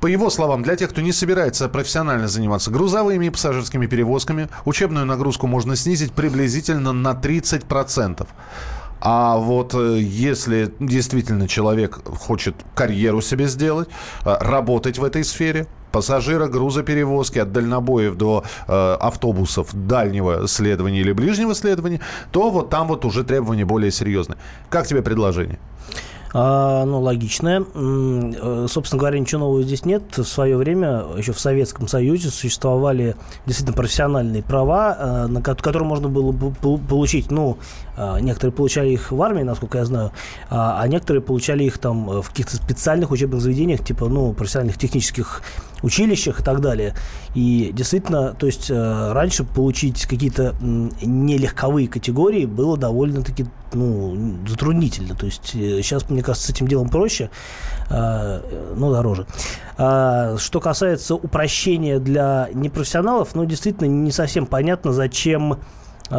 По 0.00 0.06
его 0.06 0.30
словам, 0.30 0.62
для 0.62 0.76
тех, 0.76 0.90
кто 0.90 1.00
не 1.00 1.12
собирается 1.12 1.68
профессионально 1.68 2.28
заниматься 2.28 2.70
грузовыми 2.70 3.26
и 3.26 3.30
пассажирскими 3.30 3.86
перевозками, 3.86 4.48
учебную 4.64 5.06
нагрузку 5.06 5.46
можно 5.46 5.76
снизить 5.76 6.12
приблизительно 6.12 6.92
на 6.92 7.12
30%. 7.12 8.26
А 9.04 9.36
вот 9.36 9.74
э, 9.74 9.98
если 10.00 10.72
действительно 10.78 11.48
человек 11.48 11.98
хочет 12.20 12.54
карьеру 12.76 13.20
себе 13.20 13.48
сделать, 13.48 13.88
э, 14.24 14.36
работать 14.38 14.98
в 14.98 15.02
этой 15.02 15.24
сфере, 15.24 15.66
пассажира, 15.90 16.46
грузоперевозки 16.46 17.40
от 17.40 17.50
дальнобоев 17.50 18.14
до 18.14 18.44
э, 18.68 18.96
автобусов 19.00 19.70
дальнего 19.72 20.46
следования 20.46 21.00
или 21.00 21.10
ближнего 21.10 21.52
следования, 21.52 22.00
то 22.30 22.50
вот 22.50 22.70
там 22.70 22.86
вот 22.86 23.04
уже 23.04 23.24
требования 23.24 23.64
более 23.64 23.90
серьезные. 23.90 24.38
Как 24.70 24.86
тебе 24.86 25.02
предложение? 25.02 25.58
А, 26.34 26.84
ну, 26.86 27.00
логичное. 27.00 27.62
Э, 27.74 28.66
Собственно 28.68 28.98
говоря, 28.98 29.18
ничего 29.18 29.40
нового 29.40 29.62
здесь 29.62 29.84
нет. 29.84 30.16
В 30.16 30.24
свое 30.24 30.56
время, 30.56 31.04
еще 31.16 31.32
в 31.32 31.40
Советском 31.40 31.88
Союзе, 31.88 32.30
существовали 32.30 33.16
действительно 33.44 33.76
профессиональные 33.76 34.42
права, 34.42 34.96
э, 34.98 35.26
на 35.26 35.42
ко- 35.42 35.54
которые 35.54 35.86
можно 35.86 36.08
было 36.08 36.32
бы 36.32 36.50
пол- 36.52 36.78
получить. 36.78 37.30
Ну, 37.30 37.58
э, 37.98 38.20
некоторые 38.20 38.52
получали 38.54 38.90
их 38.90 39.12
в 39.12 39.20
армии, 39.20 39.42
насколько 39.42 39.78
я 39.78 39.84
знаю, 39.84 40.12
а 40.48 40.80
а 40.82 40.88
некоторые 40.88 41.22
получали 41.22 41.64
их 41.64 41.76
там 41.78 42.22
в 42.22 42.28
каких-то 42.30 42.56
специальных 42.56 43.10
учебных 43.10 43.40
заведениях, 43.42 43.84
типа, 43.84 44.08
ну, 44.08 44.32
профессиональных 44.32 44.78
технических 44.78 45.42
училищах 45.82 46.40
и 46.40 46.42
так 46.42 46.60
далее. 46.60 46.94
И 47.34 47.70
действительно, 47.74 48.32
то 48.34 48.46
есть 48.46 48.70
раньше 48.70 49.44
получить 49.44 50.06
какие-то 50.06 50.54
нелегковые 50.62 51.88
категории 51.88 52.46
было 52.46 52.76
довольно-таки 52.76 53.46
ну, 53.74 54.38
затруднительно. 54.46 55.14
То 55.14 55.26
есть 55.26 55.54
э, 55.54 55.82
сейчас, 55.82 56.08
мне 56.08 56.22
кажется, 56.22 56.48
с 56.48 56.50
этим 56.50 56.68
делом 56.68 56.88
проще, 56.88 57.30
э, 57.90 58.72
но 58.76 58.92
дороже. 58.92 59.26
А, 59.76 60.36
что 60.38 60.60
касается 60.60 61.14
упрощения 61.14 61.98
для 61.98 62.48
непрофессионалов, 62.52 63.34
ну, 63.34 63.44
действительно, 63.44 63.86
не 63.86 64.12
совсем 64.12 64.46
понятно, 64.46 64.92
зачем 64.92 65.54
а, 65.54 65.58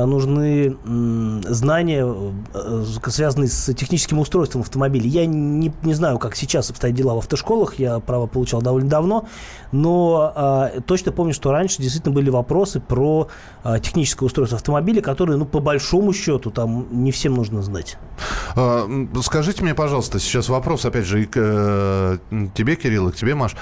нужны 0.05 0.75
м, 0.85 1.43
знания, 1.43 2.05
э, 2.53 2.83
связанные 3.07 3.47
с 3.47 3.73
техническим 3.73 4.19
устройством 4.19 4.61
автомобиля. 4.61 5.07
Я 5.07 5.25
не, 5.25 5.71
не 5.83 5.93
знаю, 5.93 6.19
как 6.19 6.35
сейчас 6.35 6.69
обстоят 6.69 6.95
дела 6.95 7.13
в 7.15 7.19
автошколах, 7.19 7.75
я 7.75 7.99
право 7.99 8.27
получал 8.27 8.61
довольно 8.61 8.89
давно, 8.89 9.27
но 9.71 10.33
а, 10.35 10.71
точно 10.85 11.11
помню, 11.11 11.33
что 11.33 11.51
раньше 11.51 11.81
действительно 11.81 12.13
были 12.13 12.29
вопросы 12.29 12.79
про 12.79 13.27
а, 13.63 13.79
техническое 13.79 14.25
устройство 14.25 14.57
автомобиля, 14.57 15.01
которые, 15.01 15.37
ну, 15.37 15.45
по 15.45 15.59
большому 15.59 16.13
счету, 16.13 16.51
там 16.51 16.87
не 16.91 17.11
всем 17.11 17.35
нужно 17.35 17.61
знать. 17.61 17.97
А, 18.55 18.87
Скажите 19.21 19.63
мне, 19.63 19.75
пожалуйста, 19.75 20.19
сейчас 20.19 20.49
вопрос, 20.49 20.85
опять 20.85 21.05
же, 21.05 21.23
и 21.23 21.25
к 21.25 21.35
э, 21.35 22.17
тебе, 22.53 22.75
Кирилл, 22.75 23.09
и 23.09 23.11
к 23.11 23.15
тебе, 23.15 23.35
Маш. 23.35 23.55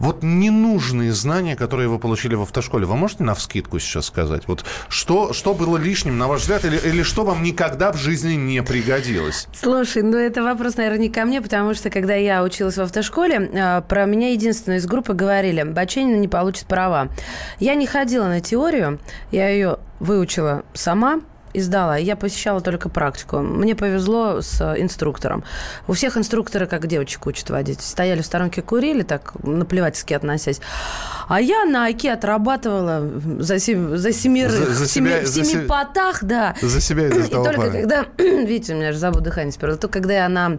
Вот 0.00 0.22
ненужные 0.22 1.12
знания, 1.12 1.56
которые 1.56 1.88
вы 1.88 1.98
получили 1.98 2.34
в 2.34 2.42
автошколе, 2.42 2.86
вы 2.86 2.96
можете 2.96 3.22
на 3.22 3.34
вскидку 3.34 3.78
сейчас 3.78 4.06
сказать? 4.06 4.44
Вот 4.46 4.64
что, 4.88 5.34
что 5.34 5.52
было 5.52 5.76
лишним, 5.76 6.16
на 6.16 6.26
ваш 6.26 6.40
взгляд, 6.40 6.64
или, 6.64 6.78
или 6.78 7.02
что 7.02 7.24
вам 7.24 7.42
никогда 7.42 7.92
в 7.92 7.98
жизни 7.98 8.32
не 8.32 8.62
пригодилось? 8.62 9.46
Слушай, 9.52 10.02
ну 10.02 10.16
это 10.16 10.42
вопрос, 10.42 10.78
наверное, 10.78 11.00
не 11.00 11.10
ко 11.10 11.26
мне, 11.26 11.42
потому 11.42 11.74
что 11.74 11.90
когда 11.90 12.14
я 12.14 12.42
училась 12.42 12.78
в 12.78 12.80
автошколе, 12.80 13.50
а, 13.54 13.82
про 13.82 14.06
меня 14.06 14.32
единственную 14.32 14.78
из 14.78 14.86
группы 14.86 15.12
говорили, 15.12 15.64
Баченина 15.64 16.16
не 16.16 16.28
получит 16.28 16.66
права. 16.66 17.08
Я 17.58 17.74
не 17.74 17.86
ходила 17.86 18.24
на 18.24 18.40
теорию, 18.40 18.98
я 19.30 19.50
ее 19.50 19.78
выучила 20.00 20.64
сама, 20.72 21.20
и 21.52 21.60
сдала. 21.60 21.96
Я 21.96 22.16
посещала 22.16 22.60
только 22.60 22.88
практику. 22.88 23.38
Мне 23.38 23.74
повезло 23.74 24.40
с 24.40 24.60
инструктором. 24.78 25.42
У 25.88 25.92
всех 25.92 26.16
инструкторы, 26.16 26.66
как 26.66 26.86
девочек 26.86 27.26
учат 27.26 27.50
водить, 27.50 27.80
стояли 27.80 28.22
в 28.22 28.26
сторонке, 28.26 28.62
курили, 28.62 29.02
так 29.02 29.32
наплевательски 29.42 30.14
относясь. 30.14 30.60
А 31.28 31.40
я 31.40 31.64
на 31.64 31.86
АКе 31.86 32.12
отрабатывала 32.12 33.02
за, 33.40 33.58
сем- 33.58 33.96
за 33.96 34.12
семерых, 34.12 34.52
За- 34.52 34.74
за 34.74 34.84
в 34.84 34.88
семи, 34.88 35.08
себя- 35.10 35.20
в 35.22 35.26
за 35.26 35.44
семи 35.44 35.62
се- 35.62 35.68
потах, 35.68 36.24
да. 36.24 36.54
За 36.62 36.80
себя 36.80 37.06
и 37.08 37.12
за 37.12 37.20
И 37.20 37.30
только 37.30 37.70
когда, 37.70 38.04
видите, 38.18 38.74
у 38.74 38.76
меня 38.76 38.92
же 38.92 38.98
забот 38.98 39.22
дыхание 39.22 39.52
сперва, 39.52 39.76
только 39.76 40.00
когда 40.00 40.14
я 40.14 40.28
на 40.28 40.58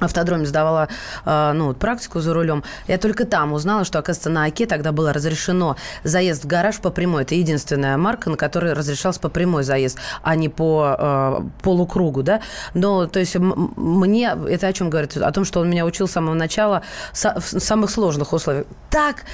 автодроме 0.00 0.46
сдавала 0.46 0.88
э, 1.24 1.52
ну, 1.54 1.74
практику 1.74 2.20
за 2.20 2.34
рулем, 2.34 2.64
я 2.88 2.98
только 2.98 3.24
там 3.24 3.52
узнала, 3.52 3.84
что, 3.84 3.98
оказывается, 3.98 4.30
на 4.30 4.46
ОКе 4.46 4.66
тогда 4.66 4.92
было 4.92 5.12
разрешено 5.12 5.76
заезд 6.04 6.44
в 6.44 6.46
гараж 6.46 6.78
по 6.78 6.90
прямой. 6.90 7.22
Это 7.22 7.34
единственная 7.34 7.96
марка, 7.96 8.30
на 8.30 8.36
которой 8.36 8.72
разрешался 8.72 9.20
по 9.20 9.28
прямой 9.28 9.62
заезд, 9.62 9.98
а 10.22 10.34
не 10.36 10.48
по 10.48 10.96
э, 10.98 11.40
полукругу, 11.62 12.22
да. 12.22 12.40
Но, 12.74 13.06
то 13.06 13.20
есть, 13.20 13.36
мне 13.36 14.36
это 14.48 14.66
о 14.66 14.72
чем 14.72 14.90
говорит? 14.90 15.16
О 15.16 15.32
том, 15.32 15.44
что 15.44 15.60
он 15.60 15.70
меня 15.70 15.84
учил 15.84 16.08
с 16.08 16.12
самого 16.12 16.34
начала 16.34 16.82
в 17.12 17.40
самых 17.40 17.90
сложных 17.90 18.32
условиях. 18.32 18.66
Так, 18.90 19.24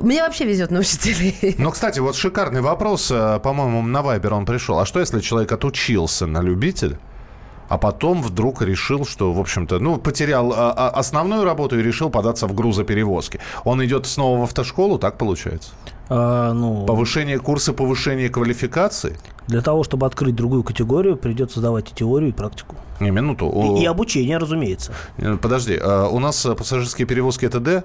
мне 0.00 0.22
вообще 0.22 0.44
везет 0.44 0.70
на 0.70 0.80
учителей. 0.80 1.56
Ну, 1.58 1.70
кстати, 1.70 1.98
вот 1.98 2.16
шикарный 2.16 2.60
вопрос, 2.60 3.10
э, 3.10 3.40
по-моему, 3.42 3.82
на 3.82 4.02
Вайбер 4.02 4.34
он 4.34 4.46
пришел. 4.46 4.78
А 4.78 4.86
что, 4.86 5.00
если 5.00 5.20
человек 5.20 5.52
отучился 5.52 6.26
на 6.26 6.40
любителя? 6.40 6.98
А 7.72 7.78
потом 7.78 8.20
вдруг 8.20 8.60
решил, 8.60 9.06
что, 9.06 9.32
в 9.32 9.40
общем-то, 9.40 9.78
ну, 9.78 9.96
потерял 9.96 10.52
а, 10.52 10.72
а, 10.72 10.90
основную 10.90 11.42
работу 11.42 11.78
и 11.78 11.82
решил 11.82 12.10
податься 12.10 12.46
в 12.46 12.54
грузоперевозки. 12.54 13.40
Он 13.64 13.82
идет 13.82 14.04
снова 14.04 14.40
в 14.40 14.42
автошколу, 14.42 14.98
так 14.98 15.16
получается? 15.16 15.70
А, 16.10 16.52
ну, 16.52 16.84
повышение 16.84 17.38
курса, 17.38 17.72
повышение 17.72 18.28
квалификации? 18.28 19.16
Для 19.46 19.62
того, 19.62 19.84
чтобы 19.84 20.06
открыть 20.06 20.34
другую 20.34 20.64
категорию, 20.64 21.16
придется 21.16 21.60
сдавать 21.60 21.90
и 21.90 21.94
теорию, 21.94 22.28
и 22.28 22.32
практику. 22.34 22.76
Не, 23.00 23.10
минуту. 23.10 23.50
И, 23.50 23.84
и 23.84 23.86
обучение, 23.86 24.36
разумеется. 24.36 24.92
Э, 25.16 25.38
подожди, 25.40 25.78
а 25.82 26.08
у 26.08 26.18
нас 26.18 26.46
пассажирские 26.58 27.06
перевозки 27.06 27.46
это 27.46 27.58
Д? 27.58 27.84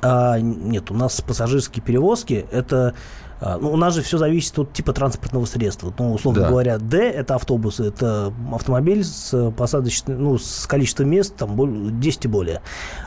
А, 0.00 0.40
нет, 0.40 0.90
у 0.90 0.94
нас 0.94 1.20
пассажирские 1.20 1.84
перевозки 1.84 2.46
это 2.50 2.94
ну, 3.40 3.72
у 3.72 3.76
нас 3.76 3.94
же 3.94 4.02
все 4.02 4.18
зависит 4.18 4.58
от 4.58 4.72
типа 4.72 4.92
транспортного 4.92 5.44
средства. 5.44 5.92
Ну, 5.98 6.14
условно 6.14 6.42
да. 6.42 6.48
говоря, 6.48 6.78
D– 6.78 6.98
это 7.10 7.34
автобус, 7.34 7.80
это 7.80 8.32
автомобиль 8.52 9.04
с 9.04 9.52
посадочным, 9.52 10.22
ну, 10.22 10.38
с 10.38 10.66
количеством 10.66 11.10
мест 11.10 11.34
там 11.36 12.00
10 12.00 12.24
и 12.24 12.28
более. 12.28 12.62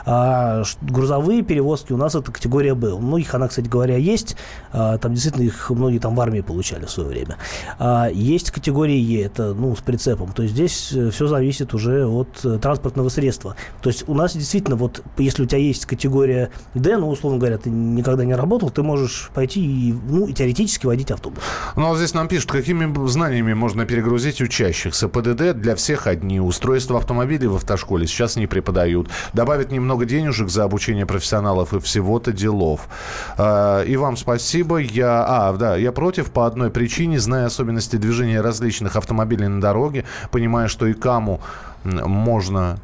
А 0.06 0.62
грузовые 0.80 1.42
перевозки 1.42 1.92
у 1.92 1.96
нас 1.96 2.14
это 2.14 2.32
категория 2.32 2.74
Б. 2.74 2.92
У 2.92 2.98
многих 2.98 3.34
она, 3.34 3.48
кстати 3.48 3.68
говоря, 3.68 3.96
есть. 3.96 4.36
А, 4.72 4.98
там 4.98 5.14
действительно 5.14 5.44
их 5.44 5.70
многие 5.70 5.98
там 5.98 6.14
в 6.14 6.20
армии 6.20 6.40
получали 6.40 6.86
в 6.86 6.90
свое 6.90 7.08
время. 7.08 7.36
А 7.78 8.08
есть 8.08 8.50
категория 8.50 8.98
Е, 8.98 9.24
это, 9.24 9.54
ну, 9.54 9.74
с 9.76 9.80
прицепом. 9.80 10.32
То 10.32 10.42
есть 10.42 10.54
здесь 10.54 10.92
э, 10.92 11.10
все 11.10 11.26
зависит 11.26 11.74
уже 11.74 12.06
от 12.06 12.44
э, 12.44 12.58
транспортного 12.58 13.08
средства. 13.08 13.56
То 13.80 13.88
есть 13.88 14.08
у 14.08 14.14
нас 14.14 14.34
действительно 14.34 14.76
вот, 14.76 15.02
если 15.18 15.42
у 15.42 15.46
тебя 15.46 15.58
есть 15.58 15.86
категория 15.86 16.50
D, 16.74 16.96
ну, 16.96 17.08
условно 17.08 17.38
говоря, 17.38 17.58
ты 17.58 17.70
никогда 17.70 18.24
не 18.24 18.34
работал, 18.34 18.70
ты 18.70 18.82
можешь 18.82 19.30
пойти 19.34 19.60
и, 19.60 19.92
ну, 19.92 20.21
ну, 20.22 20.28
и 20.28 20.32
теоретически 20.32 20.86
водить 20.86 21.10
автобус. 21.10 21.42
Ну, 21.74 21.92
а 21.92 21.96
здесь 21.96 22.14
нам 22.14 22.28
пишут, 22.28 22.52
какими 22.52 23.08
знаниями 23.08 23.54
можно 23.54 23.84
перегрузить 23.84 24.40
учащихся. 24.40 25.08
ПДД 25.08 25.52
для 25.52 25.74
всех 25.74 26.06
одни. 26.06 26.40
Устройство 26.40 26.98
автомобилей 26.98 27.48
в 27.48 27.56
автошколе 27.56 28.06
сейчас 28.06 28.36
не 28.36 28.46
преподают. 28.46 29.08
Добавят 29.32 29.72
немного 29.72 30.04
денежек 30.04 30.48
за 30.48 30.62
обучение 30.62 31.06
профессионалов 31.06 31.74
и 31.74 31.80
всего-то 31.80 32.32
делов. 32.32 32.88
А, 33.36 33.82
и 33.82 33.96
вам 33.96 34.16
спасибо. 34.16 34.76
Я, 34.76 35.24
а, 35.26 35.52
да, 35.54 35.76
я 35.76 35.90
против 35.90 36.30
по 36.30 36.46
одной 36.46 36.70
причине, 36.70 37.18
зная 37.18 37.46
особенности 37.46 37.96
движения 37.96 38.40
различных 38.40 38.94
автомобилей 38.94 39.48
на 39.48 39.60
дороге, 39.60 40.04
понимая, 40.30 40.68
что 40.68 40.86
и 40.86 40.92
кому 40.92 41.40
можно 41.84 42.78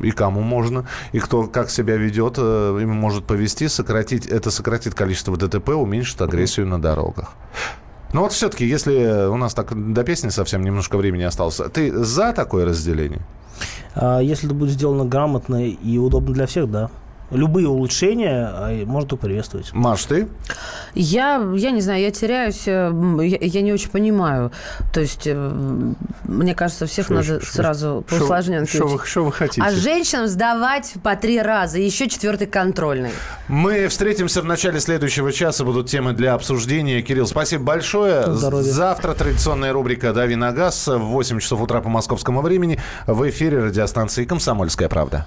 и 0.00 0.10
кому 0.10 0.40
можно, 0.42 0.86
и 1.12 1.18
кто 1.18 1.46
как 1.46 1.70
себя 1.70 1.96
ведет, 1.96 2.34
э, 2.38 2.78
им 2.82 2.90
может 2.90 3.24
повести, 3.24 3.68
сократить, 3.68 4.26
это 4.26 4.50
сократит 4.50 4.94
количество 4.94 5.36
ДТП, 5.36 5.70
уменьшит 5.70 6.20
агрессию 6.22 6.66
на 6.66 6.80
дорогах. 6.80 7.32
Но 8.12 8.22
вот 8.22 8.32
все-таки, 8.32 8.66
если 8.66 9.28
у 9.28 9.36
нас 9.36 9.54
так 9.54 9.92
до 9.92 10.02
песни 10.02 10.30
совсем 10.30 10.62
немножко 10.62 10.96
времени 10.98 11.22
осталось, 11.22 11.60
ты 11.72 11.92
за 11.92 12.32
такое 12.32 12.64
разделение? 12.64 13.22
А 13.94 14.20
если 14.20 14.46
это 14.46 14.54
будет 14.54 14.70
сделано 14.70 15.04
грамотно 15.04 15.64
и 15.66 15.98
удобно 15.98 16.34
для 16.34 16.46
всех, 16.46 16.70
да 16.70 16.90
любые 17.30 17.68
улучшения 17.68 18.50
а, 18.52 18.84
можно 18.86 19.08
только 19.08 19.26
приветствовать. 19.26 19.72
Маш, 19.72 20.04
ты? 20.04 20.28
Я, 20.94 21.42
я 21.54 21.70
не 21.70 21.80
знаю, 21.80 22.00
я 22.00 22.10
теряюсь, 22.10 22.62
э, 22.66 22.92
я, 23.22 23.38
я 23.40 23.62
не 23.62 23.72
очень 23.72 23.90
понимаю. 23.90 24.52
То 24.92 25.00
есть, 25.00 25.26
э, 25.26 25.92
мне 26.24 26.54
кажется, 26.54 26.86
всех 26.86 27.06
шо, 27.06 27.14
надо 27.14 27.40
шо, 27.40 27.52
сразу 27.52 28.04
по 28.08 28.14
усложненке 28.14 28.76
Что 28.76 28.86
вы, 28.86 29.06
что 29.06 29.24
вы 29.24 29.32
хотите? 29.32 29.62
А 29.62 29.70
женщинам 29.70 30.26
сдавать 30.26 30.94
по 31.02 31.16
три 31.16 31.40
раза, 31.40 31.78
еще 31.78 32.08
четвертый 32.08 32.46
контрольный. 32.46 33.12
Мы 33.48 33.88
встретимся 33.88 34.42
в 34.42 34.44
начале 34.44 34.80
следующего 34.80 35.32
часа, 35.32 35.64
будут 35.64 35.88
темы 35.88 36.12
для 36.12 36.34
обсуждения. 36.34 37.02
Кирилл, 37.02 37.26
спасибо 37.26 37.64
большое. 37.64 38.32
Здоровья. 38.34 38.70
Завтра 38.70 39.14
традиционная 39.14 39.72
рубрика 39.72 40.12
«Дави 40.12 40.34
на 40.34 40.52
газ» 40.52 40.88
в 40.88 40.98
8 40.98 41.38
часов 41.38 41.60
утра 41.60 41.80
по 41.80 41.88
московскому 41.88 42.42
времени 42.42 42.80
в 43.06 43.28
эфире 43.28 43.64
радиостанции 43.64 44.24
«Комсомольская 44.24 44.88
правда». 44.88 45.26